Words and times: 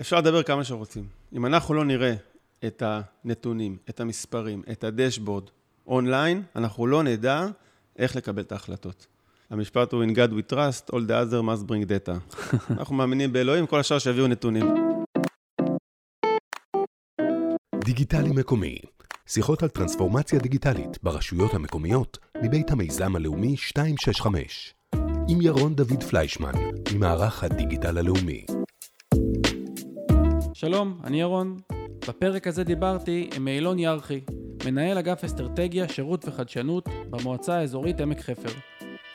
אפשר 0.00 0.18
לדבר 0.18 0.42
כמה 0.42 0.64
שרוצים. 0.64 1.04
אם 1.32 1.46
אנחנו 1.46 1.74
לא 1.74 1.84
נראה 1.84 2.14
את 2.66 2.82
הנתונים, 2.86 3.76
את 3.90 4.00
המספרים, 4.00 4.62
את 4.72 4.84
הדשבורד 4.84 5.44
אונליין, 5.86 6.42
אנחנו 6.56 6.86
לא 6.86 7.02
נדע 7.02 7.46
איך 7.98 8.16
לקבל 8.16 8.42
את 8.42 8.52
ההחלטות. 8.52 9.06
המשפט 9.50 9.92
הוא 9.92 10.04
In 10.04 10.08
God 10.08 10.30
we 10.30 10.52
trust, 10.52 10.94
all 10.94 11.00
the 11.08 11.32
other 11.32 11.42
must 11.42 11.66
bring 11.66 11.88
data. 11.88 12.44
אנחנו 12.78 12.94
מאמינים 12.94 13.32
באלוהים, 13.32 13.66
כל 13.66 13.80
השאר 13.80 13.98
שיביאו 13.98 14.26
נתונים. 14.26 14.66
דיגיטלי 17.84 18.30
מקומי, 18.30 18.78
שיחות 19.26 19.62
על 19.62 19.68
טרנספורמציה 19.68 20.38
דיגיטלית 20.38 21.02
ברשויות 21.02 21.54
המקומיות 21.54 22.18
מבית 22.42 22.70
המיזם 22.70 23.16
הלאומי 23.16 23.54
265, 23.76 24.74
עם 25.28 25.42
ירון 25.42 25.74
דוד 25.74 26.02
פליישמן, 26.10 26.52
ממערך 26.94 27.44
הדיגיטל 27.44 27.98
הלאומי. 27.98 28.59
שלום, 30.60 31.00
אני 31.04 31.20
ירון. 31.20 31.56
בפרק 32.08 32.46
הזה 32.46 32.64
דיברתי 32.64 33.30
עם 33.36 33.48
אילון 33.48 33.78
ירחי, 33.78 34.20
מנהל 34.64 34.98
אגף 34.98 35.24
אסטרטגיה, 35.24 35.88
שירות 35.88 36.28
וחדשנות 36.28 36.88
במועצה 37.10 37.54
האזורית 37.54 38.00
עמק 38.00 38.20
חפר. 38.20 38.48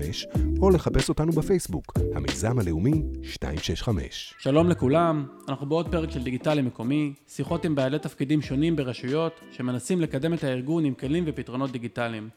או 0.61 0.69
לחפש 0.69 1.09
אותנו 1.09 1.31
בפייסבוק, 1.31 1.93
המיזם 2.15 2.59
הלאומי 2.59 2.91
265. 2.91 4.33
שלום 4.39 4.69
לכולם, 4.69 5.25
אנחנו 5.49 5.69
בעוד 5.69 5.91
פרק 5.91 6.11
של 6.11 6.23
דיגיטלי 6.23 6.61
מקומי, 6.61 7.13
שיחות 7.27 7.65
עם 7.65 7.75
בעלי 7.75 7.99
תפקידים 7.99 8.41
שונים 8.41 8.75
ברשויות 8.75 9.39
שמנסים 9.51 10.01
לקדם 10.01 10.33
את 10.33 10.43
הארגון 10.43 10.85
עם 10.85 10.93
כלים 10.93 11.23
ופתרונות 11.27 11.71
דיגיטליים. 11.71 12.29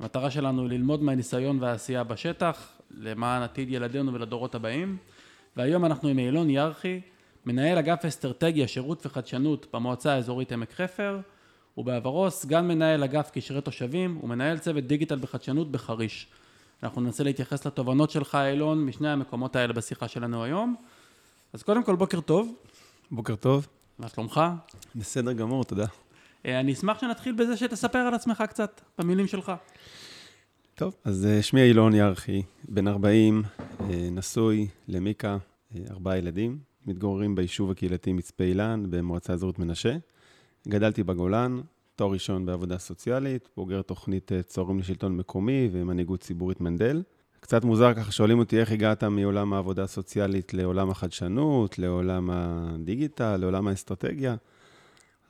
המטרה 0.00 0.30
שלנו 0.30 0.62
היא 0.62 0.70
ללמוד 0.70 1.02
מהניסיון 1.02 1.62
והעשייה 1.62 2.04
בשטח, 2.04 2.68
למען 2.90 3.42
עתיד 3.42 3.70
ילדינו 3.70 4.14
ולדורות 4.14 4.54
הבאים. 4.54 4.96
והיום 5.56 5.84
אנחנו 5.84 6.08
עם 6.08 6.18
אילון 6.18 6.50
ירחי, 6.50 7.00
מנהל 7.46 7.78
אגף 7.78 8.04
אסטרטגיה, 8.04 8.68
שירות 8.68 9.06
וחדשנות 9.06 9.66
במועצה 9.72 10.12
האזורית 10.12 10.52
עמק 10.52 10.72
חפר, 10.72 11.20
ובעברו 11.78 12.30
סגן 12.30 12.68
מנהל 12.68 13.04
אגף 13.04 13.30
קשרי 13.30 13.60
תושבים 13.60 14.20
ומנהל 14.22 14.58
צוות 14.58 14.84
דיגיטל 14.84 15.18
בחדשנות 15.18 15.70
בחריש. 15.70 16.26
אנחנו 16.82 17.00
ננסה 17.00 17.24
להתייחס 17.24 17.66
לתובנות 17.66 18.10
שלך, 18.10 18.38
אילון, 18.50 18.84
משני 18.84 19.08
המקומות 19.08 19.56
האלה 19.56 19.72
בשיחה 19.72 20.08
שלנו 20.08 20.44
היום. 20.44 20.74
אז 21.52 21.62
קודם 21.62 21.84
כל, 21.84 21.96
בוקר 21.96 22.20
טוב. 22.20 22.54
בוקר 23.10 23.36
טוב. 23.36 23.66
מה 23.98 24.08
שלומך? 24.08 24.40
בסדר 24.94 25.32
גמור, 25.32 25.64
תודה. 25.64 25.86
אה, 26.46 26.60
אני 26.60 26.72
אשמח 26.72 27.00
שנתחיל 27.00 27.34
בזה 27.34 27.56
שתספר 27.56 27.98
על 27.98 28.14
עצמך 28.14 28.44
קצת, 28.48 28.80
במילים 28.98 29.26
שלך. 29.26 29.52
טוב, 30.74 30.94
אז 31.04 31.26
אה, 31.26 31.42
שמי 31.42 31.62
אילון 31.62 31.94
ירחי, 31.94 32.42
בן 32.68 32.88
40, 32.88 33.42
אה, 33.80 33.86
נשוי 34.10 34.68
למיקה, 34.88 35.36
ארבעה 35.90 36.18
ילדים, 36.18 36.58
מתגוררים 36.86 37.34
ביישוב 37.34 37.70
הקהילתי 37.70 38.12
מצפה 38.12 38.44
אילן 38.44 38.86
במועצה 38.90 39.32
אזורית 39.32 39.58
מנשה. 39.58 39.96
גדלתי 40.68 41.02
בגולן, 41.02 41.60
תואר 41.96 42.12
ראשון 42.12 42.46
בעבודה 42.46 42.78
סוציאלית, 42.78 43.48
בוגר 43.56 43.82
תוכנית 43.82 44.32
צוהרים 44.46 44.78
לשלטון 44.78 45.16
מקומי 45.16 45.68
ומנהיגות 45.72 46.20
ציבורית 46.20 46.60
מנדל. 46.60 47.02
קצת 47.40 47.64
מוזר 47.64 47.94
ככה, 47.94 48.12
שואלים 48.12 48.38
אותי 48.38 48.60
איך 48.60 48.72
הגעת 48.72 49.04
מעולם 49.04 49.52
העבודה 49.52 49.82
הסוציאלית 49.82 50.54
לעולם 50.54 50.90
החדשנות, 50.90 51.78
לעולם 51.78 52.30
הדיגיטל, 52.32 53.36
לעולם 53.36 53.68
האסטרטגיה. 53.68 54.36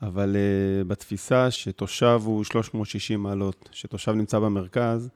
אבל 0.03 0.37
uh, 0.37 0.85
בתפיסה 0.89 1.51
שתושב 1.51 2.21
הוא 2.25 2.45
360 2.45 3.23
מעלות, 3.23 3.69
שתושב 3.73 4.13
נמצא 4.13 4.39
במרכז, 4.39 5.11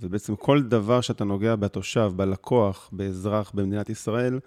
ובעצם 0.00 0.36
כל 0.36 0.62
דבר 0.62 1.00
שאתה 1.00 1.24
נוגע 1.24 1.56
בתושב, 1.56 2.12
בלקוח, 2.16 2.88
באזרח 2.92 3.50
במדינת 3.54 3.90
ישראל, 3.90 4.38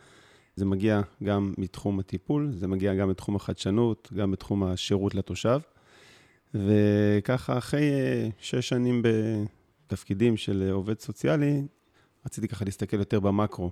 זה 0.59 0.66
מגיע 0.66 1.02
גם 1.24 1.53
מתחום 1.58 2.00
הטיפול, 2.00 2.52
זה 2.53 2.68
מגיע 2.68 2.96
גם 2.96 3.09
מתחום 3.09 3.36
החדשנות, 3.36 4.09
גם 4.16 4.31
בתחום 4.31 4.64
השירות 4.64 5.16
לתושב. 5.16 5.59
וככה, 6.53 7.58
אחרי 7.58 7.92
uh, 7.92 8.34
שש 8.40 8.70
שנים 8.70 9.02
בתפקידים 9.02 10.38
של 10.38 10.70
עובד 10.72 11.00
סוציאלי, 11.00 11.62
רציתי 12.25 12.47
ככה 12.47 12.66
להסתכל 12.66 12.97
יותר 12.97 13.20
במקרו 13.20 13.72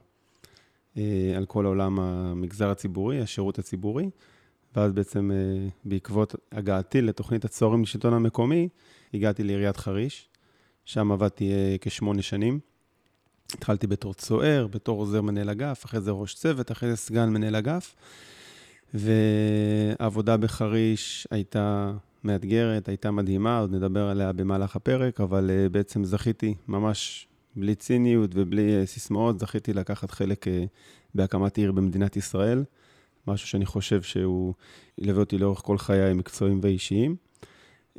uh, 0.95 0.99
על 1.37 1.45
כל 1.45 1.65
עולם 1.65 1.99
המגזר 1.99 2.69
הציבורי, 2.69 3.21
השירות 3.21 3.59
הציבורי. 3.59 4.09
ואז 4.75 4.91
בעצם 4.91 5.31
אה, 5.31 5.67
בעקבות 5.85 6.35
הגעתי 6.51 7.01
לתוכנית 7.01 7.45
הצהרים 7.45 7.81
לשלטון 7.81 8.13
המקומי, 8.13 8.69
הגעתי 9.13 9.43
לעיריית 9.43 9.77
חריש, 9.77 10.29
שם 10.85 11.11
עבדתי 11.11 11.51
אה, 11.51 11.75
כשמונה 11.81 12.21
שנים. 12.21 12.59
התחלתי 13.53 13.87
בתור 13.87 14.13
צוער, 14.13 14.67
בתור 14.67 14.99
עוזר 14.99 15.21
מנהל 15.21 15.49
אגף, 15.49 15.85
אחרי 15.85 16.01
זה 16.01 16.11
ראש 16.11 16.33
צוות, 16.33 16.71
אחרי 16.71 16.89
זה 16.89 16.95
סגן 16.95 17.29
מנהל 17.29 17.55
אגף. 17.55 17.95
והעבודה 18.93 20.37
בחריש 20.37 21.27
הייתה 21.31 21.91
מאתגרת, 22.23 22.87
הייתה 22.87 23.11
מדהימה, 23.11 23.59
עוד 23.59 23.71
נדבר 23.71 24.07
עליה 24.07 24.33
במהלך 24.33 24.75
הפרק, 24.75 25.21
אבל 25.21 25.49
אה, 25.53 25.69
בעצם 25.69 26.03
זכיתי, 26.03 26.55
ממש 26.67 27.27
בלי 27.55 27.75
ציניות 27.75 28.31
ובלי 28.33 28.85
סיסמאות, 28.85 29.39
זכיתי 29.39 29.73
לקחת 29.73 30.11
חלק 30.11 30.45
בהקמת 31.15 31.57
עיר 31.57 31.71
במדינת 31.71 32.17
ישראל. 32.17 32.63
משהו 33.27 33.47
שאני 33.47 33.65
חושב 33.65 34.01
שהוא 34.01 34.53
ילווה 34.97 35.19
אותי 35.19 35.37
לאורך 35.37 35.59
כל 35.59 35.77
חיי 35.77 36.01
המקצועיים 36.01 36.59
והאישיים. 36.63 37.15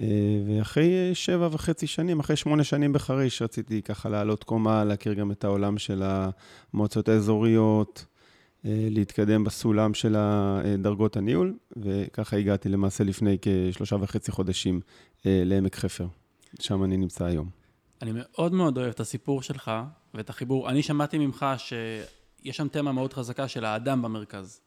אה, 0.00 0.06
ואחרי 0.46 1.14
שבע 1.14 1.48
וחצי 1.52 1.86
שנים, 1.86 2.20
אחרי 2.20 2.36
שמונה 2.36 2.64
שנים 2.64 2.92
בחריש, 2.92 3.42
רציתי 3.42 3.82
ככה 3.82 4.08
לעלות 4.08 4.44
קומה, 4.44 4.84
להכיר 4.84 5.12
גם 5.12 5.30
את 5.30 5.44
העולם 5.44 5.78
של 5.78 6.02
המועצות 6.72 7.08
האזוריות, 7.08 8.06
אה, 8.64 8.88
להתקדם 8.90 9.44
בסולם 9.44 9.94
של 9.94 10.16
דרגות 10.78 11.16
הניהול, 11.16 11.54
וככה 11.76 12.36
הגעתי 12.36 12.68
למעשה 12.68 13.04
לפני 13.04 13.36
כשלושה 13.42 13.96
וחצי 14.00 14.32
חודשים 14.32 14.80
אה, 15.26 15.42
לעמק 15.44 15.76
חפר, 15.76 16.06
שם 16.60 16.84
אני 16.84 16.96
נמצא 16.96 17.24
היום. 17.24 17.48
אני 18.02 18.10
מאוד 18.14 18.52
מאוד 18.52 18.78
אוהב 18.78 18.90
את 18.90 19.00
הסיפור 19.00 19.42
שלך 19.42 19.70
ואת 20.14 20.30
החיבור. 20.30 20.70
אני 20.70 20.82
שמעתי 20.82 21.18
ממך 21.18 21.46
שיש 21.58 22.56
שם 22.56 22.68
תמה 22.68 22.92
מאוד 22.92 23.12
חזקה 23.12 23.48
של 23.48 23.64
האדם 23.64 24.02
במרכז. 24.02 24.60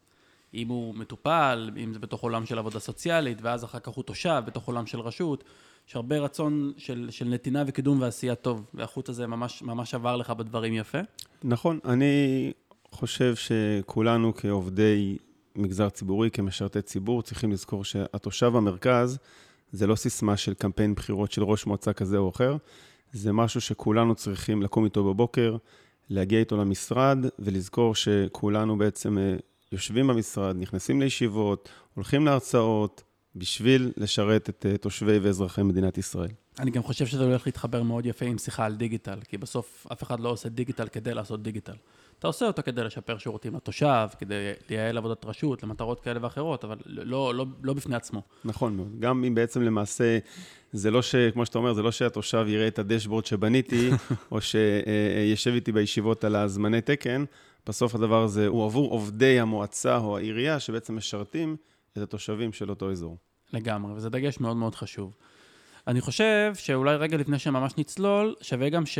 אם 0.54 0.68
הוא 0.68 0.94
מטופל, 0.94 1.70
אם 1.76 1.92
זה 1.92 1.98
בתוך 1.98 2.22
עולם 2.22 2.46
של 2.46 2.58
עבודה 2.58 2.78
סוציאלית, 2.78 3.38
ואז 3.42 3.64
אחר 3.64 3.78
כך 3.78 3.92
הוא 3.92 4.04
תושב 4.04 4.42
בתוך 4.46 4.66
עולם 4.66 4.86
של 4.86 5.00
רשות, 5.00 5.44
יש 5.88 5.96
הרבה 5.96 6.18
רצון 6.18 6.72
של, 6.76 7.08
של 7.10 7.28
נתינה 7.28 7.64
וקידום 7.66 8.00
ועשייה 8.00 8.34
טוב, 8.34 8.64
והחוט 8.74 9.08
הזה 9.08 9.26
ממש, 9.26 9.62
ממש 9.62 9.94
עבר 9.94 10.16
לך 10.16 10.30
בדברים 10.30 10.74
יפה. 10.74 10.98
נכון, 11.44 11.78
אני 11.84 12.52
חושב 12.90 13.34
שכולנו 13.34 14.32
כעובדי 14.36 15.16
מגזר 15.56 15.88
ציבורי, 15.88 16.30
כמשרתי 16.30 16.82
ציבור, 16.82 17.22
צריכים 17.22 17.52
לזכור 17.52 17.84
שהתושב 17.84 18.56
המרכז 18.56 19.18
זה 19.72 19.86
לא 19.86 19.94
סיסמה 19.94 20.36
של 20.36 20.54
קמפיין 20.54 20.94
בחירות 20.94 21.32
של 21.32 21.42
ראש 21.42 21.66
מועצה 21.66 21.92
כזה 21.92 22.18
או 22.18 22.30
אחר, 22.30 22.56
זה 23.12 23.32
משהו 23.32 23.60
שכולנו 23.60 24.14
צריכים 24.14 24.62
לקום 24.62 24.84
איתו 24.84 25.04
בבוקר, 25.04 25.56
להגיע 26.10 26.38
איתו 26.38 26.56
למשרד 26.56 27.18
ולזכור 27.38 27.94
שכולנו 27.94 28.78
בעצם 28.78 29.18
אה, 29.18 29.36
יושבים 29.72 30.06
במשרד, 30.06 30.56
נכנסים 30.56 31.00
לישיבות, 31.00 31.68
הולכים 31.94 32.26
להרצאות, 32.26 33.02
בשביל 33.36 33.92
לשרת 33.96 34.48
את 34.48 34.66
אה, 34.68 34.76
תושבי 34.76 35.18
ואזרחי 35.18 35.62
מדינת 35.62 35.98
ישראל. 35.98 36.30
אני 36.58 36.70
גם 36.70 36.82
חושב 36.82 37.06
שזה 37.06 37.24
הולך 37.24 37.46
להתחבר 37.46 37.82
מאוד 37.82 38.06
יפה 38.06 38.26
עם 38.26 38.38
שיחה 38.38 38.64
על 38.64 38.74
דיגיטל, 38.74 39.18
כי 39.28 39.38
בסוף 39.38 39.86
אף 39.92 40.02
אחד 40.02 40.20
לא 40.20 40.28
עושה 40.28 40.48
דיגיטל 40.48 40.88
כדי 40.88 41.14
לעשות 41.14 41.42
דיגיטל. 41.42 41.72
אתה 42.18 42.26
עושה 42.26 42.46
אותו 42.46 42.62
כדי 42.62 42.84
לשפר 42.84 43.18
שירותים 43.18 43.54
לתושב, 43.54 44.06
כדי 44.18 44.52
לייעל 44.70 44.98
עבודת 44.98 45.24
רשות, 45.24 45.62
למטרות 45.62 46.00
כאלה 46.00 46.18
ואחרות, 46.22 46.64
אבל 46.64 46.76
לא, 46.86 47.34
לא, 47.34 47.46
לא 47.62 47.72
בפני 47.72 47.96
עצמו. 47.96 48.22
נכון 48.44 48.76
מאוד. 48.76 49.00
גם 49.00 49.24
אם 49.24 49.34
בעצם 49.34 49.62
למעשה, 49.62 50.18
זה 50.72 50.90
לא 50.90 51.02
ש... 51.02 51.14
כמו 51.14 51.46
שאתה 51.46 51.58
אומר, 51.58 51.72
זה 51.72 51.82
לא 51.82 51.90
שהתושב 51.90 52.44
יראה 52.48 52.66
את 52.66 52.78
הדשבורד 52.78 53.26
שבניתי, 53.26 53.90
או 54.32 54.40
שישב 54.40 55.50
איתי 55.54 55.72
בישיבות 55.72 56.24
על 56.24 56.36
הזמני 56.36 56.80
תקן, 56.80 57.24
בסוף 57.66 57.94
הדבר 57.94 58.22
הזה 58.22 58.46
הוא 58.46 58.64
עבור 58.64 58.90
עובדי 58.90 59.40
המועצה 59.40 59.96
או 59.96 60.16
העירייה, 60.16 60.60
שבעצם 60.60 60.96
משרתים 60.96 61.56
את 61.92 61.98
התושבים 61.98 62.52
של 62.52 62.70
אותו 62.70 62.90
אזור. 62.90 63.18
לגמרי, 63.52 63.92
וזה 63.92 64.10
דגש 64.10 64.40
מאוד 64.40 64.56
מאוד 64.56 64.74
חשוב. 64.74 65.16
אני 65.86 66.00
חושב 66.00 66.52
שאולי 66.54 66.96
רגע 66.96 67.16
לפני 67.16 67.38
שממש 67.38 67.72
נצלול, 67.78 68.34
שווה 68.40 68.68
גם 68.68 68.86
ש... 68.86 68.98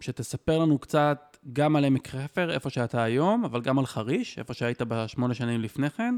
שתספר 0.00 0.58
לנו 0.58 0.78
קצת 0.78 1.36
גם 1.52 1.76
על 1.76 1.84
עמק 1.84 2.08
חפר, 2.08 2.50
איפה 2.50 2.70
שאתה 2.70 3.02
היום, 3.02 3.44
אבל 3.44 3.60
גם 3.60 3.78
על 3.78 3.86
חריש, 3.86 4.38
איפה 4.38 4.54
שהיית 4.54 4.82
בשמונה 4.82 5.34
שנים 5.34 5.60
לפני 5.60 5.90
כן, 5.90 6.14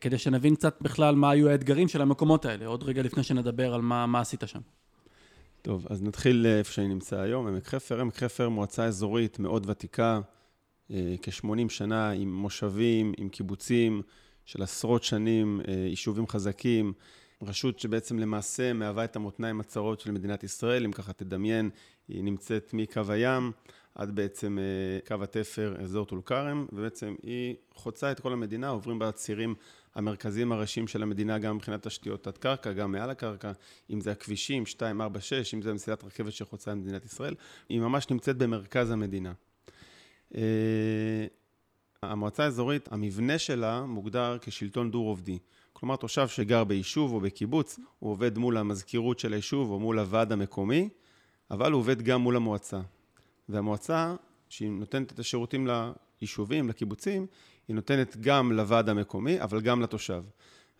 כדי 0.00 0.18
שנבין 0.18 0.54
קצת 0.54 0.78
בכלל 0.80 1.14
מה 1.14 1.30
היו 1.30 1.48
האתגרים 1.48 1.88
של 1.88 2.02
המקומות 2.02 2.44
האלה, 2.44 2.66
עוד 2.66 2.82
רגע 2.82 3.02
לפני 3.02 3.22
שנדבר 3.22 3.74
על 3.74 3.80
מה, 3.80 4.06
מה 4.06 4.20
עשית 4.20 4.42
שם. 4.46 4.60
טוב, 5.62 5.86
אז 5.90 6.02
נתחיל 6.02 6.46
איפה 6.46 6.72
שאני 6.72 6.88
נמצא 6.88 7.20
היום, 7.20 7.46
עמק 7.46 7.66
חפר. 7.66 8.00
עמק 8.00 8.16
חפר, 8.16 8.48
מועצה 8.48 8.84
אזורית 8.84 9.38
מאוד 9.38 9.70
ותיקה, 9.70 10.20
כ-80 11.22 11.68
שנה 11.68 12.10
עם 12.10 12.34
מושבים, 12.34 13.12
עם 13.16 13.28
קיבוצים 13.28 14.02
של 14.44 14.62
עשרות 14.62 15.02
שנים, 15.02 15.60
יישובים 15.68 16.26
חזקים, 16.26 16.92
רשות 17.42 17.78
שבעצם 17.78 18.18
למעשה 18.18 18.72
מהווה 18.72 19.04
את 19.04 19.16
המותניים 19.16 19.60
הצרות 19.60 20.00
של 20.00 20.10
מדינת 20.10 20.44
ישראל, 20.44 20.84
אם 20.84 20.92
ככה 20.92 21.12
תדמיין, 21.12 21.70
היא 22.08 22.24
נמצאת 22.24 22.70
מקו 22.74 23.00
הים 23.08 23.52
עד 23.94 24.10
בעצם 24.10 24.58
קו 25.08 25.14
התפר, 25.22 25.74
אזור 25.82 26.06
טול 26.06 26.20
כרם, 26.24 26.66
ובעצם 26.72 27.14
היא 27.22 27.54
חוצה 27.74 28.12
את 28.12 28.20
כל 28.20 28.32
המדינה, 28.32 28.68
עוברים 28.68 28.98
בה 28.98 29.12
צירים 29.12 29.54
המרכזיים 29.94 30.52
הראשיים 30.52 30.88
של 30.88 31.02
המדינה, 31.02 31.38
גם 31.38 31.56
מבחינת 31.56 31.86
תשתיות 31.86 32.24
תת-קרקע, 32.24 32.72
גם 32.72 32.92
מעל 32.92 33.10
הקרקע, 33.10 33.52
אם 33.90 34.00
זה 34.00 34.12
הכבישים, 34.12 34.66
2, 34.66 35.00
4, 35.00 35.20
6, 35.20 35.54
אם 35.54 35.62
זה 35.62 35.74
מסילת 35.74 36.04
רכבת 36.04 36.32
שחוצה 36.32 36.72
את 36.72 36.76
מדינת 36.76 37.04
ישראל, 37.04 37.34
היא 37.68 37.80
ממש 37.80 38.10
נמצאת 38.10 38.36
במרכז 38.36 38.90
המדינה. 38.90 39.32
אה, 40.34 40.40
המועצה 42.02 42.44
האזורית, 42.44 42.92
המבנה 42.92 43.38
שלה 43.38 43.82
מוגדר 43.82 44.36
כשלטון 44.40 44.90
דו-רובדי. 44.90 45.38
כלומר, 45.72 45.96
תושב 45.96 46.28
שגר 46.28 46.64
ביישוב 46.64 47.12
או 47.12 47.20
בקיבוץ, 47.20 47.80
הוא 47.98 48.10
עובד 48.10 48.38
מול 48.38 48.56
המזכירות 48.56 49.18
של 49.18 49.32
היישוב 49.32 49.70
או 49.70 49.80
מול 49.80 49.98
הוועד 49.98 50.32
המקומי, 50.32 50.88
אבל 51.50 51.72
הוא 51.72 51.78
עובד 51.78 52.02
גם 52.02 52.20
מול 52.20 52.36
המועצה. 52.36 52.80
והמועצה, 53.48 54.14
שהיא 54.48 54.70
נותנת 54.70 55.12
את 55.12 55.18
השירותים 55.18 55.68
ליישובים, 56.20 56.68
לקיבוצים, 56.68 57.26
היא 57.68 57.76
נותנת 57.76 58.16
גם 58.20 58.52
לוועד 58.52 58.88
המקומי, 58.88 59.42
אבל 59.42 59.60
גם 59.60 59.82
לתושב. 59.82 60.22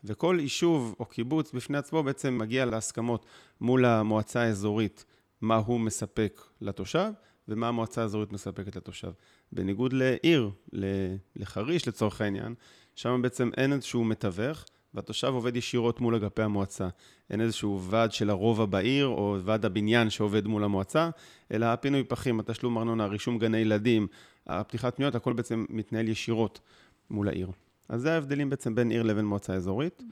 וכל 0.05 0.37
יישוב 0.41 0.95
או 1.01 1.05
קיבוץ 1.05 1.53
בפני 1.53 1.79
עצמו 1.79 2.03
בעצם 2.03 2.39
מגיע 2.39 2.65
להסכמות 2.65 3.27
מול 3.61 3.85
המועצה 3.85 4.41
האזורית, 4.41 5.05
מה 5.41 5.57
הוא 5.57 5.81
מספק 5.81 6.43
לתושב 6.61 7.11
ומה 7.49 7.69
המועצה 7.69 8.03
האזורית 8.03 8.33
מספקת 8.33 8.77
לתושב. 8.77 9.11
בניגוד 9.53 9.93
לעיר, 9.93 10.51
לחריש 11.37 11.89
לצורך 11.89 12.21
העניין, 12.21 12.55
שם 12.95 13.21
בעצם 13.23 13.51
אין 13.57 13.73
איזשהו 13.73 14.05
מתווך, 14.05 14.65
והתושב 14.95 15.27
עובד 15.27 15.57
ישירות 15.57 16.01
מול 16.01 16.15
אגפי 16.15 16.43
המועצה. 16.43 16.89
אין 17.31 17.41
איזשהו 17.41 17.83
ועד 17.83 18.13
של 18.13 18.31
הרובע 18.31 18.65
בעיר, 18.65 19.07
או 19.07 19.37
ועד 19.45 19.65
הבניין 19.65 20.11
שעובד 20.11 20.47
מול 20.47 20.65
המועצה, 20.65 21.11
אלא 21.53 21.67
הפינוי 21.67 22.05
פחים, 22.05 22.41
התשלום 22.41 22.79
ארנונה, 22.79 23.07
רישום 23.07 23.39
גני 23.39 23.59
ילדים, 23.59 24.07
הפתיחת 24.47 24.97
פניות, 24.97 25.15
הכל 25.15 25.33
בעצם 25.33 25.65
מתנהל 25.69 26.09
ישירות 26.09 26.61
מול 27.11 27.29
העיר. 27.29 27.51
אז 27.89 28.01
זה 28.01 28.15
ההבדלים 28.15 28.51
בעצם 28.51 28.75
בין 28.75 28.91
עיר 28.91 29.03
לבין 29.03 29.25
מועצה 29.25 29.55
אזורית. 29.55 30.03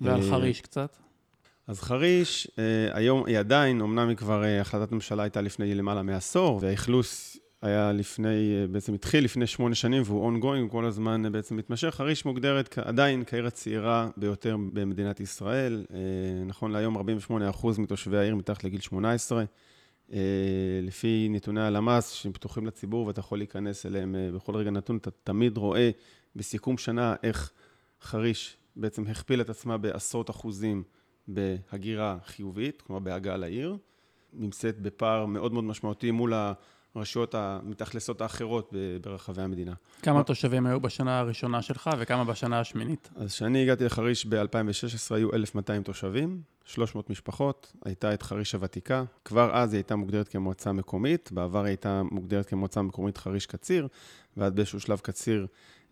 ועל 0.00 0.22
אה, 0.22 0.30
חריש 0.30 0.60
קצת? 0.60 0.96
אז 1.66 1.80
חריש, 1.80 2.50
אה, 2.58 2.88
היום 2.92 3.26
היא 3.26 3.38
עדיין, 3.38 3.80
אמנם 3.80 4.08
היא 4.08 4.16
כבר, 4.16 4.44
אה, 4.44 4.60
החלטת 4.60 4.92
ממשלה 4.92 5.22
הייתה 5.22 5.40
לפני 5.40 5.74
למעלה 5.74 6.02
מעשור, 6.02 6.58
והאכלוס 6.62 7.38
היה 7.62 7.92
לפני, 7.92 8.66
בעצם 8.70 8.94
התחיל 8.94 9.24
לפני 9.24 9.46
שמונה 9.46 9.74
שנים 9.74 10.02
והוא 10.06 10.32
ongoing, 10.32 10.70
כל 10.70 10.84
הזמן 10.84 11.32
בעצם 11.32 11.56
מתמשך. 11.56 11.88
חריש 11.88 12.24
מוגדרת 12.24 12.78
עדיין 12.78 13.24
כעיר 13.26 13.46
הצעירה 13.46 14.08
ביותר 14.16 14.56
במדינת 14.72 15.20
ישראל. 15.20 15.84
נכון 16.46 16.72
להיום 16.72 16.96
48% 16.96 17.00
מתושבי 17.78 18.18
העיר 18.18 18.34
מתחת 18.34 18.64
לגיל 18.64 18.80
18. 18.80 19.44
אה, 20.12 20.18
לפי 20.82 21.28
נתוני 21.30 21.60
הלמ"ס 21.62 22.12
שהם 22.12 22.32
פתוחים 22.32 22.66
לציבור 22.66 23.06
ואתה 23.06 23.20
יכול 23.20 23.38
להיכנס 23.38 23.86
אליהם 23.86 24.14
אה, 24.14 24.30
בכל 24.34 24.56
רגע 24.56 24.70
נתון, 24.70 24.96
אתה 24.96 25.10
תמיד 25.10 25.56
רואה 25.56 25.90
בסיכום 26.36 26.78
שנה 26.78 27.14
איך 27.22 27.52
חריש 28.02 28.56
בעצם 28.76 29.06
הכפיל 29.06 29.40
את 29.40 29.50
עצמה 29.50 29.78
בעשרות 29.78 30.30
אחוזים 30.30 30.82
בהגירה 31.28 32.18
חיובית, 32.24 32.82
כלומר 32.82 33.00
בהגעה 33.00 33.36
לעיר, 33.36 33.76
נמצאת 34.32 34.80
בפער 34.80 35.26
מאוד 35.26 35.52
מאוד 35.52 35.64
משמעותי 35.64 36.10
מול 36.10 36.32
הרשויות 36.94 37.34
המתאכלסות 37.34 38.20
האחרות 38.20 38.72
ברחבי 39.02 39.42
המדינה. 39.42 39.72
כמה 40.02 40.22
תושבים 40.22 40.66
היו 40.66 40.80
בשנה 40.80 41.18
הראשונה 41.18 41.62
שלך 41.62 41.90
וכמה 41.98 42.24
בשנה 42.24 42.60
השמינית? 42.60 43.10
אז 43.16 43.32
כשאני 43.32 43.62
הגעתי 43.62 43.84
לחריש 43.84 44.26
ב-2016 44.26 45.14
היו 45.14 45.34
1,200 45.34 45.82
תושבים, 45.82 46.40
300 46.64 47.10
משפחות, 47.10 47.72
הייתה 47.84 48.14
את 48.14 48.22
חריש 48.22 48.54
הוותיקה, 48.54 49.04
כבר 49.24 49.50
אז 49.54 49.72
היא 49.72 49.78
הייתה 49.78 49.96
מוגדרת 49.96 50.28
כמועצה 50.28 50.72
מקומית, 50.72 51.32
בעבר 51.32 51.58
היא 51.58 51.68
הייתה 51.68 52.02
מוגדרת 52.10 52.46
כמועצה 52.46 52.82
מקומית 52.82 53.18
חריש 53.18 53.46
קציר, 53.46 53.88
ועד 54.36 54.56
באיזשהו 54.56 54.80
שלב 54.80 54.98
קציר 54.98 55.46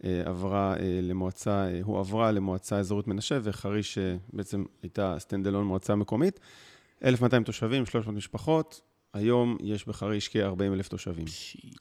אה, 0.04 0.22
עברה 0.25 0.75
אה, 0.81 1.00
למועצה, 1.02 1.66
אה, 1.69 1.81
הועברה 1.82 2.32
למועצה 2.32 2.78
אזורית 2.78 3.06
מנשה, 3.06 3.38
וחריש 3.43 3.98
בעצם 4.32 4.64
הייתה 4.82 5.16
stand 5.19 5.47
alone 5.47 5.67
מועצה 5.66 5.94
מקומית. 5.94 6.40
1,200 7.04 7.44
תושבים, 7.44 7.87
300 7.87 8.16
משפחות, 8.16 8.81
היום 9.17 9.57
יש 9.61 9.89
בחריש 9.89 10.29
כ-40 10.29 10.63
אלף 10.63 10.89
תושבים. 10.89 11.25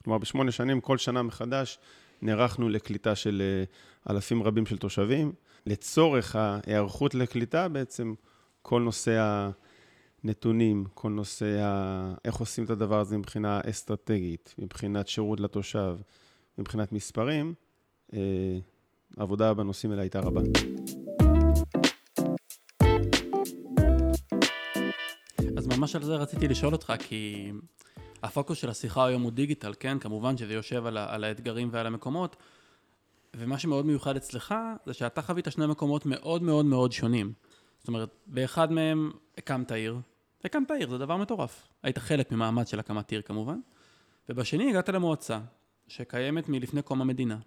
כלומר, 0.04 0.18
בשמונה 0.18 0.52
שנים, 0.52 0.82
כל 0.82 0.98
שנה 0.98 1.24
מחדש, 1.24 1.80
נערכנו 2.22 2.70
לקליטה 2.70 3.16
של 3.16 3.42
אלפים 4.10 4.44
רבים 4.44 4.66
של 4.66 4.78
תושבים. 4.78 5.32
לצורך 5.66 6.36
ההיערכות 6.36 7.16
לקליטה 7.16 7.68
בעצם, 7.68 8.14
כל 8.62 8.82
נושא 8.82 9.50
הנתונים, 10.24 10.86
כל 10.94 11.10
נושא 11.10 11.62
ה... 11.62 12.14
איך 12.26 12.36
עושים 12.36 12.66
את 12.66 12.70
הדבר 12.70 13.00
הזה 13.00 13.18
מבחינה 13.18 13.62
אסטרטגית, 13.70 14.56
מבחינת 14.58 15.08
שירות 15.08 15.40
לתושב, 15.40 15.98
מבחינת 16.58 16.92
מספרים, 16.92 17.54
אה, 18.14 18.20
העבודה 19.18 19.54
בנושאים 19.54 19.92
האלה 19.92 20.02
הייתה 20.02 20.20
רבה. 20.20 20.42
ממש 25.78 25.96
על 25.96 26.04
זה 26.04 26.16
רציתי 26.16 26.48
לשאול 26.48 26.74
אותך, 26.74 26.94
כי 27.00 27.52
הפוקוס 28.24 28.58
של 28.58 28.70
השיחה 28.70 29.06
היום 29.06 29.22
הוא 29.22 29.32
דיגיטל, 29.32 29.74
כן? 29.80 30.00
כמובן 30.00 30.38
שזה 30.38 30.54
יושב 30.54 30.86
על, 30.86 30.98
על 30.98 31.24
האתגרים 31.24 31.70
ועל 31.72 31.88
המקומות, 31.88 32.36
ומה 33.36 33.58
שמאוד 33.58 33.86
מיוחד 33.86 34.16
אצלך, 34.16 34.56
זה 34.86 34.94
שאתה 34.94 35.22
חווית 35.22 35.48
שני 35.52 35.68
מקומות 35.68 36.06
מאוד 36.06 36.44
מאוד 36.44 36.66
מאוד 36.66 36.92
שונים. 36.92 37.34
זאת 37.80 37.88
אומרת, 37.88 38.10
באחד 38.28 38.72
מהם 38.72 39.12
הקמת 39.38 39.72
עיר, 39.72 39.98
הקמת 40.44 40.72
עיר, 40.72 40.90
זה 40.90 40.98
דבר 40.98 41.18
מטורף. 41.18 41.68
היית 41.84 41.98
חלק 41.98 42.32
ממעמד 42.32 42.68
של 42.68 42.80
הקמת 42.80 43.12
עיר 43.12 43.22
כמובן, 43.22 43.60
ובשני 44.30 44.70
הגעת 44.70 44.90
למועצה, 44.90 45.40
שקיימת 45.88 46.50
מלפני 46.50 46.82
קום 46.82 47.02
המדינה. 47.02 47.38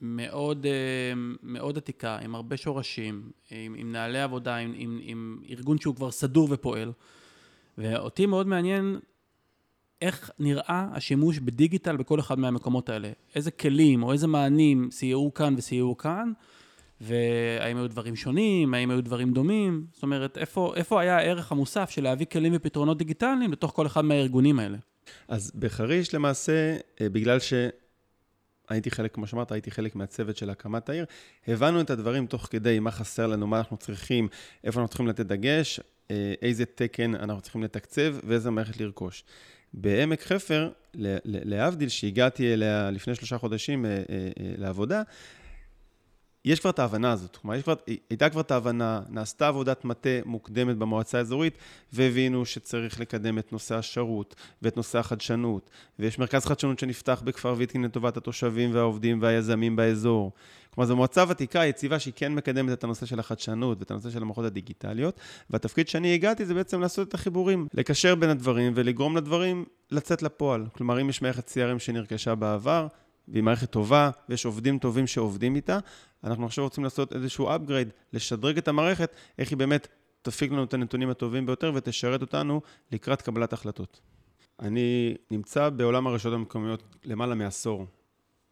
מאוד, 0.00 0.66
אה, 0.66 1.12
מאוד 1.42 1.78
עתיקה, 1.78 2.18
עם 2.18 2.34
הרבה 2.34 2.56
שורשים, 2.56 3.30
עם, 3.50 3.74
עם 3.78 3.92
נהלי 3.92 4.20
עבודה, 4.20 4.56
עם, 4.56 4.74
עם, 4.76 4.98
עם 5.02 5.42
ארגון 5.50 5.78
שהוא 5.78 5.94
כבר 5.94 6.10
סדור 6.10 6.48
ופועל. 6.50 6.92
ואותי 7.78 8.26
מאוד 8.26 8.46
מעניין 8.46 8.98
איך 10.02 10.30
נראה 10.38 10.86
השימוש 10.92 11.38
בדיגיטל 11.38 11.96
בכל 11.96 12.20
אחד 12.20 12.38
מהמקומות 12.38 12.88
האלה. 12.88 13.10
איזה 13.34 13.50
כלים 13.50 14.02
או 14.02 14.12
איזה 14.12 14.26
מענים 14.26 14.88
סייעו 14.90 15.34
כאן 15.34 15.54
וסייעו 15.56 15.96
כאן, 15.96 16.32
והאם 17.00 17.76
היו 17.76 17.88
דברים 17.88 18.16
שונים, 18.16 18.74
האם 18.74 18.90
היו 18.90 19.04
דברים 19.04 19.32
דומים, 19.32 19.86
זאת 19.92 20.02
אומרת, 20.02 20.38
איפה, 20.38 20.72
איפה 20.76 21.00
היה 21.00 21.16
הערך 21.16 21.52
המוסף 21.52 21.90
של 21.90 22.02
להביא 22.02 22.26
כלים 22.26 22.52
ופתרונות 22.56 22.98
דיגיטליים 22.98 23.52
לתוך 23.52 23.70
כל 23.70 23.86
אחד 23.86 24.04
מהארגונים 24.04 24.58
האלה? 24.58 24.78
אז 25.28 25.52
בחריש 25.54 26.14
למעשה, 26.14 26.76
אה, 27.00 27.08
בגלל 27.08 27.38
שהייתי 27.38 28.90
חלק, 28.90 29.14
כמו 29.14 29.26
שאמרת, 29.26 29.52
הייתי 29.52 29.70
חלק 29.70 29.96
מהצוות 29.96 30.36
של 30.36 30.50
הקמת 30.50 30.88
העיר, 30.88 31.04
הבנו 31.48 31.80
את 31.80 31.90
הדברים 31.90 32.26
תוך 32.26 32.48
כדי 32.50 32.78
מה 32.78 32.90
חסר 32.90 33.26
לנו, 33.26 33.46
מה 33.46 33.58
אנחנו 33.58 33.76
צריכים, 33.76 34.28
איפה 34.64 34.80
אנחנו 34.80 34.88
צריכים 34.88 35.06
לתת 35.06 35.26
דגש, 35.26 35.80
איזה 36.42 36.64
תקן 36.64 37.14
אנחנו 37.14 37.40
צריכים 37.40 37.62
לתקצב 37.62 38.14
ואיזה 38.24 38.50
מערכת 38.50 38.80
לרכוש. 38.80 39.24
בעמק 39.74 40.22
חפר, 40.22 40.70
להבדיל, 41.24 41.88
שהגעתי 41.88 42.52
אליה 42.52 42.90
לפני 42.90 43.14
שלושה 43.14 43.38
חודשים 43.38 43.86
אה, 43.86 43.90
לעבודה, 44.58 45.02
יש 46.46 46.60
כבר 46.60 46.70
את 46.70 46.78
ההבנה 46.78 47.12
הזאת, 47.12 47.36
כלומר, 47.36 47.62
כבר, 47.62 47.74
הייתה 48.10 48.30
כבר 48.30 48.40
את 48.40 48.50
ההבנה, 48.50 49.00
נעשתה 49.08 49.48
עבודת 49.48 49.84
מטה 49.84 50.08
מוקדמת 50.24 50.76
במועצה 50.76 51.18
האזורית, 51.18 51.58
והבינו 51.92 52.46
שצריך 52.46 53.00
לקדם 53.00 53.38
את 53.38 53.52
נושא 53.52 53.74
השירות 53.74 54.34
ואת 54.62 54.76
נושא 54.76 54.98
החדשנות, 54.98 55.70
ויש 55.98 56.18
מרכז 56.18 56.44
חדשנות 56.44 56.78
שנפתח 56.78 57.22
בכפר 57.24 57.54
ויטקין 57.56 57.84
לטובת 57.84 58.16
התושבים 58.16 58.74
והעובדים 58.74 59.22
והיזמים 59.22 59.76
באזור. 59.76 60.32
כלומר, 60.74 60.88
זו 60.88 60.96
מועצה 60.96 61.24
ותיקה, 61.28 61.66
יציבה, 61.66 61.98
שהיא 61.98 62.14
כן 62.16 62.34
מקדמת 62.34 62.72
את 62.72 62.84
הנושא 62.84 63.06
של 63.06 63.20
החדשנות 63.20 63.78
ואת 63.78 63.90
הנושא 63.90 64.10
של 64.10 64.22
המערכות 64.22 64.44
הדיגיטליות, 64.44 65.20
והתפקיד 65.50 65.88
שאני 65.88 66.14
הגעתי 66.14 66.46
זה 66.46 66.54
בעצם 66.54 66.80
לעשות 66.80 67.08
את 67.08 67.14
החיבורים, 67.14 67.66
לקשר 67.74 68.14
בין 68.14 68.30
הדברים 68.30 68.72
ולגרום 68.76 69.16
לדברים 69.16 69.64
לצאת 69.90 70.22
לפועל. 70.22 70.66
כלומר, 70.72 71.00
אם 71.00 71.08
יש 71.08 71.22
מערכת 71.22 71.48
CRM 71.48 71.78
שנרכשה 71.78 72.34
בעבר, 72.34 72.86
והיא 73.28 73.42
מערכת 73.42 73.70
טובה, 73.70 74.10
ויש 74.28 74.44
עובדים 74.44 74.78
טובים 74.78 75.06
שעובדים 75.06 75.56
איתה. 75.56 75.78
אנחנו 76.24 76.46
עכשיו 76.46 76.64
רוצים 76.64 76.84
לעשות 76.84 77.12
איזשהו 77.12 77.48
upgrade, 77.48 77.90
לשדרג 78.12 78.58
את 78.58 78.68
המערכת, 78.68 79.10
איך 79.38 79.50
היא 79.50 79.58
באמת 79.58 79.88
תפיק 80.22 80.52
לנו 80.52 80.64
את 80.64 80.74
הנתונים 80.74 81.10
הטובים 81.10 81.46
ביותר 81.46 81.72
ותשרת 81.74 82.20
אותנו 82.20 82.60
לקראת 82.92 83.22
קבלת 83.22 83.52
החלטות. 83.52 84.00
אני 84.60 85.16
נמצא 85.30 85.68
בעולם 85.68 86.06
הרשויות 86.06 86.34
המקומיות 86.34 86.82
למעלה 87.04 87.34
מעשור. 87.34 87.86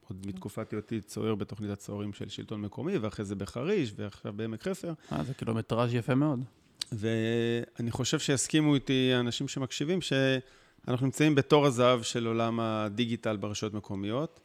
עוד 0.09 0.27
מתקופת 0.27 0.73
היותי 0.73 1.01
צוער 1.01 1.35
בתוכנית 1.35 1.71
הצוערים 1.71 2.13
של 2.13 2.29
שלטון 2.29 2.61
מקומי, 2.61 2.99
ואחרי 2.99 3.25
זה 3.25 3.35
בחריש, 3.35 3.93
ועכשיו 3.97 4.33
בעמק 4.33 4.63
חפר. 4.63 4.93
אה, 5.13 5.25
זה 5.25 5.35
קילומטראז' 5.35 5.95
יפה 5.95 6.15
מאוד. 6.15 6.45
ואני 6.93 7.91
חושב 7.91 8.19
שיסכימו 8.19 8.75
איתי 8.75 9.13
אנשים 9.21 9.49
שמקשיבים, 9.49 10.01
שאנחנו 10.01 11.07
נמצאים 11.07 11.35
בתור 11.35 11.67
הזהב 11.67 12.03
של 12.03 12.27
עולם 12.27 12.61
הדיגיטל 12.61 13.37
ברשויות 13.37 13.75
מקומיות. 13.75 14.41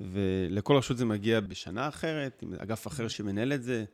ולכל 0.00 0.76
רשות 0.76 0.96
זה 0.96 1.04
מגיע 1.04 1.40
בשנה 1.40 1.88
אחרת, 1.88 2.42
עם 2.42 2.54
אגף 2.58 2.86
אחר 2.86 3.08
שמנהל 3.08 3.52
את 3.52 3.62
זה. 3.62 3.84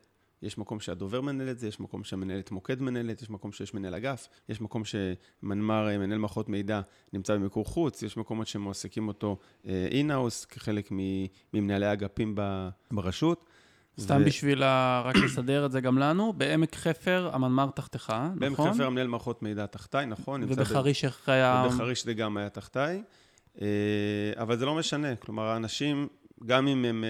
יש 0.41 0.57
מקום 0.57 0.79
שהדובר 0.79 1.21
מנהל 1.21 1.49
את 1.49 1.59
זה, 1.59 1.67
יש 1.67 1.79
מקום 1.79 2.03
שהמנהלת 2.03 2.51
מוקד 2.51 2.81
מנהלת, 2.81 3.21
יש 3.21 3.29
מקום 3.29 3.51
שיש 3.51 3.73
מנהל 3.73 3.95
אגף, 3.95 4.27
יש 4.49 4.61
מקום 4.61 4.83
שמנמ"ר, 4.85 5.87
אה, 5.89 5.97
מנהל 5.97 6.17
מערכות 6.17 6.49
מידע, 6.49 6.81
נמצא 7.13 7.35
במיקור 7.35 7.65
חוץ, 7.65 8.03
יש 8.03 8.17
מקומות 8.17 8.47
שמועסקים 8.47 9.07
אותו 9.07 9.37
אינהאוס 9.65 10.45
כחלק 10.45 10.89
ממנהלי 11.53 11.93
אגפים 11.93 12.35
ברשות. 12.91 13.45
סתם 13.99 14.21
ו... 14.21 14.25
בשביל 14.25 14.63
רק 15.03 15.15
לסדר 15.15 15.65
את 15.65 15.71
זה 15.71 15.81
גם 15.81 15.97
לנו, 15.97 16.33
בעמק 16.33 16.75
חפר 16.75 17.29
המנמ"ר 17.33 17.69
תחתיך, 17.69 18.09
נכון? 18.09 18.39
בעמק 18.39 18.57
חפר 18.57 18.85
המנהל 18.85 19.07
מערכות 19.07 19.43
מידע 19.43 19.65
תחתיי, 19.65 20.05
נכון. 20.05 20.43
ובחריש 20.43 21.05
איך 21.05 21.29
היה... 21.29 21.65
ובחריש 21.67 22.05
זה 22.05 22.13
גם 22.13 22.37
היה 22.37 22.49
תחתיי, 22.49 23.03
אבל 24.35 24.57
זה 24.57 24.65
לא 24.65 24.75
משנה, 24.75 25.15
כלומר, 25.15 25.43
האנשים, 25.43 26.07
גם 26.45 26.67
אם 26.67 26.85
הם 26.85 27.03
אה, 27.03 27.09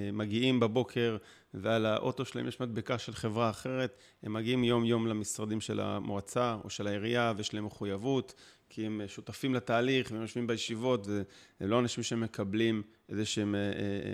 אה, 0.00 0.12
מגיעים 0.12 0.60
בבוקר 0.60 1.16
ועל 1.54 1.86
האוטו 1.86 2.24
שלהם 2.24 2.48
יש 2.48 2.60
מדבקה 2.60 2.98
של 2.98 3.12
חברה 3.12 3.50
אחרת, 3.50 3.98
הם 4.22 4.32
מגיעים 4.32 4.64
יום-יום 4.64 5.06
למשרדים 5.06 5.60
של 5.60 5.80
המועצה 5.80 6.56
או 6.64 6.70
של 6.70 6.86
העירייה 6.86 7.32
ויש 7.36 7.54
להם 7.54 7.66
מחויבות, 7.66 8.34
כי 8.68 8.86
הם 8.86 9.00
שותפים 9.06 9.54
לתהליך 9.54 10.10
והם 10.12 10.22
יושבים 10.22 10.46
בישיבות, 10.46 11.04
זה 11.04 11.22
לא 11.60 11.80
אנשים 11.80 12.04
שמקבלים 12.04 12.82
איזה 13.08 13.24
שהם 13.24 13.54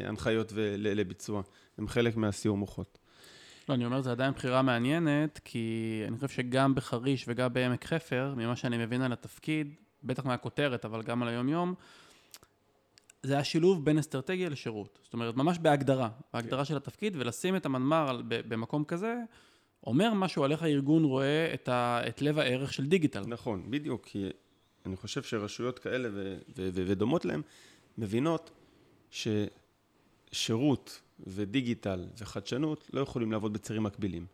הנחיות 0.04 0.52
לביצוע. 0.56 1.42
הם 1.78 1.88
חלק 1.88 2.16
מהסיור 2.16 2.56
מוחות. 2.56 2.98
לא, 3.68 3.74
אני 3.74 3.84
אומר, 3.84 4.00
זו 4.00 4.10
עדיין 4.10 4.32
בחירה 4.32 4.62
מעניינת, 4.62 5.40
כי 5.44 6.02
אני 6.08 6.16
חושב 6.16 6.28
שגם 6.28 6.74
בחריש 6.74 7.24
וגם 7.28 7.52
בעמק 7.52 7.84
חפר, 7.84 8.34
ממה 8.36 8.56
שאני 8.56 8.78
מבין 8.78 9.02
על 9.02 9.12
התפקיד, 9.12 9.74
בטח 10.04 10.24
מהכותרת, 10.24 10.84
אבל 10.84 11.02
גם 11.02 11.22
על 11.22 11.28
היום-יום, 11.28 11.74
זה 13.22 13.38
השילוב 13.38 13.84
בין 13.84 13.98
אסטרטגיה 13.98 14.48
לשירות. 14.48 14.98
זאת 15.02 15.12
אומרת, 15.12 15.36
ממש 15.36 15.58
בהגדרה, 15.58 16.08
בהגדרה 16.34 16.64
של 16.64 16.76
התפקיד, 16.76 17.16
ולשים 17.16 17.56
את 17.56 17.66
המנמ"ר 17.66 18.20
במקום 18.26 18.84
כזה, 18.84 19.14
אומר 19.86 20.14
משהו 20.14 20.44
על 20.44 20.52
איך 20.52 20.62
הארגון 20.62 21.04
רואה 21.04 21.54
את, 21.54 21.68
ה, 21.68 22.00
את 22.08 22.22
לב 22.22 22.38
הערך 22.38 22.72
של 22.72 22.86
דיגיטל. 22.86 23.22
נכון, 23.26 23.70
בדיוק, 23.70 24.06
כי 24.06 24.28
אני 24.86 24.96
חושב 24.96 25.22
שרשויות 25.22 25.78
כאלה 25.78 26.08
ו, 26.12 26.38
ו, 26.56 26.68
ו, 26.72 26.84
ודומות 26.86 27.24
להן, 27.24 27.42
מבינות 27.98 28.50
ששירות 30.30 31.00
ודיגיטל 31.26 32.06
וחדשנות 32.18 32.90
לא 32.92 33.00
יכולים 33.00 33.32
לעבוד 33.32 33.52
בצירים 33.52 33.82
מקבילים. 33.82 34.26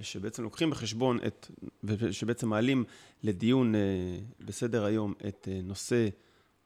ושבעצם 0.00 0.42
לוקחים 0.42 0.70
בחשבון 0.70 1.18
את, 1.26 1.50
ושבעצם 1.84 2.48
מעלים 2.48 2.84
לדיון 3.22 3.74
אה, 3.74 3.80
בסדר 4.40 4.84
היום 4.84 5.14
את 5.28 5.48
אה, 5.50 5.60
נושא 5.62 6.08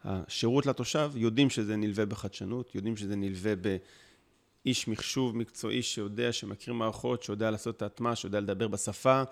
השירות 0.04 0.66
לתושב, 0.66 1.12
יודעים 1.14 1.50
שזה 1.50 1.76
נלווה 1.76 2.06
בחדשנות, 2.06 2.74
יודעים 2.74 2.96
שזה 2.96 3.16
נלווה 3.16 3.52
באיש 3.56 4.88
מחשוב 4.88 5.36
מקצועי 5.36 5.82
שיודע, 5.82 6.32
שמכיר 6.32 6.74
מערכות, 6.74 7.22
שיודע 7.22 7.50
לעשות 7.50 7.76
את 7.76 7.82
ההטמעה, 7.82 8.16
שיודע 8.16 8.40
לדבר 8.40 8.68
בשפה, 8.68 9.22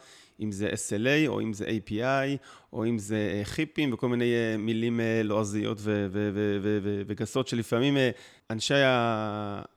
אם 0.40 0.52
זה 0.52 0.68
SLA 0.68 1.28
או 1.28 1.40
אם 1.40 1.52
זה 1.52 1.66
API 1.66 2.36
או 2.72 2.84
אם 2.84 2.98
זה 2.98 3.34
אה, 3.34 3.44
חיפים 3.44 3.92
וכל 3.92 4.08
מיני 4.08 4.32
מילים 4.58 5.00
לועזיות 5.24 5.78
וגסות 7.06 7.48
שלפעמים 7.48 7.96
אנשי 8.50 8.74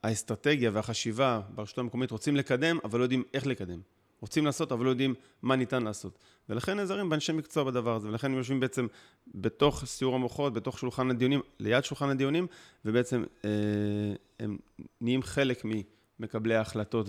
האסטרטגיה 0.02 0.70
והחשיבה 0.74 1.40
ברשות 1.54 1.78
המקומית 1.78 2.10
רוצים 2.10 2.36
לקדם, 2.36 2.78
אבל 2.84 2.98
לא 2.98 3.04
יודעים 3.04 3.22
איך 3.34 3.46
לקדם. 3.46 3.80
רוצים 4.22 4.46
לעשות, 4.46 4.72
אבל 4.72 4.84
לא 4.84 4.90
יודעים 4.90 5.14
מה 5.42 5.56
ניתן 5.56 5.82
לעשות. 5.82 6.18
ולכן 6.48 6.76
נעזרים 6.76 7.08
באנשי 7.08 7.32
מקצוע 7.32 7.64
בדבר 7.64 7.96
הזה, 7.96 8.08
ולכן 8.08 8.30
הם 8.30 8.38
יושבים 8.38 8.60
בעצם 8.60 8.86
בתוך 9.34 9.84
סיור 9.84 10.14
המוחות, 10.14 10.52
בתוך 10.52 10.78
שולחן 10.78 11.10
הדיונים, 11.10 11.40
ליד 11.60 11.84
שולחן 11.84 12.08
הדיונים, 12.08 12.46
ובעצם 12.84 13.24
אה, 13.44 13.50
הם 14.40 14.58
נהיים 15.00 15.22
חלק 15.22 15.62
ממקבלי 16.18 16.54
ההחלטות 16.54 17.06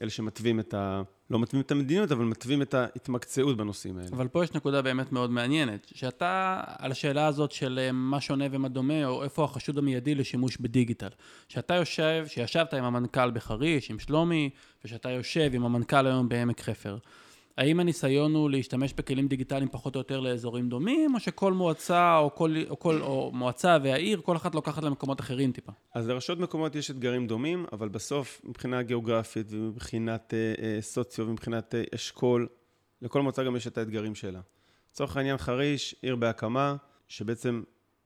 ואלה 0.00 0.10
שמתווים 0.10 0.60
את 0.60 0.74
ה... 0.74 1.02
לא 1.30 1.38
מתווים 1.38 1.62
את 1.62 1.70
המדיניות, 1.70 2.12
אבל 2.12 2.24
מתווים 2.24 2.62
את 2.62 2.74
ההתמקצעות 2.74 3.56
בנושאים 3.56 3.98
האלה. 3.98 4.08
אבל 4.12 4.28
פה 4.28 4.44
יש 4.44 4.52
נקודה 4.52 4.82
באמת 4.82 5.12
מאוד 5.12 5.30
מעניינת, 5.30 5.86
שאתה, 5.94 6.60
על 6.78 6.90
השאלה 6.90 7.26
הזאת 7.26 7.52
של 7.52 7.78
אה, 7.82 7.92
מה 7.92 8.20
שונה 8.20 8.44
ומה 8.50 8.68
דומה, 8.68 9.06
או 9.06 9.24
איפה 9.24 9.44
החשוד 9.44 9.78
המיידי 9.78 10.14
לשימוש 10.14 10.56
בדיגיטל. 10.56 11.08
שאתה 11.48 11.74
יושב, 11.74 12.24
שישבת 12.28 12.74
עם 12.74 12.84
המנכ"ל 12.84 13.30
בחריש, 13.30 13.90
עם 13.90 13.98
שלומי, 13.98 14.50
ושאתה 14.84 15.10
יושב 15.10 15.50
עם 15.54 15.64
המנכ"ל 15.64 16.06
היום 16.06 16.28
בעמק 16.28 16.60
חפר. 16.60 16.98
האם 17.60 17.80
הניסיון 17.80 18.34
הוא 18.34 18.50
להשתמש 18.50 18.92
בכלים 18.92 19.28
דיגיטליים 19.28 19.68
פחות 19.68 19.94
או 19.94 20.00
יותר 20.00 20.20
לאזורים 20.20 20.68
דומים, 20.68 21.14
או 21.14 21.20
שכל 21.20 21.52
מועצה 21.52 22.18
או, 22.18 22.34
כל, 22.34 22.56
או, 22.70 22.78
כל, 22.78 23.00
או 23.00 23.30
מועצה 23.34 23.78
והעיר, 23.82 24.20
כל 24.20 24.36
אחת 24.36 24.54
לוקחת 24.54 24.82
למקומות 24.82 25.20
אחרים 25.20 25.52
טיפה? 25.52 25.72
אז 25.94 26.08
לרשויות 26.08 26.40
מקומיות 26.40 26.74
יש 26.74 26.90
אתגרים 26.90 27.26
דומים, 27.26 27.66
אבל 27.72 27.88
בסוף 27.88 28.40
מבחינה 28.44 28.82
גיאוגרפית 28.82 29.46
ומבחינת 29.50 30.34
אה, 30.34 30.54
אה, 30.64 30.82
סוציו 30.82 31.26
ומבחינת 31.28 31.74
אה, 31.74 31.82
אשכול, 31.94 32.48
לכל 33.02 33.22
מועצה 33.22 33.44
גם 33.44 33.56
יש 33.56 33.66
את 33.66 33.78
האתגרים 33.78 34.14
שלה. 34.14 34.40
לצורך 34.92 35.16
העניין 35.16 35.36
חריש, 35.36 35.94
עיר 36.02 36.16
בהקמה, 36.16 36.76
שבעצם 37.08 37.62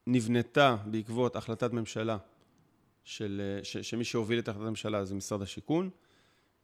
נבנתה 0.06 0.76
בעקבות 0.87 1.37
החלטת 1.37 1.73
ממשלה, 1.73 2.16
של, 3.04 3.40
אה, 3.44 3.64
ש, 3.64 3.76
שמי 3.76 4.04
שהוביל 4.04 4.38
את 4.38 4.49
החלטת 4.49 4.66
הממשלה 4.66 5.04
זה 5.04 5.14
משרד 5.14 5.42
השיכון, 5.42 5.90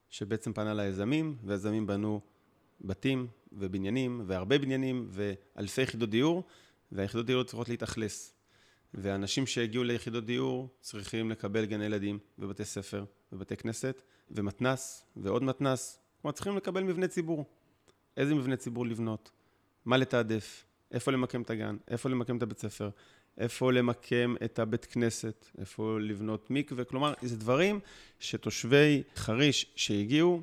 שבעצם 0.08 0.52
פנה 0.52 0.74
ליזמים, 0.74 1.36
והיזמים 1.44 1.86
בנו 1.86 2.20
בתים 2.80 3.26
ובניינים, 3.52 4.22
והרבה 4.26 4.58
בניינים, 4.58 5.08
ואלפי 5.10 5.82
יחידות 5.82 6.10
דיור, 6.10 6.44
והיחידות 6.92 7.26
דיור 7.26 7.44
צריכות 7.44 7.68
להתאכלס. 7.68 8.34
ואנשים 8.94 9.46
שהגיעו 9.46 9.84
ליחידות 9.84 10.26
דיור 10.26 10.68
צריכים 10.80 11.30
לקבל 11.30 11.64
גני 11.64 11.84
ילדים 11.84 12.18
ובתי 12.38 12.64
ספר 12.64 13.04
ובתי 13.32 13.56
כנסת 13.56 14.02
ומתנ"ס 14.30 15.04
ועוד 15.16 15.42
מתנ"ס. 15.42 15.98
כלומר, 16.22 16.32
צריכים 16.32 16.56
לקבל 16.56 16.82
מבנה 16.82 17.08
ציבור. 17.08 17.44
איזה 18.16 18.34
מבנה 18.34 18.56
ציבור 18.56 18.86
לבנות? 18.86 19.30
מה 19.84 19.96
לתעדף? 19.96 20.64
איפה 20.92 21.12
למקם 21.12 21.42
את 21.42 21.50
הגן? 21.50 21.76
איפה 21.88 22.08
למקם 22.08 22.36
את 22.36 22.42
הבית 22.42 22.58
ספר? 22.58 22.90
איפה 23.38 23.72
למקם 23.72 24.34
את 24.44 24.58
הבית 24.58 24.84
כנסת? 24.84 25.46
איפה 25.58 25.98
לבנות 26.00 26.50
מקווה? 26.50 26.84
כלומר, 26.84 27.14
זה 27.22 27.36
דברים 27.36 27.80
שתושבי 28.18 29.02
חריש 29.16 29.66
שהגיעו 29.76 30.42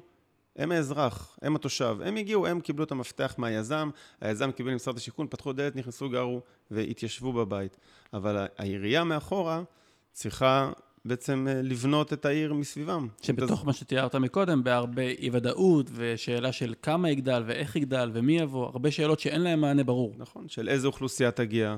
הם 0.58 0.72
האזרח, 0.72 1.38
הם 1.42 1.56
התושב, 1.56 1.98
הם 2.06 2.16
הגיעו, 2.16 2.48
הם 2.48 2.60
קיבלו 2.62 2.84
את 2.84 2.92
המפתח 2.92 3.36
מהיזם, 3.38 3.90
היזם 4.22 4.52
קיבל 4.52 4.72
ממשרד 4.72 4.98
השיכון, 4.98 5.28
פתחו 5.30 5.54
דלת, 5.54 5.76
נכנסו, 5.76 6.10
גרו 6.10 6.42
והתיישבו 6.72 7.34
בבית. 7.34 7.78
אבל 8.14 8.48
העירייה 8.58 9.04
מאחורה 9.04 9.64
צריכה 10.12 10.72
בעצם 11.06 11.48
אה, 11.50 11.62
לבנות 11.62 12.14
את 12.14 12.26
העיר 12.26 12.54
מסביבם. 12.54 13.08
שבתוך 13.22 13.66
מה 13.66 13.74
שתיארת 13.74 14.16
מקודם, 14.16 14.64
בהרבה 14.64 15.02
אי-ודאות, 15.02 15.90
ושאלה 15.94 16.52
של 16.52 16.74
כמה 16.82 17.10
יגדל 17.10 17.44
ואיך 17.46 17.76
יגדל 17.76 18.12
ומי 18.14 18.40
יבוא, 18.40 18.66
הרבה 18.66 18.92
שאלות 18.92 19.20
שאין 19.20 19.42
להן 19.42 19.60
מענה 19.60 19.84
ברור. 19.84 20.16
נכון, 20.18 20.50
של 20.50 20.70
איזה 20.70 20.88
אוכלוסייה 20.88 21.32
תגיע, 21.32 21.78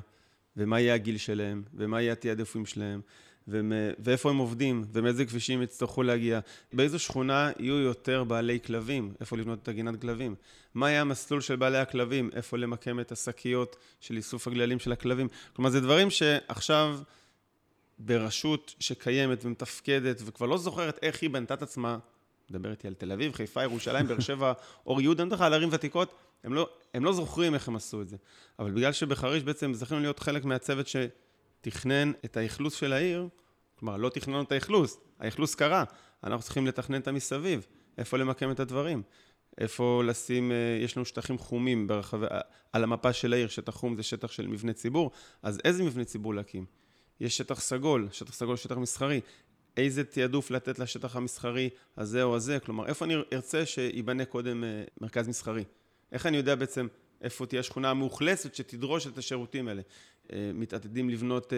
ומה 0.57 0.79
יהיה 0.79 0.93
הגיל 0.93 1.17
שלהם, 1.17 1.63
ומה 1.74 2.01
יהיה 2.01 2.13
התעדפים 2.13 2.65
שלהם. 2.65 3.01
ואיפה 4.00 4.29
הם 4.29 4.38
עובדים, 4.38 4.86
ומאיזה 4.94 5.25
כבישים 5.25 5.62
יצטרכו 5.62 6.03
להגיע. 6.03 6.39
באיזו 6.74 7.00
שכונה 7.00 7.51
יהיו 7.60 7.79
יותר 7.79 8.24
בעלי 8.24 8.60
כלבים, 8.65 9.13
איפה 9.20 9.38
לבנות 9.38 9.60
את 9.63 9.68
הגינת 9.68 10.01
כלבים. 10.01 10.36
מה 10.74 10.89
יהיה 10.89 11.01
המסלול 11.01 11.41
של 11.41 11.56
בעלי 11.56 11.77
הכלבים, 11.77 12.29
איפה 12.34 12.58
למקם 12.58 13.00
את 13.00 13.12
השקיות 13.12 13.75
של 14.00 14.18
איסוף 14.18 14.48
הגללים 14.48 14.79
של 14.79 14.91
הכלבים. 14.91 15.27
כלומר, 15.53 15.70
זה 15.70 15.82
דברים 15.82 16.10
שעכשיו 16.10 17.00
ברשות 18.00 18.75
שקיימת 18.79 19.46
ומתפקדת, 19.46 20.22
וכבר 20.25 20.46
לא 20.46 20.58
זוכרת 20.58 21.00
איך 21.01 21.22
היא 21.22 21.29
בנתה 21.29 21.53
את 21.53 21.62
עצמה, 21.62 21.98
מדבר 22.50 22.72
איתי 22.72 22.88
על 22.88 22.94
תל 22.94 23.12
אביב, 23.12 23.34
חיפה, 23.34 23.63
ירושלים, 23.63 24.08
באר 24.08 24.20
שבע, 24.20 24.53
אור 24.88 25.01
יהודה, 25.01 25.24
אני 25.24 25.32
על 25.39 25.53
ערים 25.53 25.70
ותיקות, 25.72 26.13
הם 26.44 26.53
לא, 26.53 26.70
הם 26.94 27.06
לא 27.06 27.13
זוכרים 27.13 27.53
איך 27.53 27.68
הם 27.68 27.75
עשו 27.75 28.01
את 28.01 28.10
זה. 28.10 28.18
אבל 28.60 28.72
בגלל 28.72 28.91
שבחריש 28.91 29.44
בעצם 29.44 29.74
זכינו 29.74 30.00
להיות 30.00 30.20
חלק 30.20 30.46
מהצוות 30.46 30.88
ש... 30.88 30.96
תכנן 31.61 32.11
את 32.25 32.37
האכלוס 32.37 32.73
של 32.73 32.93
העיר, 32.93 33.27
כלומר, 33.75 33.97
לא 33.97 34.09
תכננו 34.09 34.41
את 34.41 34.51
האכלוס, 34.51 34.97
האכלוס 35.19 35.55
קרה, 35.55 35.83
אנחנו 36.23 36.43
צריכים 36.43 36.67
לתכנן 36.67 37.01
את 37.01 37.07
המסביב, 37.07 37.67
איפה 37.97 38.17
למקם 38.17 38.51
את 38.51 38.59
הדברים, 38.59 39.03
איפה 39.57 40.03
לשים, 40.05 40.51
אה, 40.51 40.57
יש 40.81 40.97
לנו 40.97 41.05
שטחים 41.05 41.37
חומים 41.37 41.87
ברחבי, 41.87 42.25
על 42.73 42.83
המפה 42.83 43.13
של 43.13 43.33
העיר, 43.33 43.47
שטח 43.47 43.75
חום 43.75 43.95
זה 43.95 44.03
שטח 44.03 44.31
של 44.31 44.47
מבנה 44.47 44.73
ציבור, 44.73 45.11
אז 45.43 45.59
איזה 45.65 45.83
מבנה 45.83 46.05
ציבור 46.05 46.35
להקים? 46.35 46.65
יש 47.19 47.37
שטח 47.37 47.59
סגול, 47.59 48.07
שטח 48.11 48.33
סגול 48.33 48.55
שטח 48.55 48.77
מסחרי, 48.77 49.21
איזה 49.77 50.03
תעדוף 50.03 50.51
לתת 50.51 50.79
לשטח 50.79 51.15
המסחרי 51.15 51.69
הזה 51.97 52.23
או 52.23 52.35
הזה, 52.35 52.59
כלומר, 52.59 52.87
איפה 52.87 53.05
אני 53.05 53.15
ארצה 53.33 53.65
שייבנה 53.65 54.25
קודם 54.25 54.63
אה, 54.63 54.83
מרכז 55.01 55.27
מסחרי? 55.27 55.63
איך 56.11 56.25
אני 56.25 56.37
יודע 56.37 56.55
בעצם 56.55 56.87
איפה 57.21 57.45
תהיה 57.45 57.59
השכונה 57.59 57.89
המאוכלסת 57.89 58.55
שתדרוש 58.55 59.07
את 59.07 59.17
השירותים 59.17 59.67
האלה? 59.67 59.81
אה, 60.33 60.51
מתעתדים 60.53 61.09
לבנות 61.09 61.53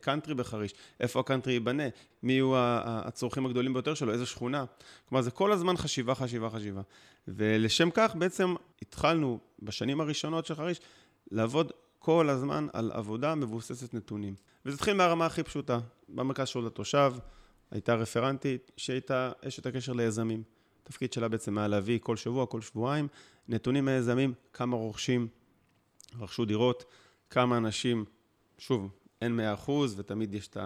קאנטרי 0.00 0.32
אה, 0.32 0.38
אה, 0.38 0.44
בחריש, 0.44 0.74
איפה 1.00 1.20
הקאנטרי 1.20 1.52
ייבנה, 1.52 1.82
מי 2.22 2.32
יהיו 2.32 2.52
הצורכים 2.56 3.46
הגדולים 3.46 3.72
ביותר 3.72 3.94
שלו, 3.94 4.12
איזה 4.12 4.26
שכונה. 4.26 4.64
כלומר, 5.08 5.22
זה 5.22 5.30
כל 5.30 5.52
הזמן 5.52 5.76
חשיבה, 5.76 6.14
חשיבה, 6.14 6.50
חשיבה. 6.50 6.82
ולשם 7.28 7.88
כך 7.94 8.14
בעצם 8.16 8.54
התחלנו 8.82 9.38
בשנים 9.62 10.00
הראשונות 10.00 10.46
של 10.46 10.54
חריש 10.54 10.80
לעבוד 11.30 11.72
כל 11.98 12.30
הזמן 12.30 12.66
על 12.72 12.90
עבודה 12.94 13.34
מבוססת 13.34 13.94
נתונים. 13.94 14.34
וזה 14.66 14.74
התחיל 14.74 14.94
מהרמה 14.94 15.26
הכי 15.26 15.42
פשוטה. 15.42 15.78
במרכז 16.08 16.48
שירות 16.48 16.66
לתושב 16.66 17.14
הייתה 17.70 17.94
רפרנטית 17.94 18.70
שהייתה 18.76 19.32
אשת 19.48 19.66
הקשר 19.66 19.92
ליזמים. 19.92 20.42
התפקיד 20.82 21.12
שלה 21.12 21.28
בעצם 21.28 21.58
היה 21.58 21.68
להביא 21.68 21.98
כל 22.02 22.16
שבוע, 22.16 22.46
כל 22.46 22.60
שבועיים, 22.60 23.08
נתונים 23.48 23.84
מהיזמים, 23.84 24.34
כמה 24.52 24.76
רוכשים 24.76 25.28
רכשו 26.18 26.44
דירות, 26.44 26.84
כמה 27.30 27.56
אנשים, 27.56 28.04
שוב, 28.58 28.90
אין 29.22 29.36
מאה 29.36 29.54
אחוז 29.54 29.94
ותמיד 29.98 30.34
יש 30.34 30.48
את 30.48 30.56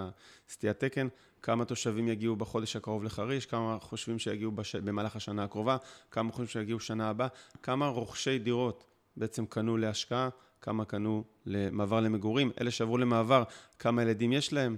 הסטיית 0.49 0.79
תקן, 0.85 1.09
כמה 1.43 1.65
תושבים 1.65 2.09
יגיעו 2.09 2.37
בחודש 2.37 2.77
הקרוב 2.77 3.05
לחריש, 3.05 3.47
כמה 3.47 3.79
חושבים 3.81 4.19
שיגיעו 4.19 4.53
בש... 4.53 4.77
במהלך 4.77 5.17
השנה 5.17 5.45
הקרובה, 5.45 5.77
כמה 6.11 6.33
חושבים 6.33 6.47
שיגיעו 6.47 6.81
שנה 6.81 7.11
הבאה, 7.11 7.29
כמה 7.63 7.89
רוכשי 7.89 8.39
דירות 8.39 8.85
בעצם 9.17 9.47
קנו 9.47 9.77
להשקעה, 9.77 10.29
כמה 10.61 10.85
קנו 10.85 11.25
למעבר 11.47 12.01
למגורים, 12.01 12.51
אלה 12.61 12.71
שעברו 12.71 12.99
למעבר, 12.99 13.43
כמה 13.79 14.03
ילדים 14.03 14.33
יש 14.33 14.53
להם, 14.53 14.77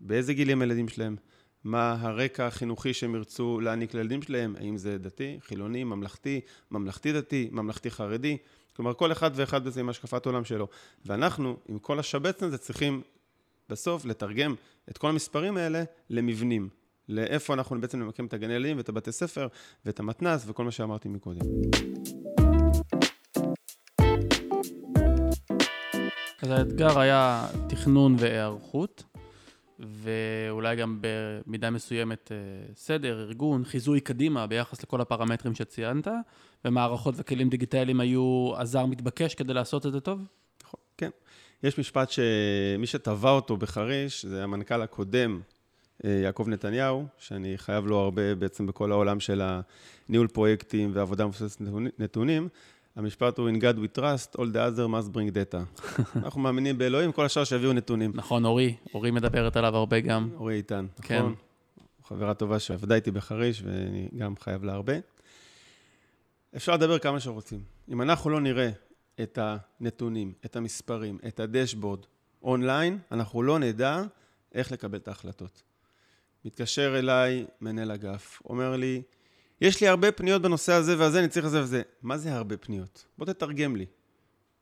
באיזה 0.00 0.34
גילים 0.34 0.62
הילדים 0.62 0.88
שלהם, 0.88 1.16
מה 1.64 1.96
הרקע 2.00 2.46
החינוכי 2.46 2.94
שהם 2.94 3.14
ירצו 3.14 3.60
להעניק 3.60 3.94
לילדים 3.94 4.22
שלהם, 4.22 4.54
האם 4.58 4.76
זה 4.76 4.98
דתי, 4.98 5.38
חילוני, 5.40 5.84
ממלכתי, 5.84 6.40
ממלכתי 6.70 7.12
דתי, 7.12 7.48
ממלכתי 7.52 7.90
חרדי, 7.90 8.36
כלומר 8.76 8.94
כל 8.94 9.12
אחד 9.12 9.30
ואחד 9.34 9.64
בזה 9.64 9.80
עם 9.80 9.88
השקפת 9.88 10.26
עולם 10.26 10.44
שלו. 10.44 10.68
ואנחנו, 11.06 11.56
עם 11.68 11.78
כל 11.78 11.98
השבץ 11.98 12.42
הזה, 12.42 12.58
צריכים 12.58 13.02
בסוף 13.68 14.04
לתרגם 14.04 14.54
את 14.90 14.98
כל 14.98 15.08
המספרים 15.08 15.56
האלה 15.56 15.82
למבנים. 16.10 16.68
לאיפה 17.08 17.54
אנחנו 17.54 17.80
בעצם 17.80 17.98
נמקם 18.02 18.26
את 18.26 18.34
הגני 18.34 18.54
ילדים 18.54 18.76
ואת 18.76 18.88
הבתי 18.88 19.12
ספר 19.12 19.48
ואת 19.86 20.00
המתנ"ס 20.00 20.44
וכל 20.46 20.64
מה 20.64 20.70
שאמרתי 20.70 21.08
מקודם. 21.08 21.40
אז 26.42 26.50
האתגר 26.50 27.00
היה 27.00 27.46
תכנון 27.68 28.16
והיערכות, 28.18 29.02
ואולי 29.80 30.76
גם 30.76 30.98
במידה 31.00 31.70
מסוימת 31.70 32.32
אה, 32.32 32.36
סדר, 32.76 33.20
ארגון, 33.20 33.64
חיזוי 33.64 34.00
קדימה 34.00 34.46
ביחס 34.46 34.82
לכל 34.82 35.00
הפרמטרים 35.00 35.54
שציינת, 35.54 36.08
ומערכות 36.64 37.14
וכלים 37.18 37.48
דיגיטליים 37.48 38.00
היו 38.00 38.52
עזר 38.56 38.86
מתבקש 38.86 39.34
כדי 39.34 39.54
לעשות 39.54 39.86
את 39.86 39.92
זה 39.92 40.00
טוב? 40.00 40.20
נכון, 40.62 40.80
כן. 40.96 41.10
יש 41.62 41.78
משפט 41.78 42.10
שמי 42.10 42.86
שטבע 42.86 43.30
אותו 43.30 43.56
בחריש, 43.56 44.26
זה 44.26 44.44
המנכ"ל 44.44 44.82
הקודם, 44.82 45.40
אה, 46.04 46.10
יעקב 46.10 46.44
נתניהו, 46.48 47.06
שאני 47.18 47.58
חייב 47.58 47.86
לו 47.86 47.98
הרבה 47.98 48.34
בעצם 48.34 48.66
בכל 48.66 48.92
העולם 48.92 49.20
של 49.20 49.42
הניהול 50.08 50.26
פרויקטים 50.26 50.90
ועבודה 50.94 51.26
מבוססת 51.26 51.60
נתונים. 51.98 52.48
המשפט 52.96 53.38
הוא 53.38 53.50
In 53.50 53.52
God 53.52 53.76
we 53.76 53.98
trust, 53.98 54.38
all 54.38 54.52
the 54.52 54.58
other 54.58 54.88
must 54.88 55.12
bring 55.12 55.30
data. 55.34 55.84
אנחנו 56.24 56.40
מאמינים 56.40 56.78
באלוהים, 56.78 57.12
כל 57.12 57.24
השאר 57.24 57.44
שיביאו 57.44 57.72
נתונים. 57.72 58.12
נכון, 58.14 58.44
אורי, 58.44 58.76
אורי 58.94 59.10
מדברת 59.10 59.56
עליו 59.56 59.76
הרבה 59.76 60.00
גם. 60.00 60.30
אורי 60.34 60.54
איתן, 60.54 60.86
כן. 61.02 61.18
נכון? 61.18 61.34
חברה 62.04 62.34
טובה 62.34 62.58
שעבדה 62.58 62.94
איתי 62.94 63.10
בחריש, 63.10 63.62
ואני 63.62 64.08
גם 64.18 64.34
חייב 64.36 64.64
לה 64.64 64.72
הרבה. 64.72 64.92
אפשר 66.56 66.74
לדבר 66.74 66.98
כמה 66.98 67.20
שרוצים. 67.20 67.60
אם 67.88 68.02
אנחנו 68.02 68.30
לא 68.30 68.40
נראה 68.40 68.70
את 69.22 69.38
הנתונים, 69.42 70.32
את 70.44 70.56
המספרים, 70.56 71.18
את 71.28 71.40
הדשבורד 71.40 72.00
אונליין, 72.42 72.98
אנחנו 73.12 73.42
לא 73.42 73.58
נדע 73.58 74.02
איך 74.54 74.72
לקבל 74.72 74.98
את 74.98 75.08
ההחלטות. 75.08 75.62
מתקשר 76.44 76.98
אליי 76.98 77.46
מנהל 77.60 77.90
אגף, 77.90 78.42
אומר 78.44 78.76
לי, 78.76 79.02
יש 79.60 79.80
לי 79.80 79.88
הרבה 79.88 80.12
פניות 80.12 80.42
בנושא 80.42 80.72
הזה 80.72 80.98
והזה, 80.98 81.18
אני 81.18 81.28
צריך 81.28 81.46
לזה 81.46 81.62
וזה. 81.62 81.82
מה 82.02 82.18
זה 82.18 82.34
הרבה 82.34 82.56
פניות? 82.56 83.06
בוא 83.18 83.26
תתרגם 83.26 83.76
לי. 83.76 83.86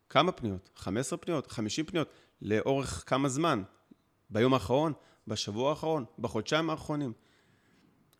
כמה 0.08 0.32
פניות? 0.32 0.70
15 0.76 1.18
פניות? 1.18 1.52
50 1.52 1.84
פניות? 1.84 2.08
לאורך 2.42 3.04
כמה 3.06 3.28
זמן? 3.28 3.62
ביום 4.30 4.54
האחרון? 4.54 4.92
בשבוע 5.26 5.70
האחרון? 5.70 6.04
בחודשיים 6.18 6.70
האחרונים? 6.70 7.12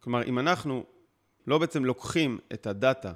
כלומר, 0.01 0.25
אם 0.25 0.39
אנחנו 0.39 0.85
לא 1.47 1.59
בעצם 1.59 1.85
לוקחים 1.85 2.39
את 2.53 2.67
הדאטה, 2.67 3.13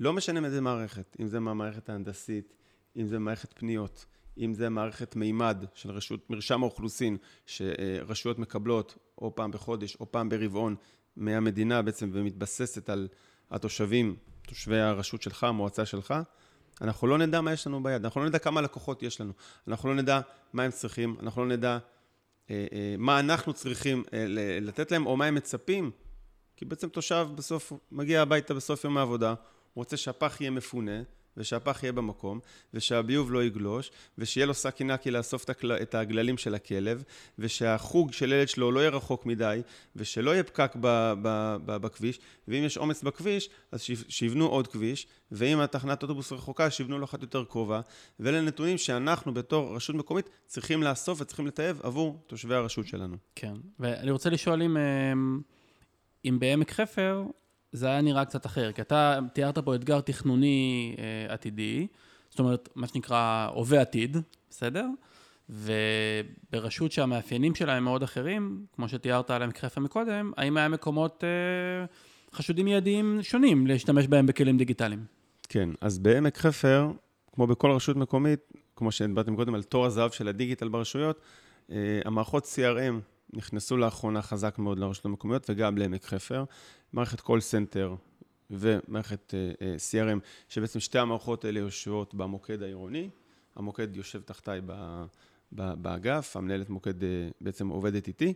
לא 0.00 0.12
משנה 0.12 0.40
מאיזה 0.40 0.60
מערכת, 0.60 1.16
אם 1.20 1.28
זה 1.28 1.40
מהמערכת 1.40 1.88
ההנדסית, 1.88 2.54
אם 2.96 3.06
זה 3.06 3.18
מערכת 3.18 3.52
פניות, 3.52 4.06
אם 4.38 4.54
זה 4.54 4.68
מערכת 4.68 5.16
מימד 5.16 5.64
של 5.74 5.90
רשות, 5.90 6.30
מרשם 6.30 6.62
האוכלוסין, 6.62 7.16
שרשויות 7.46 8.38
מקבלות 8.38 8.98
או 9.18 9.34
פעם 9.34 9.50
בחודש 9.50 9.96
או 9.96 10.12
פעם 10.12 10.28
ברבעון 10.28 10.76
מהמדינה 11.16 11.82
בעצם 11.82 12.10
ומתבססת 12.12 12.90
על 12.90 13.08
התושבים, 13.50 14.16
תושבי 14.46 14.78
הרשות 14.78 15.22
שלך, 15.22 15.44
המועצה 15.44 15.86
שלך, 15.86 16.14
אנחנו 16.80 17.06
לא 17.06 17.18
נדע 17.18 17.40
מה 17.40 17.52
יש 17.52 17.66
לנו 17.66 17.82
ביד, 17.82 18.04
אנחנו 18.04 18.20
לא 18.20 18.26
נדע 18.26 18.38
כמה 18.38 18.60
לקוחות 18.60 19.02
יש 19.02 19.20
לנו, 19.20 19.32
אנחנו 19.68 19.88
לא 19.88 19.94
נדע 19.94 20.20
מה 20.52 20.62
הם 20.62 20.70
צריכים, 20.70 21.16
אנחנו 21.20 21.44
לא 21.44 21.48
נדע 21.48 21.78
אה, 22.50 22.66
אה, 22.72 22.94
מה 22.98 23.20
אנחנו 23.20 23.52
צריכים 23.52 24.04
אה, 24.12 24.24
לתת 24.60 24.90
להם 24.90 25.06
או 25.06 25.16
מה 25.16 25.24
הם 25.24 25.34
מצפים, 25.34 25.90
כי 26.56 26.64
בעצם 26.64 26.88
תושב 26.88 27.28
בסוף 27.34 27.72
מגיע 27.92 28.22
הביתה 28.22 28.54
בסוף 28.54 28.84
יום 28.84 28.98
העבודה, 28.98 29.28
הוא 29.28 29.36
רוצה 29.74 29.96
שהפח 29.96 30.40
יהיה 30.40 30.50
מפונה, 30.50 31.02
ושהפח 31.36 31.82
יהיה 31.82 31.92
במקום, 31.92 32.40
ושהביוב 32.74 33.32
לא 33.32 33.44
יגלוש, 33.44 33.90
ושיהיה 34.18 34.46
לו 34.46 34.54
שק 34.54 34.76
עינקי 34.78 35.10
לאסוף 35.10 35.44
את 35.82 35.94
הגללים 35.94 36.38
של 36.38 36.54
הכלב, 36.54 37.04
ושהחוג 37.38 38.12
של 38.12 38.32
ילד 38.32 38.48
שלו 38.48 38.72
לא 38.72 38.80
יהיה 38.80 38.90
רחוק 38.90 39.26
מדי, 39.26 39.60
ושלא 39.96 40.30
יהיה 40.30 40.42
פקק 40.42 40.72
ב- 40.80 41.12
ב- 41.22 41.56
ב- 41.64 41.76
בכביש, 41.76 42.20
ואם 42.48 42.64
יש 42.64 42.76
עומס 42.76 43.02
בכביש, 43.02 43.50
אז 43.72 43.82
שיבנו 44.08 44.46
עוד 44.46 44.66
כביש, 44.66 45.06
ואם 45.30 45.60
התחנת 45.60 46.02
אוטובוס 46.02 46.32
רחוקה, 46.32 46.70
שיבנו 46.70 46.98
לו 46.98 47.04
אחת 47.04 47.22
יותר 47.22 47.44
קרובה, 47.44 47.80
ואלה 48.20 48.40
נתונים 48.40 48.78
שאנחנו 48.78 49.34
בתור 49.34 49.76
רשות 49.76 49.96
מקומית 49.96 50.28
צריכים 50.46 50.82
לאסוף 50.82 51.20
וצריכים 51.20 51.46
לתעב 51.46 51.80
עבור 51.82 52.22
תושבי 52.26 52.54
הרשות 52.54 52.86
שלנו. 52.86 53.16
כן, 53.34 53.54
ואני 53.78 54.10
רוצה 54.10 54.30
לשאול 54.30 54.62
אם, 54.62 54.76
אה, 54.76 55.12
אם 56.24 56.38
בעמק 56.38 56.70
חפר, 56.70 57.24
זה 57.72 57.86
היה 57.86 58.00
נראה 58.00 58.24
קצת 58.24 58.46
אחר, 58.46 58.72
כי 58.72 58.82
אתה 58.82 59.18
תיארת 59.32 59.58
פה 59.58 59.74
אתגר 59.74 60.00
תכנוני 60.00 60.94
אה, 60.98 61.34
עתידי, 61.34 61.86
זאת 62.30 62.38
אומרת, 62.38 62.68
מה 62.74 62.86
שנקרא 62.86 63.48
הווה 63.54 63.80
עתיד, 63.80 64.16
בסדר? 64.50 64.86
וברשות 65.48 66.92
שהמאפיינים 66.92 67.54
שלה 67.54 67.76
הם 67.76 67.84
מאוד 67.84 68.02
אחרים, 68.02 68.66
כמו 68.72 68.88
שתיארת 68.88 69.30
על 69.30 69.42
עמק 69.42 69.58
חפר 69.58 69.80
מקודם, 69.80 70.32
האם 70.36 70.56
היה 70.56 70.68
מקומות 70.68 71.24
אה, 71.24 71.84
חשודים 72.32 72.64
מיידיים 72.64 73.18
שונים 73.22 73.66
להשתמש 73.66 74.06
בהם 74.06 74.26
בכלים 74.26 74.56
דיגיטליים? 74.56 75.04
כן, 75.48 75.68
אז 75.80 75.98
בעמק 75.98 76.38
חפר, 76.38 76.90
כמו 77.32 77.46
בכל 77.46 77.70
רשות 77.70 77.96
מקומית, 77.96 78.40
כמו 78.76 78.92
שדיברתם 78.92 79.36
קודם 79.36 79.54
על 79.54 79.62
תור 79.62 79.86
הזהב 79.86 80.10
של 80.10 80.28
הדיגיטל 80.28 80.68
ברשויות, 80.68 81.20
אה, 81.70 81.76
המערכות 82.04 82.44
CRM 82.44 83.12
נכנסו 83.32 83.76
לאחרונה 83.76 84.22
חזק 84.22 84.58
מאוד 84.58 84.78
לרשויות 84.78 85.04
המקומיות 85.04 85.50
וגם 85.50 85.78
לעמק 85.78 86.04
חפר. 86.04 86.44
מערכת 86.92 87.20
call 87.20 87.40
center 87.40 87.94
ומערכת 88.50 89.34
uh, 89.34 89.58
uh, 89.58 89.62
CRM, 89.62 90.18
שבעצם 90.48 90.80
שתי 90.80 90.98
המערכות 90.98 91.44
האלה 91.44 91.60
יושבות 91.60 92.14
במוקד 92.14 92.62
העירוני. 92.62 93.10
המוקד 93.56 93.96
יושב 93.96 94.22
תחתיי 94.22 94.60
באגף, 95.52 96.36
המנהלת 96.36 96.70
מוקד 96.70 97.02
uh, 97.02 97.04
בעצם 97.40 97.68
עובדת 97.68 98.08
איתי, 98.08 98.34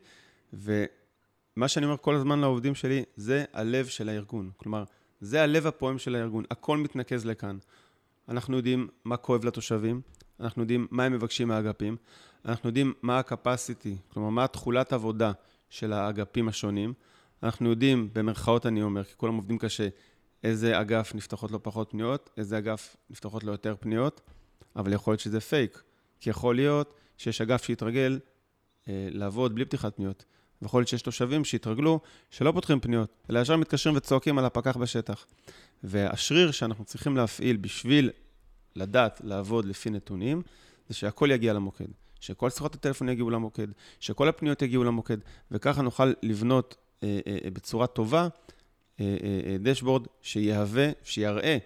ומה 0.52 1.68
שאני 1.68 1.86
אומר 1.86 1.96
כל 1.96 2.14
הזמן 2.14 2.38
לעובדים 2.38 2.74
שלי, 2.74 3.04
זה 3.16 3.44
הלב 3.52 3.86
של 3.86 4.08
הארגון. 4.08 4.50
כלומר, 4.56 4.84
זה 5.20 5.42
הלב 5.42 5.66
הפועם 5.66 5.98
של 5.98 6.14
הארגון, 6.14 6.44
הכל 6.50 6.76
מתנקז 6.76 7.26
לכאן. 7.26 7.58
אנחנו 8.28 8.56
יודעים 8.56 8.88
מה 9.04 9.16
כואב 9.16 9.44
לתושבים, 9.44 10.00
אנחנו 10.40 10.62
יודעים 10.62 10.86
מה 10.90 11.04
הם 11.04 11.12
מבקשים 11.12 11.48
מהאגפים, 11.48 11.96
אנחנו 12.44 12.68
יודעים 12.68 12.94
מה 13.02 13.18
ה-capacity, 13.18 14.12
כלומר, 14.12 14.28
מה 14.28 14.44
התכולת 14.44 14.92
עבודה 14.92 15.32
של 15.70 15.92
האגפים 15.92 16.48
השונים. 16.48 16.94
אנחנו 17.42 17.70
יודעים, 17.70 18.10
במרכאות 18.12 18.66
אני 18.66 18.82
אומר, 18.82 19.04
כי 19.04 19.14
כולם 19.16 19.34
עובדים 19.34 19.58
קשה, 19.58 19.88
איזה 20.44 20.80
אגף 20.80 21.14
נפתחות 21.14 21.50
לו 21.50 21.62
פחות 21.62 21.90
פניות, 21.90 22.30
איזה 22.36 22.58
אגף 22.58 22.96
נפתחות 23.10 23.44
לו 23.44 23.52
יותר 23.52 23.74
פניות, 23.80 24.20
אבל 24.76 24.92
יכול 24.92 25.12
להיות 25.12 25.20
שזה 25.20 25.40
פייק. 25.40 25.82
כי 26.20 26.30
יכול 26.30 26.54
להיות 26.54 26.94
שיש 27.18 27.40
אגף 27.40 27.64
שהתרגל 27.64 28.18
אה, 28.88 29.08
לעבוד 29.10 29.54
בלי 29.54 29.64
פתיחת 29.64 29.96
פניות, 29.96 30.24
ויכול 30.62 30.80
להיות 30.80 30.88
שיש 30.88 31.02
תושבים 31.02 31.44
שהתרגלו 31.44 32.00
שלא 32.30 32.52
פותחים 32.52 32.80
פניות, 32.80 33.10
אלא 33.30 33.38
ישר 33.38 33.56
מתקשרים 33.56 33.96
וצועקים 33.96 34.38
על 34.38 34.44
הפקח 34.44 34.76
בשטח. 34.76 35.26
והשריר 35.82 36.50
שאנחנו 36.50 36.84
צריכים 36.84 37.16
להפעיל 37.16 37.56
בשביל 37.56 38.10
לדעת 38.76 39.20
לעבוד 39.24 39.64
לפי 39.64 39.90
נתונים, 39.90 40.42
זה 40.88 40.94
שהכל 40.94 41.30
יגיע 41.30 41.52
למוקד. 41.52 41.86
שכל 42.20 42.50
שיחות 42.50 42.74
הטלפון 42.74 43.08
יגיעו 43.08 43.30
למוקד, 43.30 43.66
שכל 44.00 44.28
הפניות 44.28 44.62
יגיעו 44.62 44.84
למוקד, 44.84 45.18
וככה 45.50 45.82
נוכל 45.82 46.12
לבנות 46.22 46.76
בצורה 47.52 47.86
טובה 47.86 48.28
דשבורד 49.60 50.06
שיהווה, 50.22 50.88
שיראה 51.02 51.58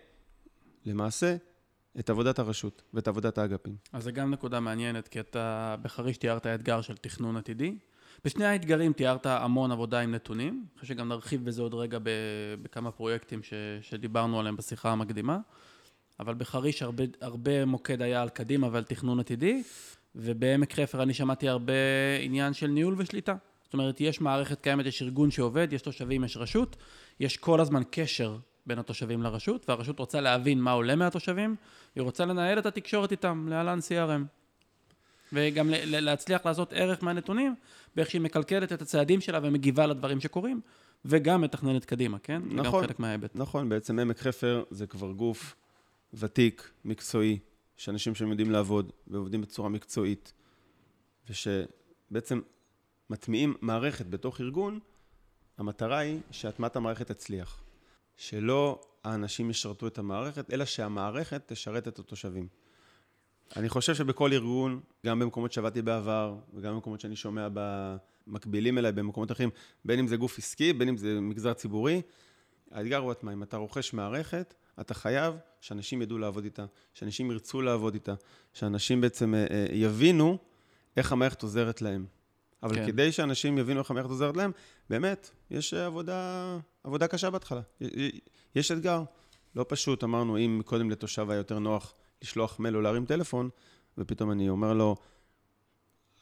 למעשה 0.87 1.37
את 1.99 2.11
עבודת 2.11 2.39
הרשות 2.39 2.83
ואת 2.95 3.09
עבודת 3.09 3.39
האגפים. 3.39 3.77
אז 3.93 4.05
זה 4.05 4.13
גם 4.13 4.31
נקודה 4.31 4.61
מעניינת, 4.61 5.09
כי 5.09 5.21
אתה 5.21 5.77
בחריש 5.83 6.17
תיארת 6.17 6.47
אתגר 6.47 6.81
של 6.81 6.97
תכנון 6.97 7.37
עתידי. 7.37 7.79
בשני 8.25 8.45
האתגרים 8.45 8.93
תיארת 8.93 9.27
המון 9.27 9.73
עבודה 9.73 10.01
עם 10.01 10.15
נתונים, 10.15 10.65
אחרי 10.77 10.89
שגם 10.89 11.09
נרחיב 11.09 11.45
בזה 11.45 11.63
עוד 11.63 11.75
רגע 11.75 11.99
בכמה 12.63 12.91
פרויקטים 12.91 13.43
ש, 13.43 13.53
שדיברנו 13.83 14.41
עליהם 14.41 14.57
בשיחה 14.57 14.91
המקדימה. 14.91 15.39
אבל 16.21 16.35
בחריש 16.35 16.83
הרבה, 16.83 17.05
הרבה 17.21 17.65
מוקד 17.65 18.03
היה 18.03 18.23
על 18.23 18.29
קדימה 18.29 18.69
ועל 18.73 18.85
תכנון 18.85 19.21
עתידי, 19.21 19.63
ובעמק 20.15 20.73
חפר 20.73 21.03
אני 21.03 21.15
שמעתי 21.15 21.49
הרבה 21.49 21.73
עניין 22.21 22.53
של 22.53 22.67
ניהול 22.67 22.95
ושליטה. 22.99 23.35
זאת 23.71 23.75
אומרת, 23.75 24.01
יש 24.01 24.21
מערכת 24.21 24.61
קיימת, 24.61 24.87
יש 24.87 25.03
ארגון 25.03 25.31
שעובד, 25.31 25.73
יש 25.73 25.83
תושבים, 25.83 26.25
יש 26.25 26.37
רשות, 26.37 26.77
יש 27.21 27.37
כל 27.37 27.61
הזמן 27.61 27.83
קשר 27.91 28.37
בין 28.67 28.79
התושבים 28.79 29.23
לרשות, 29.23 29.69
והרשות 29.69 29.99
רוצה 29.99 30.21
להבין 30.21 30.61
מה 30.61 30.71
עולה 30.71 30.97
מהתושבים, 30.97 31.57
היא 31.95 32.03
רוצה 32.03 32.25
לנהל 32.25 32.59
את 32.59 32.67
התקשורת 32.67 33.13
איתם, 33.13 33.47
להלן 33.51 33.79
CRM. 33.79 34.23
וגם 35.33 35.71
להצליח 35.87 36.47
לעשות 36.47 36.73
ערך 36.73 37.03
מהנתונים, 37.03 37.55
באיך 37.97 38.11
שהיא 38.11 38.21
מקלקלת 38.21 38.73
את 38.73 38.83
הצעדים 38.83 39.21
שלה 39.21 39.39
ומגיבה 39.43 39.87
לדברים 39.87 40.21
שקורים, 40.21 40.61
וגם 41.05 41.41
מתכננת 41.41 41.85
קדימה, 41.85 42.19
כן? 42.19 42.43
נכון. 42.47 42.57
זה 42.57 42.63
גם 42.63 42.87
חלק 42.87 43.01
מההיבט. 43.01 43.31
נכון, 43.35 43.69
בעצם 43.69 43.99
עמק 43.99 44.19
חפר 44.19 44.65
זה 44.71 44.87
כבר 44.87 45.13
גוף 45.13 45.57
ותיק, 46.15 46.71
מקצועי, 46.85 47.39
שאנשים 47.77 48.15
שם 48.15 48.31
יודעים 48.31 48.51
לעבוד, 48.51 48.93
ועובדים 49.07 49.41
בצורה 49.41 49.69
מקצועית, 49.69 50.33
ושבעצם 51.31 52.41
מטמיעים 53.11 53.55
מערכת 53.61 54.07
בתוך 54.07 54.41
ארגון, 54.41 54.79
המטרה 55.59 55.99
היא 55.99 56.21
שהטמעת 56.31 56.77
המערכת 56.77 57.11
תצליח. 57.11 57.63
שלא 58.17 58.81
האנשים 59.05 59.51
ישרתו 59.51 59.87
את 59.87 59.99
המערכת, 59.99 60.53
אלא 60.53 60.65
שהמערכת 60.65 61.43
תשרת 61.47 61.89
את 61.89 61.99
התושבים. 61.99 62.49
אני 63.57 63.69
חושב 63.69 63.95
שבכל 63.95 64.33
ארגון, 64.33 64.81
גם 65.07 65.19
במקומות 65.19 65.53
שעבדתי 65.53 65.83
בעבר, 65.83 66.37
וגם 66.55 66.75
במקומות 66.75 67.01
שאני 67.01 67.17
שומע 67.17 67.49
במקבילים 67.53 68.79
אליי 68.79 68.93
במקומות 68.93 69.33
אחרים, 69.33 69.51
בין 69.85 69.99
אם 69.99 70.07
זה 70.07 70.17
גוף 70.17 70.39
עסקי, 70.39 70.73
בין 70.73 70.89
אם 70.89 70.97
זה 70.97 71.21
מגזר 71.21 71.53
ציבורי, 71.53 72.03
האתגר 72.71 72.99
הוא 72.99 73.13
מה, 73.23 73.33
אם 73.33 73.43
אתה 73.43 73.57
רוכש 73.57 73.93
מערכת, 73.93 74.55
אתה 74.81 74.95
חייב 74.95 75.35
שאנשים 75.61 76.03
ידעו 76.03 76.19
לעבוד 76.19 76.45
איתה, 76.45 76.65
שאנשים 76.95 77.31
ירצו 77.31 77.63
לעבוד 77.63 77.95
איתה, 77.95 78.15
שאנשים 78.53 79.01
בעצם 79.01 79.35
אה, 79.35 79.47
אה, 79.51 79.67
יבינו 79.73 80.39
איך 80.97 81.13
המערכת 81.13 81.43
עוזרת 81.43 81.83
להם. 81.83 82.20
אבל 82.63 82.75
כן. 82.75 82.87
כדי 82.87 83.13
שאנשים 83.13 83.59
יבינו 83.59 83.81
איך 83.81 83.91
המערכת 83.91 84.11
עוזרת 84.11 84.37
להם, 84.37 84.53
באמת, 84.91 85.31
יש 85.51 85.75
עבודה, 85.75 86.59
עבודה 86.85 87.07
קשה 87.07 87.31
בהתחלה. 87.31 87.61
יש 88.55 88.73
אתגר. 88.73 89.03
לא 89.57 89.65
פשוט, 89.69 90.05
אמרנו, 90.05 90.39
אם 90.39 90.61
קודם 90.65 90.91
לתושב 90.91 91.31
היה 91.31 91.39
יותר 91.39 91.59
נוח 91.59 91.95
לשלוח 92.23 92.61
מייל 92.61 92.77
או 92.77 92.81
להרים 92.81 93.07
טלפון, 93.07 93.49
ופתאום 93.99 94.31
אני 94.31 94.49
אומר 94.49 94.75
לו, 94.75 94.97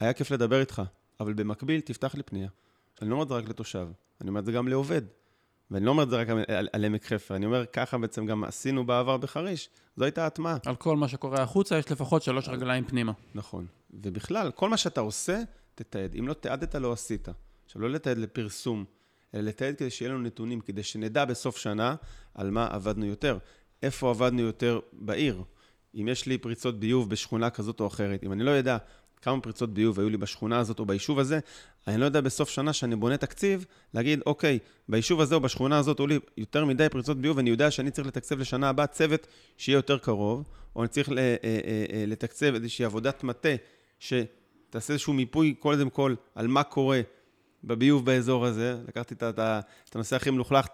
היה 0.01 0.13
כיף 0.13 0.31
לדבר 0.31 0.61
איתך, 0.61 0.83
אבל 1.21 1.33
במקביל 1.33 1.81
תפתח 1.81 2.15
לי 2.15 2.23
פנייה. 2.23 2.49
אני 3.03 3.11
לא 3.11 3.15
אומר 3.15 3.25
את 3.25 3.29
זה 3.29 3.35
רק 3.35 3.49
לתושב, 3.49 3.89
אני 4.21 4.29
אומר 4.29 4.41
את 4.41 4.45
זה 4.45 4.53
גם 4.53 4.69
לעובד. 4.69 5.03
ואני 5.71 5.85
לא 5.85 5.91
אומר 5.91 6.03
את 6.03 6.11
זה 6.11 6.17
רק 6.17 6.29
על, 6.29 6.69
על 6.73 6.85
עמק 6.85 7.05
חפר, 7.05 7.37
אני 7.37 7.47
אומר, 7.47 7.67
ככה 7.67 7.99
בעצם 7.99 8.27
גם 8.27 8.45
עשינו 8.45 8.87
בעבר 8.87 9.17
בחריש, 9.17 9.69
זו 9.97 10.05
הייתה 10.05 10.27
הטמעה. 10.27 10.57
על 10.67 10.77
כל 10.77 10.97
מה 10.97 11.09
שקורה 11.09 11.43
החוצה 11.43 11.79
יש 11.79 11.91
לפחות 11.91 12.23
שלוש 12.23 12.49
רגליים 12.49 12.85
פנימה. 12.85 13.13
נכון. 13.35 13.67
ובכלל, 13.91 14.51
כל 14.51 14.69
מה 14.69 14.77
שאתה 14.77 15.01
עושה, 15.01 15.43
תתעד. 15.79 16.15
אם 16.19 16.29
לא 16.29 16.35
תיעדת, 16.35 16.75
לא 16.75 16.93
עשית. 16.93 17.29
עכשיו, 17.65 17.83
לא 17.83 17.91
לתעד 17.91 18.19
לפרסום, 18.19 18.85
אלא 19.35 19.43
לתעד 19.43 19.77
כדי 19.77 19.91
שיהיה 19.91 20.13
לנו 20.13 20.23
נתונים, 20.23 20.61
כדי 20.61 20.83
שנדע 20.83 21.25
בסוף 21.25 21.57
שנה 21.57 21.95
על 22.35 22.51
מה 22.51 22.67
עבדנו 22.71 23.07
יותר. 23.07 23.39
איפה 23.83 24.11
עבדנו 24.11 24.43
יותר 24.43 24.81
בעיר. 24.93 25.43
אם 25.95 26.09
יש 26.09 26.27
לי 26.27 26.39
פריצות 26.39 26.81
ביוב 26.81 27.11
בשכונה 27.11 27.51
כזאת 27.51 27.81
או 27.81 27.87
אחרת, 27.87 28.25
אם 28.25 28.33
אני 28.33 28.45
לא 28.45 28.51
יודע 28.51 28.77
כמה 29.23 29.41
פריצות 29.41 29.75
ביוב 29.75 30.01
היו 30.01 30.09
לי 30.09 30.17
בשכונה 30.17 30.59
הזאת 30.59 30.79
או 30.79 30.87
ביישוב 30.87 31.19
הזה, 31.19 31.39
אני 31.87 32.01
לא 32.01 32.05
יודע 32.05 32.21
בסוף 32.21 32.49
שנה 32.49 32.73
שאני 32.73 32.97
בונה 32.97 33.17
תקציב, 33.17 33.65
להגיד, 33.95 34.21
אוקיי, 34.27 34.59
ביישוב 34.89 35.21
הזה 35.21 35.35
או 35.35 35.41
בשכונה 35.41 35.79
הזאת 35.79 35.99
היו 35.99 36.07
לי 36.07 36.19
יותר 36.37 36.65
מדי 36.65 36.89
פריצות 36.89 37.21
ביוב, 37.21 37.37
ואני 37.37 37.51
יודע 37.51 37.71
שאני 37.71 37.91
צריך 37.91 38.07
לתקצב 38.07 38.39
לשנה 38.39 38.69
הבאה 38.69 38.87
צוות 38.87 39.27
שיהיה 39.57 39.77
יותר 39.77 39.99
קרוב, 39.99 40.45
או 40.77 40.83
אני 40.83 40.89
צריך 40.89 41.09
אה, 41.09 41.17
אה, 41.19 41.37
אה, 41.45 42.05
לתקצב 42.07 42.55
איזושהי 42.55 42.85
עבודת 42.85 43.25
מטה, 43.25 43.49
שתעשה 44.69 44.93
איזשהו 44.93 45.13
מיפוי 45.13 45.55
קודם 45.55 45.91
כל 45.91 46.15
על 46.35 46.47
מה 46.47 46.63
קורה 46.63 47.01
בביוב 47.65 48.05
באזור 48.05 48.47
הזה. 48.47 48.79
לקחתי 48.89 49.15
את 49.15 49.95
הנושא 49.95 50.17
הכי 50.17 50.31
מלוכלך 50.31 50.67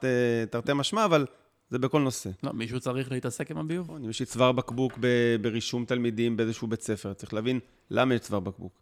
תרתי 0.51 0.73
משמע, 0.75 1.05
אבל 1.05 1.27
זה 1.71 1.79
בכל 1.79 2.01
נושא. 2.01 2.31
לא, 2.43 2.53
מישהו 2.53 2.81
צריך 2.81 3.13
להתעסק 3.13 3.51
עם 3.51 3.59
הביוב? 3.59 3.87
נכון, 3.87 4.11
יש 4.11 4.21
לי 4.21 4.27
צוואר 4.27 4.53
בקבוק 4.53 4.99
ברישום 5.41 5.85
תלמידים 5.85 6.37
באיזשהו 6.37 6.69
בית 6.69 6.83
ספר, 6.83 7.13
צריך 7.13 7.35
להבין 7.35 7.61
למה 7.91 8.15
יש 8.15 8.21
צוואר 8.21 8.41
בקבוק. 8.41 8.73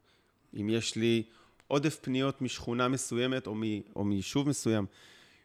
אם 0.61 0.71
יש 0.71 0.97
לי 0.97 1.23
עודף 1.69 1.99
פניות 2.03 2.43
משכונה 2.43 2.89
מסוימת 2.89 3.47
או, 3.47 3.55
מ, 3.55 3.63
או 3.97 4.05
מיישוב 4.05 4.49
מסוים, 4.49 4.87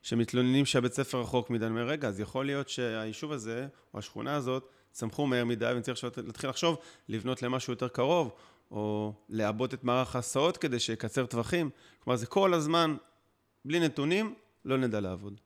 שמתלוננים 0.02 0.66
שהבית 0.66 0.94
ספר 0.94 1.22
רחוק 1.22 1.50
מדי, 1.50 1.66
אני 1.66 1.72
אומר, 1.72 1.88
רגע, 1.88 2.08
אז 2.08 2.20
יכול 2.20 2.46
להיות 2.46 2.70
שהיישוב 2.70 3.32
הזה, 3.32 3.68
או 3.94 4.00
השכונה 4.00 4.36
הזאת, 4.36 4.70
צמחו 4.92 5.28
מהר 5.28 5.46
מדי, 5.46 5.66
ואני 5.66 5.82
צריך 5.82 6.04
להתחיל 6.18 6.50
לחשוב, 6.50 6.78
לבנות 7.10 7.44
למשהו 7.44 7.74
יותר 7.74 7.88
קרוב, 7.88 8.32
או 8.72 9.14
לעבות 9.30 9.74
את 9.74 9.84
מערך 9.84 10.16
ההסעות 10.16 10.58
כדי 10.58 10.80
שיקצר 10.80 11.26
טווחים. 11.26 11.70
כלומר, 12.00 12.18
זה 12.18 12.26
כל 12.26 12.54
הזמן, 12.54 12.96
בלי 13.66 13.80
נתונים, 13.80 14.34
לא 14.66 14.78
נדע 14.78 15.00
לעבוד. 15.00 15.40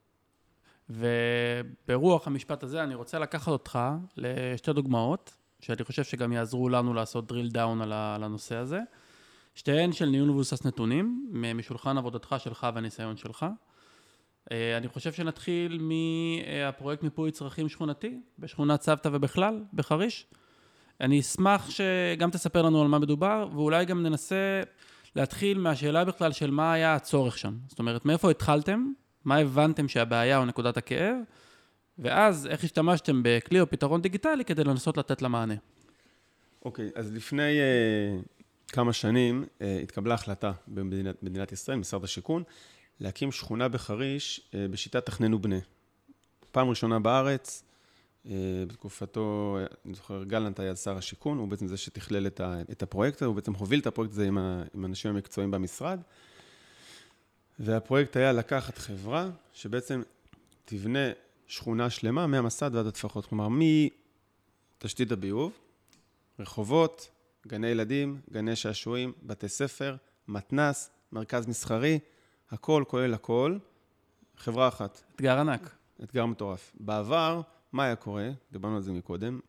וברוח 0.89 2.27
המשפט 2.27 2.63
הזה 2.63 2.83
אני 2.83 2.95
רוצה 2.95 3.19
לקחת 3.19 3.47
אותך 3.47 3.79
לשתי 4.17 4.73
דוגמאות, 4.73 5.33
שאני 5.59 5.83
חושב 5.83 6.03
שגם 6.03 6.31
יעזרו 6.31 6.69
לנו 6.69 6.93
לעשות 6.93 7.31
drill 7.31 7.53
down 7.53 7.83
על 7.83 8.23
הנושא 8.23 8.55
הזה. 8.55 8.79
שתיהן 9.55 9.91
של 9.91 10.05
ניהול 10.05 10.29
מבוסס 10.29 10.65
נתונים, 10.65 11.31
משולחן 11.55 11.97
עבודתך 11.97 12.35
שלך 12.39 12.67
והניסיון 12.75 13.17
שלך. 13.17 13.45
אה, 14.51 14.77
אני 14.77 14.87
חושב 14.87 15.13
שנתחיל 15.13 15.81
מהפרויקט 15.81 17.03
מיפוי 17.03 17.31
צרכים 17.31 17.69
שכונתי, 17.69 18.19
בשכונת 18.39 18.81
סבתא 18.81 19.09
ובכלל, 19.13 19.63
בחריש. 19.73 20.27
אני 21.01 21.19
אשמח 21.19 21.69
שגם 21.69 22.31
תספר 22.31 22.61
לנו 22.61 22.81
על 22.81 22.87
מה 22.87 22.99
מדובר, 22.99 23.47
ואולי 23.53 23.85
גם 23.85 24.03
ננסה 24.03 24.61
להתחיל 25.15 25.57
מהשאלה 25.57 26.05
בכלל 26.05 26.31
של 26.31 26.51
מה 26.51 26.73
היה 26.73 26.95
הצורך 26.95 27.37
שם. 27.37 27.57
זאת 27.67 27.79
אומרת, 27.79 28.05
מאיפה 28.05 28.31
התחלתם, 28.31 28.91
מה 29.25 29.37
הבנתם 29.37 29.87
שהבעיה 29.87 30.37
או 30.37 30.45
נקודת 30.45 30.77
הכאב, 30.77 31.15
ואז 31.99 32.47
איך 32.47 32.63
השתמשתם 32.63 33.21
בכלי 33.23 33.59
או 33.59 33.69
פתרון 33.69 34.01
דיגיטלי 34.01 34.45
כדי 34.45 34.63
לנסות 34.63 34.97
לתת 34.97 35.21
לה 35.21 35.27
מענה. 35.27 35.53
אוקיי, 36.65 36.87
okay, 36.87 36.99
אז 36.99 37.13
לפני 37.13 37.57
uh, 37.59 38.73
כמה 38.73 38.93
שנים 38.93 39.43
uh, 39.43 39.63
התקבלה 39.83 40.13
החלטה 40.13 40.51
במדינת 40.67 41.51
ישראל, 41.51 41.77
משרד 41.77 42.03
השיכון, 42.03 42.43
להקים 42.99 43.31
שכונה 43.31 43.67
בחריש 43.67 44.41
uh, 44.51 44.71
בשיטת 44.71 45.05
תכנן 45.05 45.33
ובנה. 45.33 45.59
פעם 46.51 46.69
ראשונה 46.69 46.99
בארץ, 46.99 47.63
בתקופתו, 48.67 49.57
אני 49.85 49.93
זוכר, 49.93 50.23
גלנט 50.23 50.59
היה 50.59 50.75
שר 50.75 50.97
השיכון, 50.97 51.37
הוא 51.37 51.47
בעצם 51.47 51.67
זה 51.67 51.77
שתכלל 51.77 52.27
את, 52.27 52.41
את 52.71 52.83
הפרויקט 52.83 53.17
הזה, 53.17 53.25
הוא 53.25 53.35
בעצם 53.35 53.53
הוביל 53.53 53.79
את 53.79 53.87
הפרויקט 53.87 54.13
הזה 54.13 54.27
עם 54.27 54.37
האנשים 54.83 55.11
המקצועיים 55.11 55.51
במשרד. 55.51 55.99
והפרויקט 57.59 58.15
היה 58.15 58.31
לקחת 58.31 58.77
חברה 58.77 59.29
שבעצם 59.53 60.01
תבנה 60.65 61.09
שכונה 61.47 61.89
שלמה 61.89 62.27
מהמסד 62.27 62.75
ועד 62.75 62.85
הטפחות. 62.85 63.25
כלומר, 63.25 63.47
מתשתית 64.77 65.11
הביוב, 65.11 65.51
רחובות, 66.39 67.09
גני 67.47 67.67
ילדים, 67.67 68.21
גני 68.31 68.55
שעשועים, 68.55 69.13
בתי 69.23 69.47
ספר, 69.47 69.95
מתנ"ס, 70.27 70.89
מרכז 71.11 71.47
מסחרי, 71.47 71.99
הכל 72.51 72.83
כולל 72.87 73.13
הכל, 73.13 73.57
חברה 74.37 74.67
אחת. 74.67 75.01
אתגר 75.15 75.39
ענק. 75.39 75.75
אתגר 76.03 76.25
מטורף. 76.25 76.71
בעבר, 76.79 77.41
מה 77.71 77.83
היה 77.83 77.95
קורה? 77.95 78.29
דיברנו 78.51 78.75
על 78.75 78.81
זה 78.81 78.91
מקודם. 78.91 79.39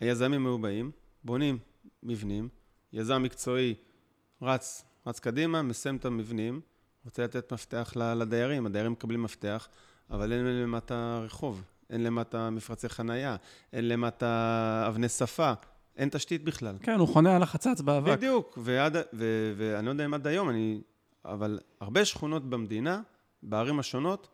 היזמים 0.00 0.46
היו 0.46 0.58
באים, 0.58 0.90
בונים 1.24 1.58
מבנים, 2.02 2.48
יזם 2.92 3.22
מקצועי 3.22 3.74
רץ, 4.42 4.84
רץ 5.06 5.20
קדימה, 5.20 5.62
מסיים 5.62 5.96
את 5.96 6.04
המבנים, 6.04 6.60
רוצה 7.04 7.24
לתת 7.24 7.52
מפתח 7.52 7.92
לדיירים, 7.96 8.66
הדיירים 8.66 8.92
מקבלים 8.92 9.22
מפתח, 9.22 9.68
אבל 10.10 10.32
אין 10.32 10.62
למטה 10.62 11.20
רחוב, 11.24 11.62
אין 11.90 12.04
למטה 12.04 12.50
מפרצי 12.50 12.88
חנייה, 12.88 13.36
אין 13.72 13.88
למטה 13.88 14.84
אבני 14.88 15.08
שפה, 15.08 15.52
אין 15.96 16.08
תשתית 16.08 16.44
בכלל. 16.44 16.76
כן, 16.82 16.98
הוא 16.98 17.08
חונה 17.08 17.36
על 17.36 17.42
החצץ 17.42 17.80
באבק. 17.80 18.18
בדיוק, 18.18 18.58
ועד, 18.62 18.96
ו, 18.96 19.52
ואני 19.56 19.86
לא 19.86 19.90
יודע 19.90 20.04
אם 20.04 20.14
עד 20.14 20.26
היום, 20.26 20.50
אני, 20.50 20.80
אבל 21.24 21.60
הרבה 21.80 22.04
שכונות 22.04 22.50
במדינה, 22.50 23.00
בערים 23.42 23.78
השונות, 23.78 24.28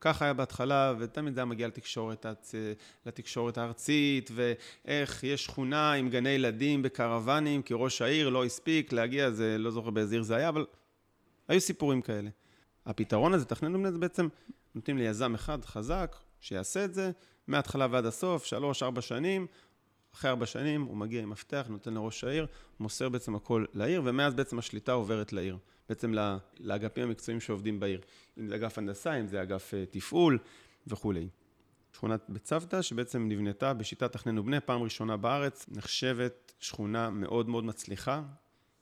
ככה 0.00 0.24
היה 0.24 0.34
בהתחלה, 0.34 0.94
ותמיד 0.98 1.34
זה 1.34 1.40
היה 1.40 1.44
מגיע 1.44 1.66
לתקשורת, 1.66 2.26
לתקשורת 3.06 3.58
הארצית, 3.58 4.30
ואיך 4.34 5.24
יש 5.24 5.44
שכונה 5.44 5.92
עם 5.92 6.10
גני 6.10 6.30
ילדים 6.30 6.82
בקרוונים, 6.82 7.62
כי 7.62 7.74
ראש 7.76 8.02
העיר 8.02 8.28
לא 8.28 8.44
הספיק 8.44 8.92
להגיע, 8.92 9.30
זה 9.30 9.58
לא 9.58 9.70
זוכר 9.70 9.90
באיזה 9.90 10.14
עיר 10.14 10.22
זה 10.22 10.36
היה, 10.36 10.48
אבל 10.48 10.66
היו 11.48 11.60
סיפורים 11.60 12.02
כאלה. 12.02 12.30
הפתרון 12.86 13.34
הזה, 13.34 13.44
תכנן 13.44 13.74
ובנה, 13.74 13.92
זה 13.92 13.98
בעצם 13.98 14.28
נותנים 14.74 14.98
ליזם 14.98 15.34
אחד 15.34 15.64
חזק, 15.64 16.16
שיעשה 16.40 16.84
את 16.84 16.94
זה, 16.94 17.10
מההתחלה 17.46 17.86
ועד 17.90 18.06
הסוף, 18.06 18.44
שלוש, 18.44 18.82
ארבע 18.82 19.00
שנים, 19.00 19.46
אחרי 20.14 20.30
ארבע 20.30 20.46
שנים 20.46 20.82
הוא 20.82 20.96
מגיע 20.96 21.22
עם 21.22 21.30
מפתח, 21.30 21.66
נותן 21.68 21.94
לראש 21.94 22.24
העיר, 22.24 22.46
מוסר 22.80 23.08
בעצם 23.08 23.34
הכל 23.34 23.64
לעיר, 23.74 24.02
ומאז 24.04 24.34
בעצם 24.34 24.58
השליטה 24.58 24.92
עוברת 24.92 25.32
לעיר. 25.32 25.58
בעצם 25.88 26.14
לאגפים 26.60 27.04
המקצועיים 27.04 27.40
שעובדים 27.40 27.80
בעיר. 27.80 28.00
אם 28.38 28.48
זה 28.48 28.54
אגף 28.54 28.78
הנדסה, 28.78 29.20
אם 29.20 29.26
זה 29.26 29.42
אגף 29.42 29.74
אה, 29.74 29.84
תפעול 29.86 30.38
וכולי. 30.86 31.28
שכונת 31.92 32.20
בצוותא, 32.28 32.82
שבעצם 32.82 33.28
נבנתה 33.28 33.74
בשיטת 33.74 34.12
תכנן 34.12 34.38
ובנה, 34.38 34.60
פעם 34.60 34.82
ראשונה 34.82 35.16
בארץ, 35.16 35.66
נחשבת 35.68 36.52
שכונה 36.60 37.10
מאוד 37.10 37.48
מאוד 37.48 37.64
מצליחה, 37.64 38.22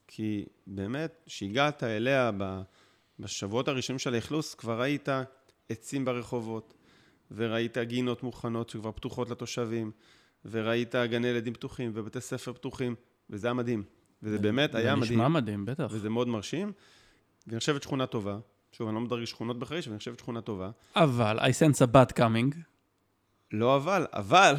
כי 0.07 0.45
באמת, 0.67 1.23
כשהגעת 1.25 1.83
אליה 1.83 2.31
בשבועות 3.19 3.67
הראשונים 3.67 3.99
של 3.99 4.13
האכלוס, 4.13 4.53
כבר 4.53 4.81
ראית 4.81 5.09
עצים 5.69 6.05
ברחובות, 6.05 6.73
וראית 7.31 7.77
גינות 7.77 8.23
מוכנות 8.23 8.69
שכבר 8.69 8.91
פתוחות 8.91 9.29
לתושבים, 9.29 9.91
וראית 10.45 10.95
גני 10.95 11.27
ילדים 11.27 11.53
פתוחים 11.53 11.91
ובתי 11.93 12.21
ספר 12.21 12.53
פתוחים, 12.53 12.95
וזה 13.29 13.47
היה 13.47 13.53
מדהים. 13.53 13.83
וזה 14.25 14.39
באמת 14.39 14.75
היה 14.75 14.95
מדהים. 14.95 15.07
זה 15.07 15.13
נשמע 15.13 15.27
מדהים, 15.27 15.65
בטח. 15.65 15.87
וזה 15.89 16.09
מאוד 16.09 16.27
מרשים. 16.27 16.71
והיא 17.47 17.57
נחשבת 17.57 17.83
שכונה 17.83 18.05
טובה. 18.05 18.37
שוב, 18.71 18.87
אני 18.87 18.95
לא 18.95 19.01
מדרג 19.01 19.25
שכונות 19.25 19.59
בחריש, 19.59 19.85
אבל 19.87 19.93
אני 19.93 19.99
חושבת 19.99 20.19
שכונה 20.19 20.41
טובה. 20.41 20.69
אבל, 20.95 21.39
I 21.39 21.43
sense 21.43 21.87
a 21.87 21.95
bad 21.95 22.17
coming. 22.17 22.55
לא 23.51 23.75
אבל, 23.75 24.07
אבל, 24.13 24.55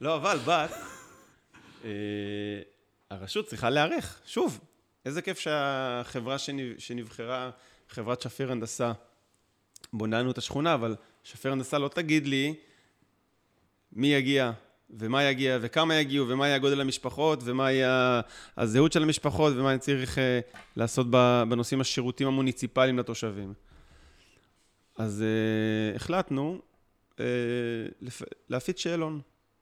לא 0.00 0.16
אבל, 0.16 0.38
but, 0.46 0.74
אה, 1.84 1.90
הרשות 3.10 3.46
צריכה 3.46 3.70
להיערך. 3.70 4.20
שוב, 4.26 4.60
איזה 5.04 5.22
כיף 5.22 5.38
שהחברה 5.38 6.36
שנבחרה, 6.78 7.50
חברת 7.88 8.20
שפיר 8.20 8.52
הנדסה, 8.52 8.92
בונה 9.92 10.20
לנו 10.20 10.30
את 10.30 10.38
השכונה, 10.38 10.74
אבל 10.74 10.96
שפיר 11.24 11.52
הנדסה 11.52 11.78
לא 11.78 11.88
תגיד 11.88 12.26
לי 12.26 12.54
מי 13.92 14.06
יגיע 14.06 14.52
ומה 14.90 15.22
יגיע 15.22 15.58
וכמה 15.60 15.94
יגיעו 15.94 16.28
ומה 16.28 16.48
יהיה 16.48 16.58
גודל 16.58 16.80
המשפחות 16.80 17.40
ומה 17.44 17.72
יהיה 17.72 18.20
הזהות 18.56 18.92
של 18.92 19.02
המשפחות 19.02 19.54
ומה 19.56 19.70
אני 19.70 19.78
צריך 19.78 20.18
אה, 20.18 20.40
לעשות 20.76 21.06
בנושאים 21.48 21.80
השירותים 21.80 22.26
המוניציפליים 22.26 22.98
לתושבים. 22.98 23.54
אז 24.96 25.24
uh, 25.24 25.96
החלטנו 25.96 26.60
uh, 27.12 27.20
להפיץ 28.48 28.78
שאלון. 28.78 29.20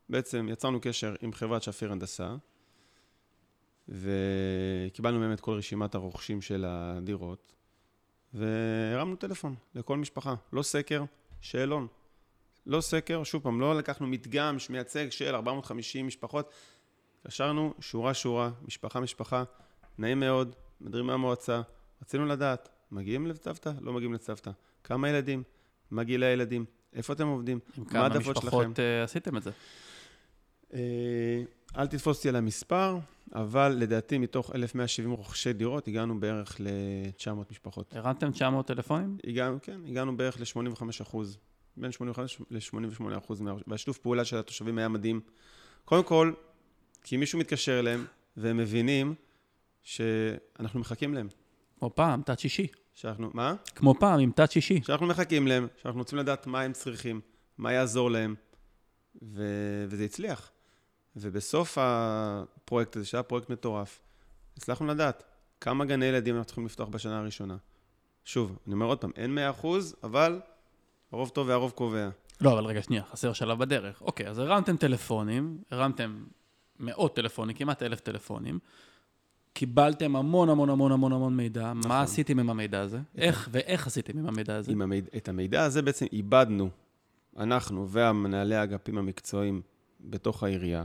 בעצם 0.09 0.49
יצרנו 0.51 0.81
קשר 0.81 1.15
עם 1.23 1.33
חברת 1.33 1.63
שפיר 1.63 1.93
הנדסה, 1.93 2.35
וקיבלנו 3.89 5.19
מהם 5.21 5.33
את 5.33 5.41
כל 5.41 5.53
רשימת 5.53 5.95
הרוכשים 5.95 6.43
של 6.43 6.65
הדירות, 6.69 7.53
והרמנו 8.35 9.17
טלפון 9.17 9.55
לכל 9.75 9.97
משפחה. 9.97 10.35
לא 10.53 10.63
סקר, 10.63 11.05
שאלון. 11.41 11.87
לא 12.67 12.81
סקר, 12.81 13.25
שוב 13.25 13.43
פעם, 13.43 13.61
לא 13.61 13.77
לקחנו 13.79 14.07
מדגם 14.07 14.59
שמייצג 14.59 15.11
של 15.11 15.35
450 15.35 16.07
משפחות, 16.07 16.51
קשרנו 17.27 17.75
שורה-שורה, 17.81 18.51
משפחה-משפחה, 18.63 19.45
נעים 19.99 20.21
מאוד, 20.21 20.55
מדברים 20.81 21.07
מהמועצה, 21.07 21.61
רצינו 22.03 22.27
לדעת, 22.27 22.69
מגיעים 22.91 23.27
לצוותא? 23.27 23.73
לא 23.81 23.93
מגיעים 23.93 24.13
לצוותא. 24.13 24.51
כמה 24.85 25.09
ילדים? 25.09 25.43
מה 25.91 26.05
גילי 26.05 26.27
הילדים? 26.27 26.65
איפה 26.93 27.13
אתם 27.13 27.27
עובדים? 27.27 27.59
מה 27.77 28.01
העדפות 28.01 28.37
שלכם? 28.37 28.51
כמה 28.51 28.61
משפחות 28.61 28.79
uh, 28.79 29.05
עשיתם 29.05 29.37
את 29.37 29.43
זה? 29.43 29.51
Uh, 30.71 30.75
אל 31.77 31.87
תתפוס 31.87 32.17
אותי 32.17 32.29
על 32.29 32.37
המספר, 32.37 32.99
אבל 33.35 33.77
לדעתי 33.79 34.19
מתוך 34.19 34.55
1,170 34.55 35.11
רוכשי 35.13 35.53
דירות, 35.53 35.89
הגענו 35.89 36.21
בערך 36.21 36.61
ל-900 36.61 37.51
משפחות. 37.51 37.95
הרמתם 37.97 38.31
900 38.31 38.67
טלפונים? 38.67 39.19
הגענו, 39.27 39.59
כן, 39.63 39.81
הגענו 39.89 40.17
בערך 40.17 40.41
ל-85 40.41 40.83
אחוז. 41.03 41.39
בין 41.77 41.93
85 41.93 42.41
ל-88 42.51 43.19
אחוז, 43.19 43.43
והשיתוף 43.67 43.99
פעולה 43.99 44.25
של 44.25 44.37
התושבים 44.37 44.79
היה 44.79 44.89
מדהים. 44.89 45.21
קודם 45.85 46.03
כל, 46.03 46.33
כי 47.03 47.17
מישהו 47.17 47.39
מתקשר 47.39 47.79
אליהם, 47.79 48.05
והם 48.37 48.57
מבינים 48.57 49.15
שאנחנו 49.83 50.81
מחכים 50.81 51.15
להם. 51.15 51.29
כמו 51.79 51.91
פעם, 51.95 52.23
תת 52.23 52.39
שישי. 52.39 52.67
שאנחנו, 52.95 53.31
מה? 53.35 53.55
כמו 53.75 53.95
פעם, 53.95 54.21
עם 54.21 54.31
תת 54.31 54.51
שישי. 54.51 54.81
שאנחנו 54.83 55.07
מחכים 55.07 55.47
להם, 55.47 55.67
שאנחנו 55.83 56.01
רוצים 56.01 56.19
לדעת 56.19 56.47
מה 56.47 56.61
הם 56.61 56.73
צריכים, 56.73 57.21
מה 57.59 57.73
יעזור 57.73 58.11
להם, 58.11 58.35
ו... 59.23 59.45
וזה 59.89 60.05
הצליח. 60.05 60.51
ובסוף 61.17 61.79
הפרויקט 61.81 62.97
הזה, 62.97 63.07
שהיה 63.07 63.23
פרויקט 63.23 63.51
מטורף, 63.51 64.01
הצלחנו 64.57 64.87
לדעת 64.87 65.23
כמה 65.61 65.85
גני 65.85 66.07
ילדים 66.07 66.35
אנחנו 66.35 66.47
צריכים 66.47 66.67
לפתוח 66.67 66.89
בשנה 66.89 67.19
הראשונה. 67.19 67.57
שוב, 68.25 68.59
אני 68.67 68.75
אומר 68.75 68.87
עוד 68.87 68.99
פעם, 68.99 69.11
אין 69.17 69.39
100%, 69.63 69.67
אבל 70.03 70.41
הרוב 71.13 71.29
טוב 71.29 71.49
והרוב 71.49 71.71
קובע. 71.71 72.09
לא, 72.41 72.53
אבל 72.53 72.65
רגע, 72.65 72.83
שנייה, 72.83 73.03
חסר 73.13 73.33
שלב 73.33 73.59
בדרך. 73.59 74.03
אוקיי, 74.03 74.29
אז 74.29 74.39
הרמתם 74.39 74.77
טלפונים, 74.77 75.59
הרמתם 75.71 76.25
מאות 76.81 77.17
טלפונים, 77.17 77.57
כמעט 77.57 77.83
אלף 77.83 78.01
טלפונים, 78.01 78.59
קיבלתם 79.53 80.17
המון 80.17 80.49
המון 80.49 80.71
המון 80.71 80.93
המון 80.93 81.13
המון 81.13 81.37
מידע, 81.37 81.73
נכון. 81.73 81.89
מה 81.89 82.03
עשיתם 82.03 82.39
עם 82.39 82.51
המידע 82.51 82.81
הזה? 82.81 82.99
איך 83.17 83.49
ואיך 83.53 83.87
עשיתם 83.87 84.19
עם 84.19 84.27
המידע 84.27 84.57
הזה? 84.57 84.73
עם 84.73 84.83
המידע, 84.83 85.09
את 85.17 85.29
המידע 85.29 85.65
הזה 85.65 85.83
בעצם 85.83 86.07
איבדנו, 86.13 86.71
אנחנו 87.39 87.89
והמנהלי 87.89 88.55
האגפים 88.55 88.99
המקצועיים 88.99 89.63
בתוך 90.01 90.43
העירייה, 90.43 90.85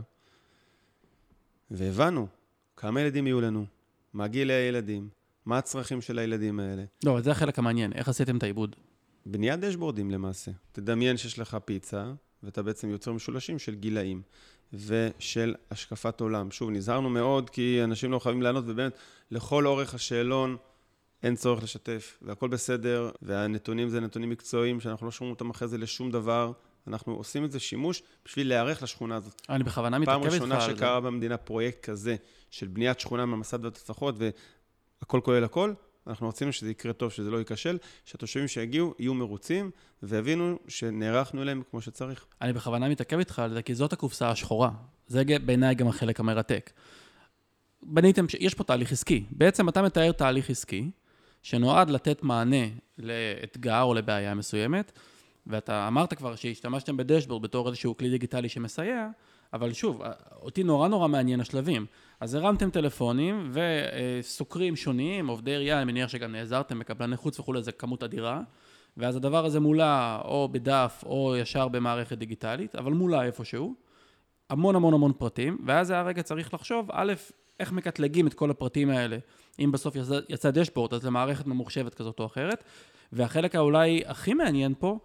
והבנו 1.72 2.28
כמה 2.78 3.02
ילדים 3.02 3.28
יהיו 3.28 3.42
לנו, 3.42 3.66
מה 4.14 4.28
גילי 4.28 4.54
הילדים, 4.54 5.10
מה 5.46 5.58
הצרכים 5.58 6.02
של 6.02 6.20
הילדים 6.20 6.60
האלה. 6.60 6.84
לא, 7.06 7.22
זה 7.22 7.32
החלק 7.32 7.60
המעניין, 7.60 7.94
איך 7.94 8.10
עשיתם 8.10 8.38
את 8.38 8.44
העיבוד? 8.44 8.76
בניית 9.32 9.60
דשבורדים 9.60 10.12
למעשה. 10.12 10.52
תדמיין 10.72 11.18
שיש 11.18 11.40
לך 11.40 11.58
פיצה, 11.66 12.12
ואתה 12.44 12.64
בעצם 12.64 12.90
יוצר 12.90 13.14
משולשים 13.14 13.60
של 13.60 13.76
גילאים 13.76 14.22
ושל 14.74 15.56
השקפת 15.72 16.22
עולם. 16.22 16.52
שוב, 16.52 16.70
נזהרנו 16.70 17.10
מאוד, 17.10 17.50
כי 17.50 17.84
אנשים 17.84 18.12
לא 18.12 18.20
חייבים 18.20 18.42
לענות, 18.42 18.64
ובאמת, 18.68 18.98
לכל 19.32 19.68
אורך 19.68 19.94
השאלון 19.94 20.58
אין 21.24 21.36
צורך 21.36 21.64
לשתף, 21.64 22.18
והכל 22.22 22.48
בסדר, 22.48 23.12
והנתונים 23.22 23.90
זה 23.90 24.00
נתונים 24.00 24.30
מקצועיים, 24.30 24.80
שאנחנו 24.80 25.06
לא 25.06 25.12
שומעים 25.12 25.34
אותם 25.34 25.50
אחרי 25.50 25.68
זה 25.68 25.78
לשום 25.78 26.12
דבר. 26.12 26.52
אנחנו 26.88 27.14
עושים 27.14 27.46
את 27.46 27.52
זה 27.52 27.60
שימוש 27.60 28.04
בשביל 28.26 28.48
להיערך 28.48 28.84
לשכונה 28.84 29.16
הזאת. 29.16 29.42
אני 29.50 29.64
בכוונה 29.64 30.00
מתעכב 30.00 30.24
איתך 30.24 30.26
על 30.26 30.32
זה. 30.32 30.40
פעם 30.40 30.58
ראשונה 30.58 30.76
שקרה 30.76 31.00
במדינה 31.00 31.38
פרויקט 31.38 31.90
כזה, 31.90 32.16
של 32.52 32.68
בניית 32.68 33.00
שכונה 33.00 33.26
מהמסד 33.26 33.66
והתצלחות, 33.66 34.16
והכל 34.18 35.22
כולל 35.24 35.44
הכל, 35.44 35.74
אנחנו 36.08 36.30
רצינו 36.30 36.54
שזה 36.54 36.72
יקרה 36.72 36.94
טוב, 36.94 37.12
שזה 37.12 37.32
לא 37.32 37.38
ייכשל, 37.38 37.78
שהתושבים 38.06 38.48
שיגיעו 38.48 38.94
יהיו 39.00 39.14
מרוצים 39.14 39.72
ויבינו 40.04 40.60
שנערכנו 40.68 41.42
אליהם 41.42 41.62
כמו 41.72 41.82
שצריך. 41.82 42.26
אני 42.42 42.54
בכוונה 42.54 42.90
מתעכב 42.90 43.20
איתך 43.20 43.40
על 43.40 43.54
זה, 43.54 43.62
כי 43.62 43.76
זאת 43.76 43.94
הקופסה 43.94 44.30
השחורה. 44.30 44.72
זה 45.08 45.24
בעיניי 45.46 45.76
גם 45.76 45.88
החלק 45.88 46.20
המרתק. 46.20 46.72
בניתם, 47.84 48.26
יש 48.40 48.54
פה 48.54 48.64
תהליך 48.64 48.92
עסקי. 48.92 49.24
בעצם 49.32 49.70
אתה 49.70 49.82
מתאר 49.82 50.12
תהליך 50.12 50.50
עסקי, 50.50 50.92
שנועד 51.44 51.90
לתת 51.90 52.24
מענה 52.24 52.66
לאתגר 52.98 53.82
או 53.82 53.94
לבעיה 53.94 54.34
מסוימת, 54.34 54.92
ואתה 55.48 55.88
אמרת 55.88 56.14
כבר 56.14 56.36
שהשתמשתם 56.36 56.98
בדשבורד 56.98 57.42
בתור 57.42 57.68
איזשהו 57.68 57.98
כלי 57.98 58.10
דיגיטלי 58.10 58.50
שמסייע, 58.50 59.08
אבל 59.54 59.74
שוב, 59.74 60.02
אותי 60.42 60.64
נורא 60.64 60.88
נורא 60.88 61.08
מעניין 61.08 61.40
השלבים. 61.40 61.86
אז 62.20 62.34
הרמתם 62.34 62.70
טלפונים 62.70 63.52
וסוקרים 63.52 64.76
שונים, 64.76 65.28
עובדי 65.28 65.52
עירייה, 65.52 65.78
אני 65.78 65.86
מניח 65.92 66.10
שגם 66.10 66.32
נעזרתם 66.32 66.80
בקבלני 66.80 67.18
חוץ 67.18 67.40
וכולי, 67.40 67.64
זה 67.64 67.72
כמות 67.72 68.04
אדירה. 68.04 68.42
ואז 68.98 69.16
הדבר 69.16 69.46
הזה 69.46 69.60
מולה 69.60 70.22
או 70.26 70.50
בדף 70.52 71.04
או 71.06 71.36
ישר 71.36 71.68
במערכת 71.68 72.18
דיגיטלית, 72.18 72.76
אבל 72.76 72.92
מולה 72.92 73.24
איפשהו. 73.24 73.76
המון 74.50 74.76
המון 74.76 74.94
המון 74.94 75.14
פרטים, 75.14 75.58
ואז 75.66 75.92
היה 75.92 76.02
רגע 76.02 76.24
צריך 76.24 76.54
לחשוב, 76.54 76.90
א', 76.92 77.14
איך 77.60 77.72
מקטלגים 77.72 78.28
את 78.28 78.34
כל 78.34 78.52
הפרטים 78.52 78.90
האלה. 78.90 79.18
אם 79.60 79.72
בסוף 79.72 79.96
יצא, 79.96 80.20
יצא 80.30 80.52
דשבורד, 80.52 80.94
אז 80.94 81.06
למערכת 81.06 81.48
ממוחשבת 81.48 81.94
כזאת 81.94 82.20
או 82.20 82.26
אחרת. 82.26 82.64
והחלק 83.12 83.56
האולי 83.56 84.02
הכי 84.06 84.34
מעניין 84.34 84.74
פה, 84.80 85.00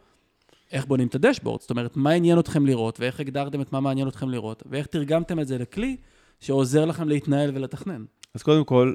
איך 0.72 0.86
בונים 0.86 1.08
את 1.08 1.14
הדשבורד. 1.14 1.60
זאת 1.60 1.70
אומרת, 1.70 1.96
מה 1.96 2.10
עניין 2.10 2.38
אתכם 2.38 2.66
לראות, 2.66 3.00
ואיך 3.00 3.20
הגדרתם 3.20 3.60
את 3.60 3.72
מה 3.72 3.80
מעניין 3.80 4.08
אתכם 4.08 4.28
לראות, 4.28 4.62
ואיך 4.66 4.86
תרגמתם 4.86 5.40
את 5.40 5.46
זה 5.46 5.58
לכלי 5.58 5.96
שעוזר 6.42 6.84
לכם 6.84 7.08
להתנהל 7.08 7.50
ולתכנן. 7.54 8.04
אז 8.34 8.42
קודם 8.42 8.64
כל, 8.64 8.92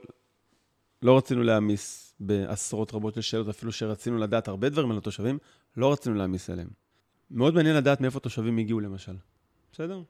לא 1.01 1.17
רצינו 1.17 1.43
להעמיס 1.43 2.15
בעשרות 2.19 2.93
רבות 2.93 3.15
של 3.15 3.21
שאלות, 3.21 3.49
אפילו 3.49 3.71
שרצינו 3.71 4.17
לדעת 4.17 4.47
הרבה 4.47 4.69
דברים 4.69 4.91
על 4.91 4.97
התושבים, 4.97 5.38
לא 5.77 5.91
רצינו 5.91 6.15
להעמיס 6.15 6.49
עליהם. 6.49 6.69
מאוד 7.31 7.53
מעניין 7.55 7.75
לדעת 7.75 8.01
מאיפה 8.01 8.17
התושבים 8.17 8.57
הגיעו 8.57 8.79
למשל, 8.79 9.15
בסדר? 9.71 10.01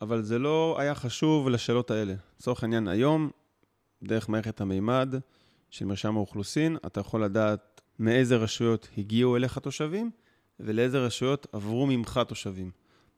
אבל 0.00 0.22
זה 0.22 0.38
לא 0.38 0.76
היה 0.78 0.94
חשוב 0.94 1.48
לשאלות 1.48 1.90
האלה. 1.90 2.14
לצורך 2.38 2.62
העניין, 2.62 2.88
היום, 2.88 3.30
דרך 4.02 4.28
מערכת 4.28 4.60
המימד 4.60 5.14
של 5.70 5.84
מרשם 5.84 6.16
האוכלוסין, 6.16 6.76
אתה 6.86 7.00
יכול 7.00 7.24
לדעת 7.24 7.80
מאיזה 7.98 8.36
רשויות 8.36 8.88
הגיעו 8.98 9.36
אליך 9.36 9.58
תושבים, 9.58 10.10
ולאיזה 10.60 10.98
רשויות 10.98 11.46
עברו 11.52 11.86
ממך 11.86 12.20
תושבים. 12.28 12.70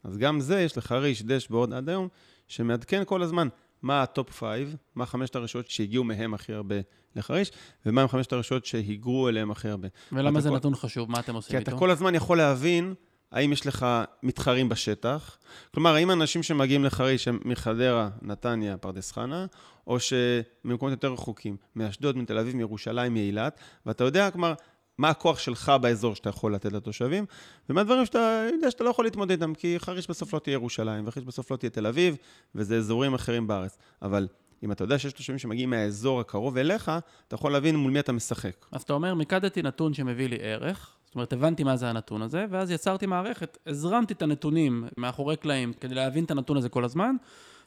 אז 0.07 0.17
גם 0.17 0.41
זה, 0.41 0.61
יש 0.61 0.79
לחריש 0.79 1.23
דשבורד 1.23 1.73
עד 1.73 1.89
היום, 1.89 2.09
שמעדכן 2.49 3.03
כל 3.07 3.23
הזמן 3.23 3.49
מה 3.83 4.03
ה 4.03 4.10
top 4.10 4.33
5, 4.33 4.69
מה 4.95 5.07
חמשת 5.07 5.37
הרשויות 5.37 5.71
שהגיעו 5.71 6.05
מהם 6.05 6.35
הכי 6.35 6.53
הרבה 6.53 6.77
לחריש, 7.17 7.53
ומה 7.87 8.03
הם 8.03 8.09
חמשת 8.09 8.33
הרשויות 8.33 8.67
שהיגרו 8.67 9.29
אליהם 9.29 9.51
הכי 9.51 9.69
הרבה. 9.69 9.89
ולמה 10.13 10.41
זה 10.41 10.49
כל... 10.49 10.57
נתון 10.57 10.75
חשוב? 10.75 11.11
מה 11.11 11.21
אתם 11.21 11.35
עושים 11.35 11.59
איתו? 11.59 11.71
כי 11.71 11.71
אתה 11.71 11.79
כל 11.79 11.91
הזמן 11.91 12.15
יכול 12.15 12.39
להבין 12.39 12.95
האם 13.33 13.53
יש 13.53 13.67
לך 13.67 13.87
מתחרים 14.23 14.69
בשטח. 14.69 15.39
כלומר, 15.75 15.95
האם 15.95 16.11
אנשים 16.11 16.43
שמגיעים 16.43 16.85
לחריש 16.85 17.29
הם 17.29 17.39
מחדרה, 17.45 18.09
נתניה, 18.23 18.77
פרדס 18.77 19.13
חנה, 19.13 19.47
או 19.87 19.99
שממקומות 20.01 20.91
יותר 20.91 21.13
רחוקים, 21.13 21.57
מאשדוד, 21.77 22.17
מתל 22.17 22.39
אביב, 22.39 22.57
מירושלים, 22.57 23.15
מאילת, 23.15 23.61
ואתה 23.87 24.05
יודע, 24.05 24.31
כלומר, 24.31 24.55
מה 24.99 25.09
הכוח 25.09 25.39
שלך 25.39 25.73
באזור 25.81 26.15
שאתה 26.15 26.29
יכול 26.29 26.55
לתת 26.55 26.73
לתושבים, 26.73 27.27
ומה 27.71 27.81
הדברים 27.81 28.07
שאתה 28.07 28.47
יודע 28.53 28.71
שאתה 28.71 28.85
לא 28.85 28.91
יכול 28.91 29.05
להתמודד 29.05 29.31
איתם, 29.31 29.55
כי 29.55 29.79
חריש 29.79 30.11
בסוף 30.11 30.35
לא 30.35 30.39
תהיה 30.39 30.53
ירושלים, 30.53 31.05
וחריש 31.07 31.27
בסוף 31.27 31.51
לא 31.51 31.57
תהיה 31.57 31.71
תל 31.71 31.87
אביב, 31.87 32.17
וזה 32.55 32.77
אזורים 32.77 33.15
אחרים 33.15 33.47
בארץ. 33.47 33.79
אבל 34.03 34.29
אם 34.63 34.73
אתה 34.73 34.85
יודע 34.85 34.99
שיש 34.99 35.13
תושבים 35.13 35.39
שמגיעים 35.39 35.71
מהאזור 35.71 36.21
הקרוב 36.21 36.57
אליך, 36.57 36.93
אתה 37.29 37.35
יכול 37.35 37.53
להבין 37.53 37.77
מול 37.77 37.93
מי 37.93 38.01
אתה 38.01 38.13
משחק. 38.13 38.67
אז 38.73 38.83
אתה 38.83 38.93
אומר, 38.93 39.15
מיקדתי 39.15 39.63
נתון 39.63 39.95
שמביא 39.95 40.29
לי 40.29 40.37
ערך, 40.41 40.97
זאת 41.07 41.15
אומרת, 41.15 41.33
הבנתי 41.33 41.65
מה 41.65 41.77
זה 41.77 41.91
הנתון 41.91 42.23
הזה, 42.23 42.47
ואז 42.51 42.71
יצרתי 42.71 43.07
מערכת, 43.07 43.59
הזרמתי 43.67 44.15
את 44.15 44.23
הנתונים 44.23 44.85
מאחורי 44.97 45.37
קלעים 45.37 45.73
כדי 45.73 45.95
להבין 45.95 46.25
את 46.25 46.31
הנתון 46.31 46.57
הזה 46.57 46.69
כל 46.69 46.85
הזמן, 46.85 47.17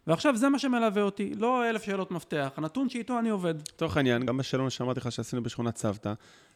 ועכשיו 0.07 0.35
זה 0.35 0.49
מה 0.49 0.59
שמלווה 0.59 1.01
אותי, 1.01 1.33
לא 1.35 1.69
אלף 1.69 1.83
שאלות 1.83 2.11
מפתח, 2.11 2.51
הנתון 2.57 2.89
שאיתו 2.89 3.19
אני 3.19 3.29
עובד. 3.29 3.55
לצורך 3.75 3.97
העניין, 3.97 4.25
גם 4.25 4.37
בשאלון 4.37 4.69
שאמרתי 4.69 4.99
לך 4.99 5.11
שעשינו 5.11 5.43
בשכונת 5.43 5.77
סבתא, 5.77 6.13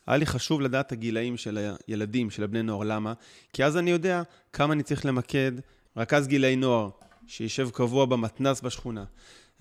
היה 0.08 0.18
לי 0.18 0.26
חשוב 0.26 0.62
לדעת 0.62 0.88
את 0.88 0.92
הגילאים 0.92 1.38
של 1.38 1.70
הילדים, 1.88 2.30
של 2.30 2.44
הבני 2.44 2.64
נוער. 2.64 2.84
למה? 2.84 3.14
כי 3.54 3.64
אז 3.64 3.78
אני 3.78 3.92
יודע 3.92 4.24
כמה 4.54 4.74
אני 4.74 4.84
צריך 4.84 5.06
למקד 5.06 5.52
רכז 5.98 6.28
גילאי 6.28 6.56
נוער, 6.56 6.90
שישב 7.28 7.70
קבוע 7.70 8.06
במתנ"ס 8.06 8.62
בשכונה, 8.62 9.04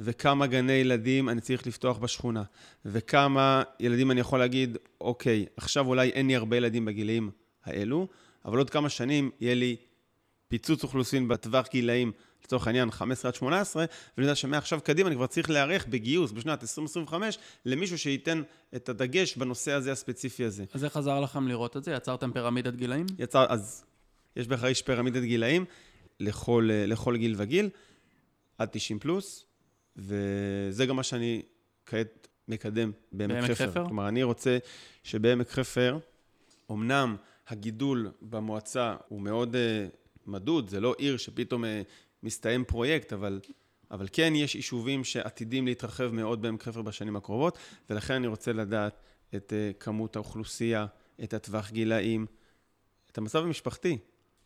וכמה 0.00 0.46
גני 0.46 0.72
ילדים 0.72 1.28
אני 1.28 1.40
צריך 1.40 1.66
לפתוח 1.66 1.98
בשכונה, 1.98 2.42
וכמה 2.84 3.62
ילדים 3.80 4.10
אני 4.10 4.20
יכול 4.20 4.38
להגיד, 4.38 4.78
אוקיי, 5.00 5.46
עכשיו 5.56 5.86
אולי 5.86 6.08
אין 6.08 6.26
לי 6.26 6.36
הרבה 6.36 6.56
ילדים 6.56 6.84
בגילאים 6.84 7.30
האלו, 7.64 8.08
אבל 8.44 8.58
עוד 8.58 8.70
כמה 8.70 8.88
שנים 8.88 9.30
יהיה 9.40 9.54
לי 9.54 9.76
פיצוץ 10.52 10.82
אוכלוסין 10.82 11.28
בטווח 11.28 11.68
גילאים, 11.68 12.12
לצורך 12.44 12.66
העניין 12.66 12.90
15 12.90 13.28
עד 13.28 13.34
18, 13.34 13.84
ואני 14.16 14.26
יודע 14.26 14.34
שמעכשיו 14.34 14.80
קדימה 14.80 15.08
אני 15.08 15.16
כבר 15.16 15.26
צריך 15.26 15.50
להיערך 15.50 15.86
בגיוס 15.86 16.32
בשנת 16.32 16.62
2025 16.62 17.38
למישהו 17.66 17.98
שייתן 17.98 18.42
את 18.76 18.88
הדגש 18.88 19.36
בנושא 19.36 19.72
הזה 19.72 19.92
הספציפי 19.92 20.44
הזה. 20.44 20.64
אז 20.74 20.84
איך 20.84 20.96
עזר 20.96 21.20
לכם 21.20 21.48
לראות 21.48 21.76
את 21.76 21.84
זה? 21.84 21.92
יצרתם 21.92 22.32
פירמידת 22.32 22.74
גילאים? 22.74 23.06
יצר, 23.18 23.46
אז 23.48 23.84
יש 24.36 24.48
בחריש 24.48 24.82
פירמידת 24.82 25.22
גילאים 25.22 25.64
לכל, 26.20 26.68
לכל 26.72 27.16
גיל 27.16 27.34
וגיל, 27.38 27.68
עד 28.58 28.68
90 28.72 28.98
פלוס, 28.98 29.44
וזה 29.96 30.86
גם 30.86 30.96
מה 30.96 31.02
שאני 31.02 31.42
כעת 31.86 32.28
מקדם 32.48 32.92
בעמק 33.12 33.50
חפר. 33.50 33.54
חפר. 33.54 33.84
כלומר, 33.84 34.08
אני 34.08 34.22
רוצה 34.22 34.58
שבעמק 35.02 35.50
חפר, 35.50 35.98
אמנם 36.70 37.16
הגידול 37.48 38.10
במועצה 38.22 38.96
הוא 39.08 39.20
מאוד 39.20 39.54
uh, 39.54 40.01
מדוד, 40.26 40.68
זה 40.68 40.80
לא 40.80 40.94
עיר 40.98 41.16
שפתאום 41.16 41.64
uh, 41.64 41.66
מסתיים 42.22 42.64
פרויקט, 42.64 43.12
אבל, 43.12 43.40
אבל 43.90 44.06
כן 44.12 44.32
יש 44.36 44.54
יישובים 44.54 45.04
שעתידים 45.04 45.66
להתרחב 45.66 46.10
מאוד 46.10 46.42
בעמק 46.42 46.62
חפר 46.62 46.82
בשנים 46.82 47.16
הקרובות, 47.16 47.58
ולכן 47.90 48.14
אני 48.14 48.26
רוצה 48.26 48.52
לדעת 48.52 49.00
את 49.34 49.52
uh, 49.52 49.82
כמות 49.82 50.16
האוכלוסייה, 50.16 50.86
את 51.24 51.34
הטווח 51.34 51.70
גילאים, 51.70 52.26
את 53.12 53.18
המצב 53.18 53.42
המשפחתי. 53.42 53.98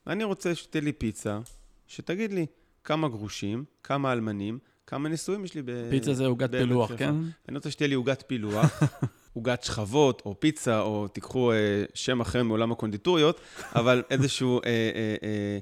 אני 0.07 0.25
רוצה 0.25 0.55
שתהיה 0.55 0.83
לי 0.83 0.93
פיצה, 0.93 1.41
שתגיד 1.87 2.33
לי 2.33 2.47
כמה 2.85 3.09
גרושים, 3.09 3.65
כמה 3.83 4.13
אלמנים, 4.13 4.59
כמה 4.87 5.09
נישואים 5.09 5.45
יש 5.45 5.55
לי 5.55 5.63
ב... 5.63 5.91
פיצה 5.91 6.15
זה 6.15 6.27
עוגת 6.27 6.51
פילוח, 6.51 6.91
כן? 6.97 7.15
אני 7.49 7.57
רוצה 7.57 7.71
שתהיה 7.71 7.89
לי 7.89 7.95
עוגת 7.95 8.25
פילוח, 8.27 8.83
עוגת 9.37 9.63
שכבות, 9.63 10.23
או 10.27 10.41
פיצה, 10.41 10.81
או 10.81 11.09
תיקחו 11.09 11.53
אה, 11.53 11.85
שם 11.95 12.21
אחר 12.21 12.43
מעולם 12.43 12.73
הקונדיטוריות, 12.73 13.41
אבל 13.81 14.03
איזשהו 14.11 14.61
אה, 14.65 14.69
אה, 14.69 15.17
אה, 15.23 15.59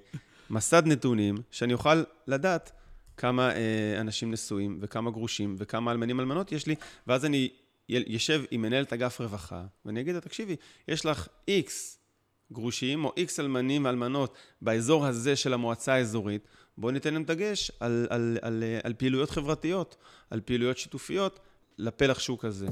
מסד 0.51 0.87
נתונים, 0.87 1.35
שאני 1.51 1.73
אוכל 1.73 2.03
לדעת 2.27 2.73
כמה 3.17 3.51
אה, 3.51 4.01
אנשים 4.01 4.31
נשואים, 4.31 4.79
וכמה 4.83 5.11
גרושים, 5.11 5.57
וכמה 5.59 5.93
אלמנים 5.93 6.21
אלמנות 6.21 6.53
יש 6.53 6.67
לי, 6.67 6.75
ואז 7.07 7.25
אני 7.25 7.49
יושב 7.89 8.43
עם 8.51 8.63
מנהלת 8.63 8.93
אגף 8.93 9.21
רווחה, 9.21 9.65
ואני 9.85 10.01
אגיד 10.01 10.15
לה, 10.15 10.21
תקשיבי, 10.21 10.57
יש 10.89 11.07
לך 11.07 11.29
איקס 11.49 11.99
גרושים, 12.53 13.05
או 13.05 13.13
איקס 13.17 13.41
אלמנים 13.41 13.85
ואלמנות 13.85 14.35
באזור 14.63 15.07
הזה 15.07 15.37
של 15.37 15.53
המועצה 15.55 15.95
האזורית, 15.95 16.49
בואו 16.79 16.93
ניתן 16.93 17.15
להם 17.15 17.25
דגש 17.25 17.71
על, 17.81 18.07
על, 18.11 18.39
על, 18.43 18.63
על, 18.63 18.65
על 18.85 18.95
פעילויות 18.95 19.31
חברתיות, 19.31 19.97
על 20.31 20.41
פעילויות 20.41 20.79
שיתופיות, 20.79 21.41
לפלח 21.79 22.19
שוק 22.19 22.45
הזה. 22.45 22.67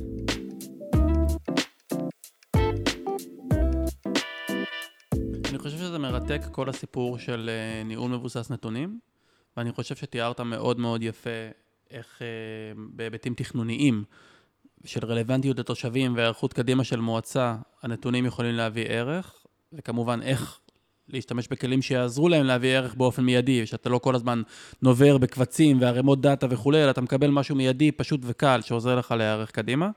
מרתק 6.03 6.41
כל 6.51 6.69
הסיפור 6.69 7.19
של 7.19 7.51
אה, 7.53 7.85
ניהול 7.85 8.11
מבוסס 8.11 8.51
נתונים, 8.51 8.99
ואני 9.57 9.73
חושב 9.73 9.97
שתיארת 9.97 10.41
מאוד 10.41 10.79
מאוד 10.79 11.03
יפה 11.03 11.31
איך 11.91 12.23
אה, 12.23 12.27
בהיבטים 12.77 13.35
תכנוניים 13.35 14.05
של 14.85 15.07
רלוונטיות 15.07 15.59
לתושבים 15.59 16.17
והיערכות 16.17 16.53
קדימה 16.53 16.85
של 16.85 17.01
מועצה, 17.01 17.57
הנתונים 17.83 18.27
יכולים 18.27 18.55
להביא 18.55 18.85
ערך, 18.89 19.47
וכמובן 19.73 20.23
איך 20.23 20.61
להשתמש 21.09 21.49
בכלים 21.49 21.83
שיעזרו 21.83 22.29
להם 22.29 22.47
להביא 22.47 22.77
ערך 22.77 22.95
באופן 22.95 23.25
מיידי, 23.25 23.67
שאתה 23.67 23.89
לא 23.89 23.99
כל 23.99 24.15
הזמן 24.15 24.43
נובר 24.83 25.19
בקבצים 25.19 25.81
וערימות 25.81 26.21
דאטה 26.21 26.47
וכולי, 26.51 26.85
אלא 26.85 26.91
אתה 26.91 27.01
מקבל 27.01 27.31
משהו 27.31 27.57
מיידי, 27.57 27.93
פשוט 27.93 28.21
וקל, 28.25 28.61
שעוזר 28.61 28.97
לך 28.97 29.11
להיערך 29.11 29.51
קדימה. 29.51 29.91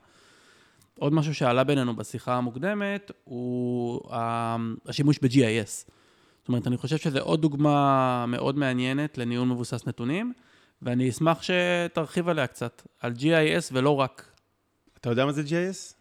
עוד 0.98 1.12
משהו 1.12 1.34
שעלה 1.34 1.64
בינינו 1.64 1.96
בשיחה 1.96 2.34
המוקדמת, 2.34 3.10
הוא 3.24 4.00
השימוש 4.86 5.18
ב-GIS. 5.18 5.90
זאת 6.38 6.48
אומרת, 6.48 6.66
אני 6.66 6.76
חושב 6.76 6.96
שזו 6.96 7.18
עוד 7.18 7.42
דוגמה 7.42 8.24
מאוד 8.28 8.58
מעניינת 8.58 9.18
לניהול 9.18 9.48
מבוסס 9.48 9.86
נתונים, 9.86 10.32
ואני 10.82 11.10
אשמח 11.10 11.42
שתרחיב 11.42 12.28
עליה 12.28 12.46
קצת, 12.46 12.82
על 13.00 13.12
GIS 13.12 13.70
ולא 13.72 13.90
רק. 13.90 14.32
אתה 15.00 15.10
יודע 15.10 15.24
מה 15.24 15.32
זה 15.32 15.42
GIS? 15.42 15.94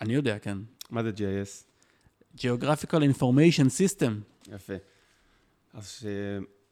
אני 0.00 0.14
יודע, 0.14 0.38
כן. 0.38 0.58
מה 0.90 1.02
זה 1.02 1.10
GIS? 1.16 1.64
Geographical 2.36 3.18
Information 3.18 3.66
System. 3.66 4.10
יפה. 4.54 4.74
אז 5.74 6.06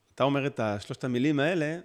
כשאתה 0.08 0.24
אומר 0.24 0.46
את 0.46 0.60
שלושת 0.80 1.04
המילים 1.04 1.40
האלה, 1.40 1.78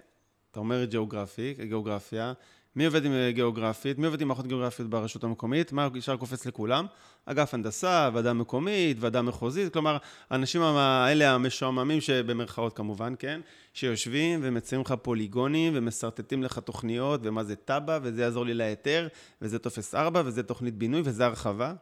אתה 0.50 0.60
אומר 0.60 0.84
גיאוגרפי, 0.84 1.54
גיאוגרפיה, 1.68 2.32
מי 2.76 2.86
עובד 2.86 3.04
עם 3.04 3.12
גיאוגרפית, 3.30 3.98
מי 3.98 4.06
עובד 4.06 4.20
עם 4.20 4.28
מערכות 4.28 4.46
גיאוגרפיות 4.46 4.90
ברשות 4.90 5.24
המקומית, 5.24 5.72
מה 5.72 5.88
ישר 5.94 6.16
קופץ 6.16 6.46
לכולם? 6.46 6.86
אגף 7.26 7.54
הנדסה, 7.54 8.10
ועדה 8.14 8.32
מקומית, 8.32 8.96
ועדה 9.00 9.22
מחוזית, 9.22 9.72
כלומר, 9.72 9.96
האנשים 10.30 10.62
האלה 10.62 11.30
המשועממים 11.30 12.00
שבמרכאות 12.00 12.76
כמובן, 12.76 13.14
כן? 13.18 13.40
שיושבים 13.74 14.40
ומציירים 14.42 14.84
לך 14.86 14.94
פוליגונים 15.02 15.72
ומסרטטים 15.76 16.42
לך 16.42 16.58
תוכניות, 16.58 17.20
ומה 17.24 17.44
זה 17.44 17.56
תב"ע, 17.56 17.98
וזה 18.02 18.22
יעזור 18.22 18.46
לי 18.46 18.54
להיתר, 18.54 19.08
וזה 19.42 19.58
טופס 19.58 19.94
4, 19.94 20.22
וזה 20.24 20.42
תוכנית 20.42 20.74
בינוי, 20.74 21.02
וזה 21.04 21.24
הרחבה. 21.24 21.74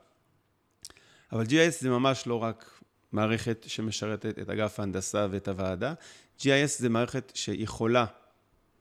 אבל 1.33 1.44
GIS 1.44 1.81
זה 1.81 1.90
ממש 1.90 2.26
לא 2.26 2.42
רק 2.42 2.81
מערכת 3.12 3.64
שמשרתת 3.66 4.38
את 4.38 4.50
אגף 4.50 4.81
ההנדסה 4.81 5.26
ואת 5.31 5.48
הוועדה, 5.48 5.94
GIS 6.38 6.78
זה 6.78 6.88
מערכת 6.88 7.33
שיכולה, 7.35 8.07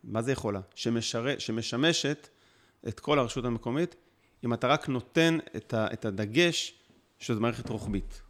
מה 0.04 0.22
זה 0.22 0.32
יכולה? 0.32 0.60
שמשרת, 0.76 1.42
שמשמשת 1.42 2.28
את 2.88 3.00
כל 3.00 3.20
הרשות 3.20 3.46
המקומית, 3.46 3.96
אם 4.46 4.54
אתה 4.54 4.68
רק 4.68 4.90
נותן 4.90 5.38
את, 5.56 5.74
ה, 5.74 5.88
את 5.94 6.06
הדגש 6.06 6.74
שזו 7.20 7.40
מערכת 7.40 7.70
רוחבית. 7.70 8.22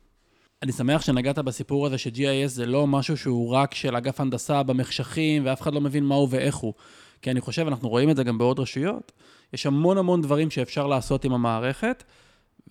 אני 0.63 0.71
שמח 0.71 1.01
שנגעת 1.01 1.39
בסיפור 1.39 1.85
הזה 1.85 1.97
ש-GIS 1.97 2.47
זה 2.47 2.65
לא 2.65 2.87
משהו 2.87 3.17
שהוא 3.17 3.49
רק 3.49 3.73
של 3.73 3.95
אגף 3.95 4.19
הנדסה 4.19 4.63
במחשכים, 4.63 5.45
ואף 5.45 5.61
אחד 5.61 5.73
לא 5.73 5.81
מבין 5.81 6.03
מה 6.03 6.15
הוא 6.15 6.27
ואיך 6.31 6.55
הוא. 6.55 6.73
כי 7.21 7.31
אני 7.31 7.41
חושב, 7.41 7.67
אנחנו 7.67 7.89
רואים 7.89 8.09
את 8.09 8.15
זה 8.15 8.23
גם 8.23 8.37
בעוד 8.37 8.59
רשויות, 8.59 9.11
יש 9.53 9.65
המון 9.65 9.97
המון 9.97 10.21
דברים 10.21 10.49
שאפשר 10.49 10.87
לעשות 10.87 11.25
עם 11.25 11.33
המערכת, 11.33 12.03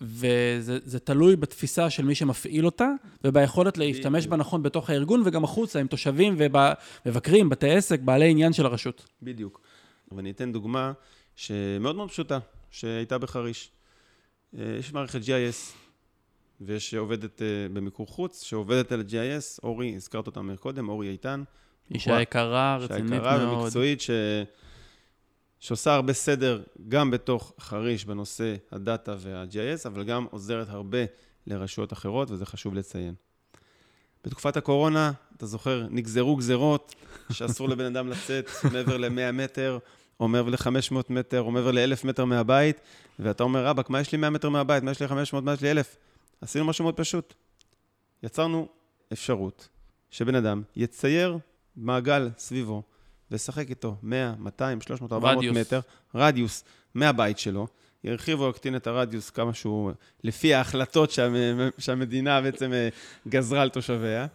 וזה 0.00 0.98
תלוי 0.98 1.36
בתפיסה 1.36 1.90
של 1.90 2.04
מי 2.04 2.14
שמפעיל 2.14 2.66
אותה, 2.66 2.88
וביכולת 3.24 3.78
להשתמש 3.78 4.26
בה 4.26 4.36
נכון 4.36 4.62
בתוך 4.62 4.90
הארגון, 4.90 5.22
וגם 5.24 5.44
החוצה 5.44 5.80
עם 5.80 5.86
תושבים 5.86 6.36
ומבקרים, 6.38 7.48
בתי 7.48 7.70
עסק, 7.70 8.00
בעלי 8.00 8.30
עניין 8.30 8.52
של 8.52 8.66
הרשות. 8.66 9.06
בדיוק. 9.22 9.60
ואני 10.12 10.30
אתן 10.30 10.52
דוגמה 10.52 10.92
שמאוד 11.36 11.96
מאוד 11.96 12.08
פשוטה, 12.08 12.38
שהייתה 12.70 13.18
בחריש. 13.18 13.70
אה, 14.58 14.76
יש 14.78 14.92
מערכת 14.92 15.20
GIS, 15.22 15.74
ויש 16.60 16.94
עובדת 16.94 17.42
אה, 17.42 17.46
במיקור 17.72 18.06
חוץ, 18.06 18.42
שעובדת 18.42 18.92
על 18.92 19.04
GIS, 19.08 19.58
אורי, 19.62 19.94
הזכרת 19.96 20.26
אותה 20.26 20.40
קודם, 20.60 20.88
אורי 20.88 21.08
איתן. 21.08 21.42
אישה 21.94 22.20
יקרה, 22.20 22.76
רצינית 22.76 23.10
מאוד. 23.10 23.24
אישה 23.24 23.36
יקרה 23.36 23.52
ומקצועית, 23.52 24.00
ש... 24.00 24.10
שעושה 25.60 25.94
הרבה 25.94 26.12
סדר 26.12 26.62
גם 26.88 27.10
בתוך 27.10 27.52
חריש 27.60 28.04
בנושא 28.04 28.54
הדאטה 28.72 29.16
וה-GIS, 29.18 29.86
אבל 29.86 30.04
גם 30.04 30.26
עוזרת 30.30 30.68
הרבה 30.68 30.98
לרשויות 31.46 31.92
אחרות, 31.92 32.30
וזה 32.30 32.46
חשוב 32.46 32.74
לציין. 32.74 33.14
בתקופת 34.24 34.56
הקורונה, 34.56 35.12
אתה 35.36 35.46
זוכר, 35.46 35.86
נגזרו 35.90 36.36
גזרות 36.36 36.94
שאסור 37.32 37.68
לבן 37.68 37.84
אדם 37.84 38.08
לצאת 38.08 38.48
מעבר 38.72 38.96
ל-100 38.96 39.32
מטר, 39.32 39.78
או 40.20 40.28
מעבר 40.28 40.50
ל-500 40.50 40.94
מטר, 41.10 41.40
או 41.40 41.50
מעבר 41.50 41.70
ל-1,000 41.70 42.06
מטר 42.06 42.24
מהבית, 42.24 42.80
ואתה 43.18 43.42
אומר, 43.42 43.66
רבאק, 43.66 43.90
מה 43.90 44.00
יש 44.00 44.12
לי 44.12 44.18
100 44.18 44.30
מטר 44.30 44.48
מהבית? 44.48 44.82
מה 44.82 44.90
יש 44.90 45.00
לי 45.00 45.08
500? 45.08 45.44
מה 45.44 45.52
יש 45.52 45.60
לי 45.62 45.70
1,000? 45.70 45.96
עשינו 46.40 46.64
משהו 46.64 46.82
מאוד 46.84 46.96
פשוט. 46.96 47.34
יצרנו 48.22 48.68
אפשרות 49.12 49.68
שבן 50.10 50.34
אדם 50.34 50.62
יצייר 50.76 51.38
מעגל 51.76 52.30
סביבו 52.38 52.82
לשחק 53.30 53.70
איתו 53.70 53.96
100, 54.02 54.34
200, 54.38 54.80
300, 54.80 55.12
400 55.12 55.36
רדיוס. 55.36 55.56
מטר, 55.56 55.80
רדיוס 56.14 56.64
מהבית 56.94 57.38
שלו, 57.38 57.66
ירחיב 58.04 58.40
או 58.40 58.50
יקטין 58.50 58.76
את 58.76 58.86
הרדיוס 58.86 59.30
כמה 59.30 59.54
שהוא, 59.54 59.92
לפי 60.24 60.54
ההחלטות 60.54 61.10
שה, 61.10 61.28
שהמדינה 61.78 62.40
בעצם 62.40 62.72
אה, 62.72 62.88
גזרה 63.28 63.62
על 63.62 63.68
תושביה, 63.68 64.26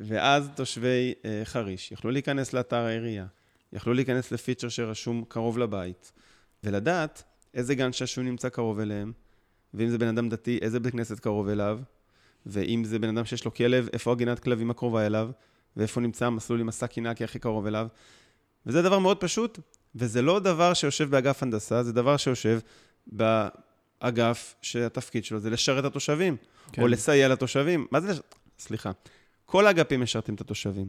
ואז 0.00 0.50
תושבי 0.54 1.14
אה, 1.24 1.40
חריש 1.44 1.92
יכלו 1.92 2.10
להיכנס 2.10 2.52
לאתר 2.52 2.76
העירייה, 2.76 3.26
יכלו 3.72 3.94
להיכנס 3.94 4.32
לפיצ'ר 4.32 4.68
שרשום 4.68 5.24
קרוב 5.28 5.58
לבית, 5.58 6.12
ולדעת 6.64 7.22
איזה 7.54 7.74
גן 7.74 7.92
שעשוע 7.92 8.24
נמצא 8.24 8.48
קרוב 8.48 8.80
אליהם, 8.80 9.12
ואם 9.74 9.88
זה 9.88 9.98
בן 9.98 10.08
אדם 10.08 10.28
דתי, 10.28 10.58
איזה 10.62 10.80
בית 10.80 10.92
כנסת 10.92 11.18
קרוב 11.18 11.48
אליו, 11.48 11.80
ואם 12.46 12.82
זה 12.84 12.98
בן 12.98 13.16
אדם 13.16 13.24
שיש 13.24 13.44
לו 13.44 13.54
כלב, 13.54 13.88
איפה 13.92 14.12
הגינת 14.12 14.38
כלבים 14.38 14.70
הקרובה 14.70 15.06
אליו, 15.06 15.30
ואיפה 15.76 16.00
נמצא 16.00 16.26
המסלול 16.26 16.60
עם 16.60 16.68
קינקי 16.90 17.24
הכי 17.24 17.38
קרוב 17.38 17.66
אליו. 17.66 17.86
וזה 18.68 18.82
דבר 18.82 18.98
מאוד 18.98 19.16
פשוט, 19.16 19.58
וזה 19.94 20.22
לא 20.22 20.38
דבר 20.38 20.74
שיושב 20.74 21.10
באגף 21.10 21.42
הנדסה, 21.42 21.82
זה 21.82 21.92
דבר 21.92 22.16
שיושב 22.16 22.60
באגף 23.06 24.54
שהתפקיד 24.62 25.24
שלו 25.24 25.38
זה 25.38 25.50
לשרת 25.50 25.78
את 25.78 25.84
התושבים, 25.84 26.36
כן. 26.72 26.82
או 26.82 26.88
לסייע 26.88 27.28
לתושבים. 27.28 27.86
מה 27.90 28.00
זה? 28.00 28.12
סליחה. 28.58 28.90
כל 29.46 29.66
האגפים 29.66 30.00
משרתים 30.00 30.34
את 30.34 30.40
התושבים, 30.40 30.88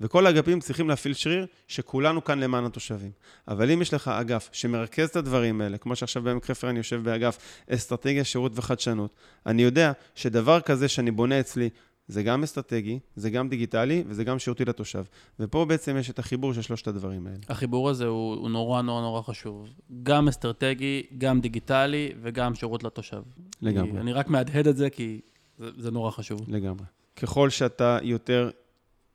וכל 0.00 0.26
האגפים 0.26 0.60
צריכים 0.60 0.88
להפעיל 0.88 1.14
שריר 1.14 1.46
שכולנו 1.68 2.24
כאן 2.24 2.38
למען 2.38 2.64
התושבים. 2.64 3.10
אבל 3.48 3.70
אם 3.70 3.82
יש 3.82 3.94
לך 3.94 4.08
אגף 4.08 4.48
שמרכז 4.52 5.08
את 5.08 5.16
הדברים 5.16 5.60
האלה, 5.60 5.78
כמו 5.78 5.96
שעכשיו 5.96 6.22
בעמק 6.22 6.44
חפר 6.44 6.70
אני 6.70 6.78
יושב 6.78 7.02
באגף 7.02 7.38
אסטרטגיה, 7.70 8.24
שירות 8.24 8.52
וחדשנות, 8.54 9.14
אני 9.46 9.62
יודע 9.62 9.92
שדבר 10.14 10.60
כזה 10.60 10.88
שאני 10.88 11.10
בונה 11.10 11.40
אצלי, 11.40 11.70
זה 12.12 12.22
גם 12.22 12.42
אסטרטגי, 12.42 12.98
זה 13.16 13.30
גם 13.30 13.48
דיגיטלי 13.48 14.04
וזה 14.06 14.24
גם 14.24 14.38
שירותי 14.38 14.64
לתושב. 14.64 15.04
ופה 15.40 15.64
בעצם 15.64 15.96
יש 15.96 16.10
את 16.10 16.18
החיבור 16.18 16.52
של 16.54 16.62
שלושת 16.62 16.88
הדברים 16.88 17.26
האלה. 17.26 17.38
החיבור 17.48 17.90
הזה 17.90 18.06
הוא, 18.06 18.34
הוא 18.34 18.50
נורא 18.50 18.82
נורא 18.82 19.02
נורא 19.02 19.22
חשוב. 19.22 19.68
גם 20.02 20.28
אסטרטגי, 20.28 21.02
גם 21.18 21.40
דיגיטלי 21.40 22.12
וגם 22.22 22.54
שירות 22.54 22.84
לתושב. 22.84 23.22
לגמרי. 23.62 23.90
אני, 23.90 24.00
אני 24.00 24.12
רק 24.12 24.28
מהדהד 24.28 24.66
את 24.66 24.76
זה 24.76 24.90
כי 24.90 25.20
זה, 25.58 25.70
זה 25.76 25.90
נורא 25.90 26.10
חשוב. 26.10 26.40
לגמרי. 26.48 26.84
ככל 27.16 27.50
שאתה 27.50 27.98
יותר 28.02 28.50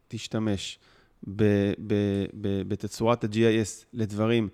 תשתמש 0.08 0.80
ב, 1.28 1.44
ב, 1.88 1.94
ב, 2.42 2.62
בתצורת 2.68 3.24
ה-GIS 3.24 3.86
לדברים 3.94 4.50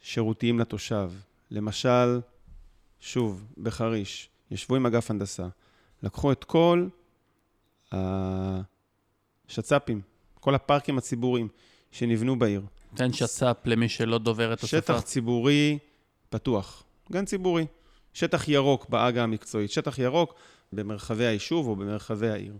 שירותיים 0.00 0.58
לתושב, 0.58 1.10
למשל, 1.50 2.20
שוב, 3.00 3.44
בחריש, 3.62 4.30
ישבו 4.50 4.76
עם 4.76 4.86
אגף 4.86 5.10
הנדסה, 5.10 5.48
לקחו 6.02 6.32
את 6.32 6.44
כל 6.44 6.88
השצ"פים, 7.92 10.00
כל 10.40 10.54
הפארקים 10.54 10.98
הציבוריים 10.98 11.48
שנבנו 11.90 12.38
בעיר. 12.38 12.62
תן 12.94 13.12
שצ"פ 13.12 13.56
למי 13.64 13.88
שלא 13.88 14.18
דובר 14.18 14.52
את 14.52 14.62
השפה. 14.62 14.76
שטח 14.76 15.00
ציבורי 15.00 15.78
פתוח, 16.30 16.82
גן 17.12 17.24
ציבורי. 17.24 17.66
שטח 18.12 18.48
ירוק 18.48 18.88
בעגה 18.88 19.22
המקצועית, 19.22 19.70
שטח 19.70 19.98
ירוק 19.98 20.34
במרחבי 20.72 21.24
היישוב 21.24 21.68
או 21.68 21.76
במרחבי 21.76 22.28
העיר. 22.28 22.54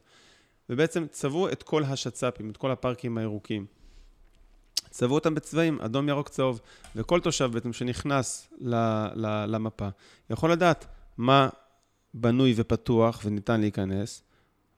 ובעצם 0.70 1.06
צבעו 1.10 1.48
את 1.48 1.62
כל 1.62 1.84
השצ"פים, 1.84 2.50
את 2.50 2.56
כל 2.56 2.70
הפארקים 2.70 3.18
הירוקים. 3.18 3.66
צבעו 4.90 5.14
אותם 5.14 5.34
בצבעים, 5.34 5.80
אדום, 5.80 6.08
ירוק, 6.08 6.28
צהוב, 6.28 6.60
וכל 6.96 7.20
תושב 7.20 7.50
בעצם 7.52 7.72
שנכנס 7.72 8.48
ל, 8.60 8.74
ל, 9.14 9.44
למפה 9.46 9.88
יכול 10.30 10.52
לדעת 10.52 10.86
מה 11.18 11.48
בנוי 12.14 12.54
ופתוח 12.56 13.20
וניתן 13.24 13.60
להיכנס, 13.60 14.22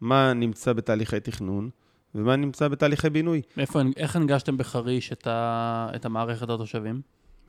מה 0.00 0.32
נמצא 0.32 0.72
בתהליכי 0.72 1.20
תכנון 1.20 1.70
ומה 2.14 2.36
נמצא 2.36 2.68
בתהליכי 2.68 3.10
בינוי. 3.10 3.42
איפה, 3.58 3.80
איך 3.96 4.16
הנגשתם 4.16 4.56
בחריש 4.56 5.12
את, 5.12 5.26
ה, 5.26 5.90
את 5.94 6.04
המערכת 6.04 6.48
התושבים? 6.50 7.00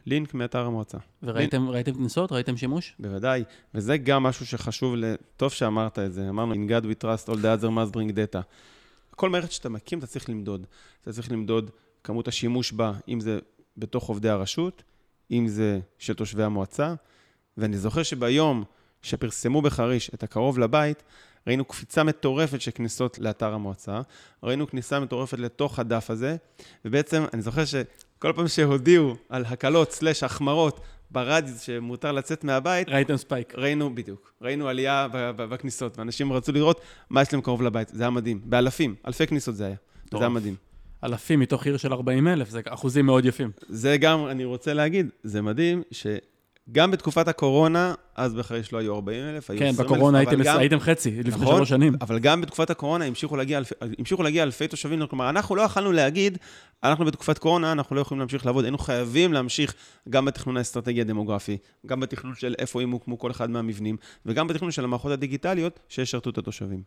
לינק 0.06 0.34
מאתר 0.34 0.66
המועצה. 0.66 0.98
וראיתם 1.24 1.72
לינק... 1.72 1.90
כניסות? 1.90 2.32
ראיתם 2.32 2.58
שימוש? 2.58 2.96
בוודאי, 3.00 3.44
וזה 3.76 3.98
גם 3.98 4.24
משהו 4.24 4.46
שחשוב. 4.46 4.96
טוב 5.38 5.52
שאמרת 5.52 6.00
את 6.00 6.14
זה, 6.14 6.30
אמרנו, 6.30 6.54
In 6.54 6.70
God 6.70 6.84
we 6.84 7.04
trust, 7.04 7.30
all 7.30 7.38
the 7.38 7.62
other 7.62 7.68
must 7.68 7.94
bring 7.94 8.12
data. 8.12 8.42
כל 9.16 9.30
מערכת 9.30 9.52
שאתה 9.52 9.70
מקים, 9.70 10.00
אתה 10.00 10.08
צריך 10.08 10.30
למדוד. 10.30 10.68
אתה 11.02 11.12
צריך 11.12 11.32
למדוד 11.32 11.72
כמות 12.04 12.28
השימוש 12.28 12.72
בה, 12.72 12.94
אם 13.08 13.20
זה 13.20 13.40
בתוך 13.78 14.10
עובדי 14.10 14.30
הרשות, 14.30 14.84
אם 15.32 15.48
זה 15.48 15.80
של 15.98 16.14
תושבי 16.14 16.44
המועצה. 16.44 16.94
ואני 17.58 17.78
זוכר 17.78 18.04
שביום 18.04 18.64
שפרסמו 19.02 19.62
בחריש 19.62 20.12
את 20.14 20.24
הקרוב 20.24 20.60
לבית, 20.60 21.04
ראינו 21.48 21.66
קפיצה 21.66 22.04
מטורפת 22.04 22.62
של 22.62 22.72
כניסות 22.76 23.20
לאתר 23.20 23.54
המועצה, 23.54 24.02
ראינו 24.44 24.68
כניסה 24.68 25.00
מטורפת 25.00 25.40
לתוך 25.40 25.80
הדף 25.80 26.10
הזה, 26.10 26.36
ובעצם 26.86 27.24
אני 27.34 27.42
זוכר 27.42 27.66
שכל 27.66 28.34
פעם 28.36 28.48
שהודיעו 28.48 29.16
על 29.30 29.46
הקלות 29.46 29.92
סלש 29.92 30.24
החמרות 30.24 30.80
ברדיוס 31.12 31.62
שמותר 31.62 32.12
לצאת 32.12 32.44
מהבית, 32.44 32.90
ראיתם 32.90 33.18
ספייק. 33.18 33.54
ראינו, 33.58 33.96
בדיוק, 33.96 34.34
ראינו 34.42 34.68
עלייה 34.68 35.08
בכניסות, 35.36 35.98
ואנשים 35.98 36.34
רצו 36.34 36.52
לראות 36.52 36.82
מה 37.10 37.22
יש 37.22 37.34
להם 37.34 37.42
קרוב 37.42 37.62
לבית, 37.62 37.88
זה 37.90 38.04
היה 38.04 38.10
מדהים, 38.10 38.42
באלפים, 38.44 38.96
אלפי 39.08 39.28
כניסות 39.28 39.56
זה 39.56 39.66
היה, 39.66 39.76
טוב. 40.10 40.20
זה 40.20 40.26
היה 40.26 40.30
מדהים. 40.30 40.56
אלפים 41.04 41.40
מתוך 41.40 41.66
עיר 41.66 41.78
של 41.78 41.94
40 41.94 42.28
אלף, 42.28 42.50
זה 42.50 42.62
אחוזים 42.68 43.06
מאוד 43.06 43.26
יפים. 43.26 43.52
זה 43.70 43.98
גם, 43.98 44.28
אני 44.28 44.46
רוצה 44.46 44.74
להגיד, 44.74 45.10
זה 45.24 45.42
מדהים 45.42 45.84
ש... 45.92 46.08
גם 46.72 46.92
בתקופת 46.92 47.28
הקורונה, 47.28 47.94
אז 48.16 48.34
בחריש 48.34 48.74
לא 48.74 48.78
היו 48.78 48.96
40 48.96 49.24
אלף, 49.24 49.50
היו 49.50 49.58
20 49.58 49.70
אלף. 49.70 49.78
כן, 49.78 49.84
בקורונה 49.84 50.18
הייתם, 50.18 50.44
גם, 50.44 50.58
הייתם 50.58 50.80
חצי, 50.80 51.24
לפני 51.24 51.44
נכון, 51.44 51.56
שלוש 51.56 51.70
שנים. 51.70 51.94
אבל 52.02 52.20
גם 52.20 52.42
בתקופת 52.42 52.70
הקורונה 52.70 53.06
המשיכו 53.06 53.36
להגיע, 53.36 53.60
המשיכו 54.00 54.24
להגיע 54.24 54.44
אלפי 54.44 54.68
תושבים. 54.68 55.08
כלומר, 55.08 55.30
אנחנו 55.30 55.56
לא 55.56 55.62
יכלנו 55.62 55.92
להגיד, 55.92 56.38
אנחנו 56.84 57.06
בתקופת 57.06 57.38
קורונה, 57.38 57.72
אנחנו 57.72 57.96
לא 57.96 58.02
יכולים 58.02 58.20
להמשיך 58.20 58.46
לעבוד. 58.46 58.66
היינו 58.66 58.78
חייבים 58.78 59.34
להמשיך 59.34 59.74
גם 60.10 60.26
בתכנון 60.26 60.58
האסטרטגי 60.58 61.02
הדמוגרפי, 61.02 61.58
גם 61.86 62.00
בתכנון 62.00 62.36
של 62.36 62.56
איפה 62.60 62.82
ימוקמו 62.84 63.20
כל 63.20 63.32
אחד 63.32 63.50
מהמבנים, 63.50 63.98
וגם 64.26 64.48
בתכנון 64.48 64.72
של 64.72 64.84
המערכות 64.84 65.12
הדיגיטליות 65.12 65.80
שישרתו 65.90 66.30
את 66.30 66.38
התושבים. 66.38 66.84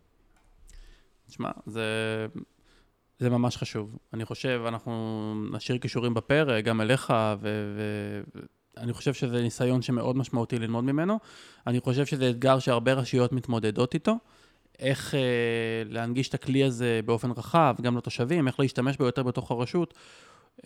תשמע, 1.28 1.50
זה... 1.66 1.82
זה 3.18 3.30
ממש 3.30 3.56
חשוב. 3.56 3.98
אני 4.12 4.24
חושב, 4.24 4.62
אנחנו 4.68 5.34
נשאיר 5.52 5.78
קישורים 5.78 6.14
בפרק, 6.14 6.64
גם 6.64 6.80
אליך, 6.80 7.12
ו... 7.40 7.48
ו... 8.34 8.40
אני 8.76 8.92
חושב 8.92 9.14
שזה 9.14 9.42
ניסיון 9.42 9.82
שמאוד 9.82 10.16
משמעותי 10.16 10.58
ללמוד 10.58 10.84
ממנו. 10.84 11.18
אני 11.66 11.80
חושב 11.80 12.06
שזה 12.06 12.30
אתגר 12.30 12.58
שהרבה 12.58 12.92
רשויות 12.92 13.32
מתמודדות 13.32 13.94
איתו. 13.94 14.16
איך 14.78 15.14
אה, 15.14 15.20
להנגיש 15.90 16.28
את 16.28 16.34
הכלי 16.34 16.64
הזה 16.64 17.00
באופן 17.04 17.30
רחב, 17.30 17.74
גם 17.82 17.96
לתושבים, 17.96 18.46
איך 18.46 18.60
להשתמש 18.60 18.96
בו 18.96 19.04
יותר 19.04 19.22
בתוך 19.22 19.50
הרשות. 19.50 19.94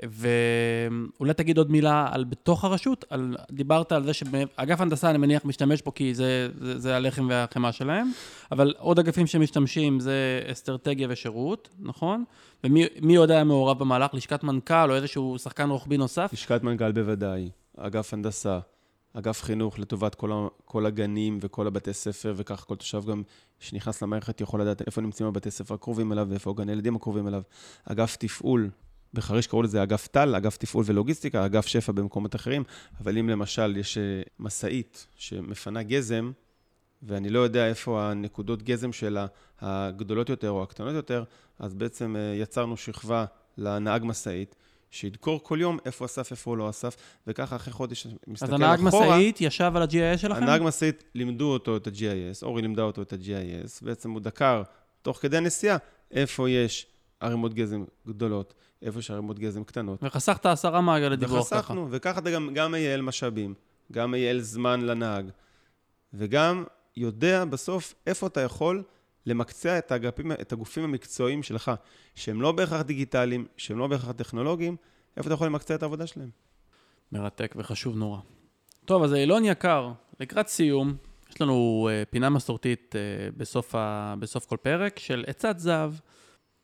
ואולי 0.03 1.35
תגיד 1.35 1.59
עוד 1.59 1.71
מילה 1.71 2.09
על 2.11 2.25
בתוך 2.25 2.65
הרשות, 2.65 3.05
על, 3.11 3.37
דיברת 3.51 3.93
על 3.93 4.05
זה 4.05 4.13
שאגף 4.13 4.81
הנדסה, 4.81 5.11
אני 5.11 5.19
מניח, 5.19 5.45
משתמש 5.45 5.83
בו 5.83 5.95
כי 5.95 6.15
זה, 6.15 6.49
זה, 6.61 6.79
זה 6.79 6.97
הלחם 6.97 7.27
והחמאה 7.31 7.73
שלהם, 7.73 8.11
אבל 8.53 8.75
עוד 8.79 8.99
אגפים 8.99 9.27
שמשתמשים 9.27 10.01
זה 10.01 10.43
אסטרטגיה 10.53 11.07
ושירות, 11.11 11.69
נכון? 11.79 12.25
ומי 12.65 13.17
עוד 13.17 13.31
היה 13.31 13.45
מעורב 13.45 13.79
במהלך? 13.79 14.15
לשכת 14.15 14.43
מנכ"ל 14.43 14.91
או 14.91 14.97
איזשהו 14.97 15.39
שחקן 15.39 15.71
רוחבי 15.71 15.97
נוסף? 15.97 16.31
לשכת 16.33 16.63
מנכ"ל 16.63 16.93
בוודאי. 16.93 17.51
אגף 17.79 18.14
הנדסה, 18.14 18.59
אגף 19.12 19.43
חינוך 19.43 19.79
לטובת 19.79 20.14
כל, 20.14 20.33
ה, 20.33 20.47
כל 20.64 20.87
הגנים 20.87 21.39
וכל 21.43 21.66
הבתי 21.66 21.93
ספר, 21.93 22.35
וכך 22.37 22.64
כל 22.68 22.76
תושב 22.76 23.03
גם 23.05 23.22
שנכנס 23.59 24.03
למערכת 24.03 24.41
יכול 24.41 24.61
לדעת 24.61 24.83
איפה 24.87 25.01
נמצאים 25.01 25.29
הבתי 25.29 25.51
ספר 25.51 25.74
הקרובים 25.74 26.12
אליו 26.12 26.26
ואיפה 26.31 26.55
גני 26.57 26.72
ילדים 26.72 26.97
הקרובים 26.97 27.29
אליו. 27.29 27.43
אגף 27.85 28.16
תפעול, 28.16 28.70
בחריש 29.14 29.47
קראו 29.47 29.62
לזה 29.62 29.83
אגף 29.83 30.07
טל, 30.07 30.35
אגף 30.35 30.57
תפעול 30.57 30.85
ולוגיסטיקה, 30.87 31.47
אגף 31.47 31.66
שפע 31.66 31.93
במקומות 31.93 32.35
אחרים, 32.35 32.64
אבל 33.01 33.18
אם 33.18 33.29
למשל 33.29 33.76
יש 33.76 33.99
אה, 33.99 34.22
משאית 34.39 35.07
שמפנה 35.16 35.83
גזם, 35.83 36.33
ואני 37.03 37.31
לא 37.31 37.39
יודע 37.39 37.68
איפה 37.68 38.11
הנקודות 38.11 38.62
גזם 38.62 38.93
שלה, 38.93 39.26
הגדולות 39.61 40.29
יותר 40.29 40.51
או 40.51 40.62
הקטנות 40.62 40.95
יותר, 40.95 41.24
אז 41.59 41.74
בעצם 41.74 42.16
אה, 42.16 42.35
יצרנו 42.35 42.76
שכבה 42.76 43.24
לנהג 43.59 44.05
משאית, 44.05 44.57
שידקור 44.91 45.41
כל 45.43 45.59
יום 45.61 45.78
איפה 45.84 46.05
אסף, 46.05 46.30
איפה 46.30 46.51
הוא 46.51 46.59
לא 46.59 46.70
אסף, 46.70 46.97
וככה 47.26 47.57
אחרי 47.57 47.72
חודש 47.72 48.07
מסתכל 48.26 48.55
אחורה. 48.55 48.74
אז 48.74 48.80
הנהג 48.80 48.80
משאית 48.82 49.41
ישב 49.41 49.72
על 49.74 49.82
ה-GIS 49.82 50.18
שלכם? 50.18 50.43
הנהג 50.43 50.62
משאית 50.62 51.05
לימדו 51.14 51.53
אותו 51.53 51.76
את 51.76 51.86
ה-GIS, 51.86 52.43
אורי 52.43 52.62
לימדה 52.62 52.82
אותו 52.82 53.03
את 53.03 53.12
ה-GIS, 53.12 53.84
בעצם 53.84 54.11
הוא 54.11 54.20
דקר 54.20 54.62
תוך 55.03 55.18
כדי 55.18 55.36
הנסיעה 55.36 55.76
איפה 56.11 56.51
יש 56.51 56.86
ערימות 57.20 57.55
גזם 57.55 57.84
גדולות, 58.07 58.55
איפה 58.82 58.99
יש 58.99 59.11
ערימות 59.11 59.39
גזם 59.39 59.64
קטנות. 59.64 59.99
וחסכת 60.03 60.47
עשרה 60.47 60.80
מעגל 60.80 61.09
לדיווח 61.09 61.47
ככה. 61.47 61.57
וחסכנו, 61.57 61.89
וככה 61.91 62.20
אתה 62.20 62.30
גם, 62.30 62.51
גם 62.55 62.72
מייעל 62.72 63.03
משאבים, 63.03 63.55
גם 63.93 64.11
מייעל 64.11 64.41
זמן 64.41 64.80
לנהג, 64.80 65.30
וגם 66.14 66.64
יודע 66.97 67.45
בסוף 67.45 67.95
איפה 68.07 68.26
אתה 68.26 68.41
יכול 68.41 68.82
למקצע 69.27 69.79
את, 69.79 69.93
הגפים, 69.93 70.33
את 70.33 70.53
הגופים 70.53 70.85
המקצועיים 70.85 71.43
שלך, 71.43 71.71
שהם 72.14 72.43
לא 72.43 72.53
בהכרח 72.53 72.81
דיגיטליים, 72.81 73.47
שהם 73.57 73.79
לא 73.79 73.87
בהכרח 73.87 74.12
טכנולוגיים, 74.12 74.77
איפה 75.16 75.27
אתה 75.27 75.35
יכול 75.35 75.47
למקצע 75.47 75.75
את 75.75 75.83
העבודה 75.83 76.07
שלהם? 76.07 76.31
מרתק 77.12 77.55
וחשוב 77.59 77.97
נורא. 77.97 78.21
טוב, 78.85 79.03
אז 79.03 79.14
אילון 79.14 79.45
יקר, 79.45 79.93
לקראת 80.21 80.49
סיום, 80.49 80.97
יש 81.31 81.41
לנו 81.41 81.89
uh, 81.91 82.11
פינה 82.11 82.31
מסורתית 82.31 82.95
uh, 82.95 83.35
בסוף, 83.37 83.75
ה, 83.75 84.14
בסוף 84.19 84.47
כל 84.47 84.57
פרק 84.62 84.99
של 84.99 85.25
עצת 85.27 85.59
זהב. 85.59 85.93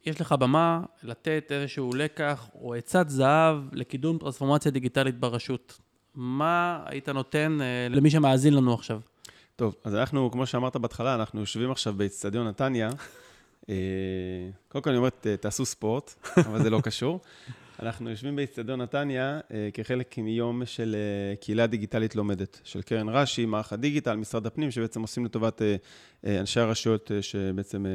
יש 0.07 0.21
לך 0.21 0.33
במה 0.33 0.83
לתת 1.03 1.47
איזשהו 1.51 1.95
לקח 1.95 2.51
או 2.55 2.75
עצת 2.75 3.09
זהב 3.09 3.57
לקידום 3.73 4.19
טרנספורמציה 4.19 4.71
דיגיטלית 4.71 5.21
ברשות. 5.21 5.81
מה 6.15 6.83
היית 6.87 7.09
נותן 7.09 7.59
אה, 7.61 7.87
למי 7.91 8.11
שמאזין 8.11 8.55
לנו 8.55 8.75
עכשיו? 8.75 9.01
טוב, 9.57 9.77
אז 9.85 9.95
אנחנו, 9.95 10.31
כמו 10.31 10.47
שאמרת 10.47 10.77
בהתחלה, 10.77 11.15
אנחנו 11.15 11.41
יושבים 11.41 11.71
עכשיו 11.71 11.95
באצטדיון 11.95 12.49
נתניה. 12.49 12.91
אה, 13.69 13.75
קודם 14.69 14.83
כל 14.83 14.91
אני 14.91 14.99
אומר, 14.99 15.09
תעשו 15.41 15.67
ספורט, 15.67 16.15
אבל 16.49 16.63
זה 16.63 16.71
לא 16.71 16.81
קשור. 16.81 17.21
אנחנו 17.83 18.11
יושבים 18.11 18.37
באצטדיון 18.37 18.81
נתניה 18.81 19.41
אה, 19.51 19.69
כחלק 19.75 20.19
מיום 20.19 20.67
של 20.67 20.97
אה, 20.99 21.37
קהילה 21.37 21.67
דיגיטלית 21.67 22.17
לומדת, 22.17 22.61
של 22.65 22.83
קרן 22.83 23.09
רש"י, 23.09 23.47
מערך 23.47 23.73
הדיגיטל, 23.73 24.17
משרד 24.17 24.47
הפנים, 24.47 24.71
שבעצם 24.71 25.03
עושים 25.03 25.25
לטובת 25.25 25.63
אנשי 26.27 26.61
הרשויות 26.61 27.11
שבעצם 27.21 27.87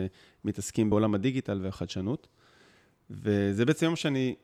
מתעסקים 0.46 0.90
בעולם 0.90 1.16
הדיגיטל 1.16 1.60
והחדשנות. 1.64 2.28
וזה 3.10 3.66
בעצם 3.66 3.86
יום 3.86 3.96
שאני 3.96 4.36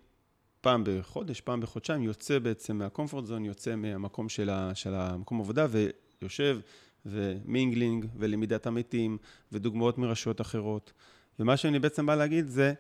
פעם 0.61 0.84
בחודש, 0.86 1.41
פעם 1.41 1.61
בחודשיים, 1.61 2.03
יוצא 2.03 2.39
בעצם 2.39 2.78
מה 2.78 2.88
comfort 2.88 3.26
zone, 3.26 3.45
יוצא 3.45 3.76
מהמקום 3.76 4.30
של, 4.30 4.49
ה, 4.49 4.76
של 4.76 4.93
המקום 4.93 5.39
עבודה, 5.39 5.68
ויושב 5.70 6.59
ו 7.05 7.17
mingling 7.17 8.05
ולמידת 8.18 8.68
עמיתים 8.68 9.18
ודוגמאות 9.51 9.97
מרשויות 9.97 10.41
אחרות. 10.41 10.93
ומה 11.39 11.58
שאני 11.58 11.80
בעצם 11.80 12.06
בא 12.06 12.16
להגיד 12.16 12.47
זה 12.47 12.74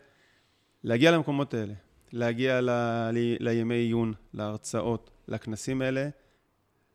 להגיע 0.83 1.11
למקומות 1.11 1.53
האלה, 1.53 1.73
להגיע 2.13 2.61
ל, 2.61 2.69
ל, 3.11 3.37
לימי 3.39 3.75
עיון, 3.75 4.13
להרצאות, 4.33 5.11
לכנסים 5.27 5.81
האלה, 5.81 6.09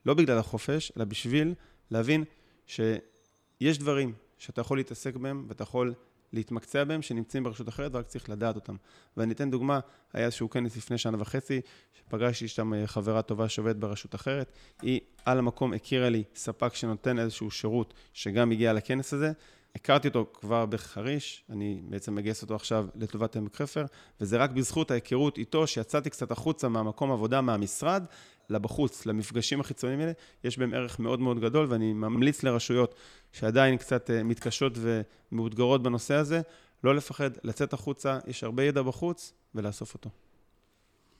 לא 0.06 0.14
בגלל 0.14 0.38
החופש, 0.38 0.92
אלא 0.96 1.04
בשביל 1.04 1.54
להבין 1.90 2.24
שיש 2.66 3.78
דברים 3.78 4.12
שאתה 4.38 4.60
יכול 4.60 4.78
להתעסק 4.78 5.16
בהם 5.16 5.44
ואתה 5.48 5.62
יכול 5.62 5.94
להתמקצע 6.32 6.84
בהם, 6.84 7.02
שנמצאים 7.02 7.44
ברשות 7.44 7.68
אחרת 7.68 7.94
ורק 7.94 8.06
צריך 8.06 8.30
לדעת 8.30 8.56
אותם. 8.56 8.76
ואני 9.16 9.32
אתן 9.32 9.50
דוגמה, 9.50 9.80
היה 10.12 10.24
איזשהו 10.24 10.50
כנס 10.50 10.76
לפני 10.76 10.98
שנה 10.98 11.16
וחצי, 11.20 11.60
שפגשתי 11.94 12.48
שם 12.48 12.74
אה, 12.74 12.86
חברה 12.86 13.22
טובה 13.22 13.48
שעובדת 13.48 13.76
ברשות 13.76 14.14
אחרת, 14.14 14.52
היא 14.82 15.00
על 15.24 15.38
המקום 15.38 15.72
הכירה 15.72 16.08
לי 16.08 16.22
ספק 16.34 16.74
שנותן 16.74 17.18
איזשהו 17.18 17.50
שירות 17.50 17.94
שגם 18.12 18.50
הגיע 18.52 18.72
לכנס 18.72 19.14
הזה. 19.14 19.32
הכרתי 19.74 20.08
אותו 20.08 20.26
כבר 20.34 20.66
בחריש, 20.66 21.44
אני 21.50 21.80
בעצם 21.88 22.14
מגייס 22.14 22.42
אותו 22.42 22.54
עכשיו 22.54 22.86
לטובת 22.94 23.36
עמק 23.36 23.56
חפר, 23.56 23.84
וזה 24.20 24.36
רק 24.36 24.50
בזכות 24.50 24.90
ההיכרות 24.90 25.38
איתו, 25.38 25.66
שיצאתי 25.66 26.10
קצת 26.10 26.30
החוצה 26.30 26.68
מהמקום 26.68 27.12
עבודה, 27.12 27.40
מהמשרד, 27.40 28.04
לבחוץ, 28.50 29.06
למפגשים 29.06 29.60
החיצוניים 29.60 30.00
האלה, 30.00 30.12
יש 30.44 30.58
בהם 30.58 30.74
ערך 30.74 30.98
מאוד 30.98 31.20
מאוד 31.20 31.40
גדול, 31.40 31.66
ואני 31.68 31.92
ממליץ 31.92 32.42
לרשויות 32.42 32.94
שעדיין 33.32 33.76
קצת 33.76 34.10
אה, 34.10 34.22
מתקשות 34.22 34.72
ומאותגרות 34.76 35.82
בנושא 35.82 36.14
הזה, 36.14 36.40
לא 36.84 36.94
לפחד, 36.94 37.30
לצאת 37.44 37.72
החוצה, 37.72 38.18
יש 38.26 38.44
הרבה 38.44 38.64
ידע 38.64 38.82
בחוץ, 38.82 39.32
ולאסוף 39.54 39.94
אותו. 39.94 40.10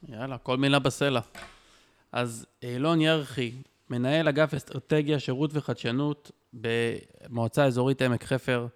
יאללה, 0.08 0.38
כל 0.38 0.56
מילה 0.56 0.78
בסלע. 0.78 1.20
אז 2.12 2.46
אילון 2.62 3.00
ירחי, 3.00 3.52
מנהל 3.90 4.28
אגף 4.28 4.54
אסטרטגיה, 4.54 5.18
שירות 5.18 5.50
וחדשנות 5.54 6.30
במועצה 6.52 7.64
אזורית 7.64 8.02
עמק 8.02 8.24
חפר, 8.24 8.66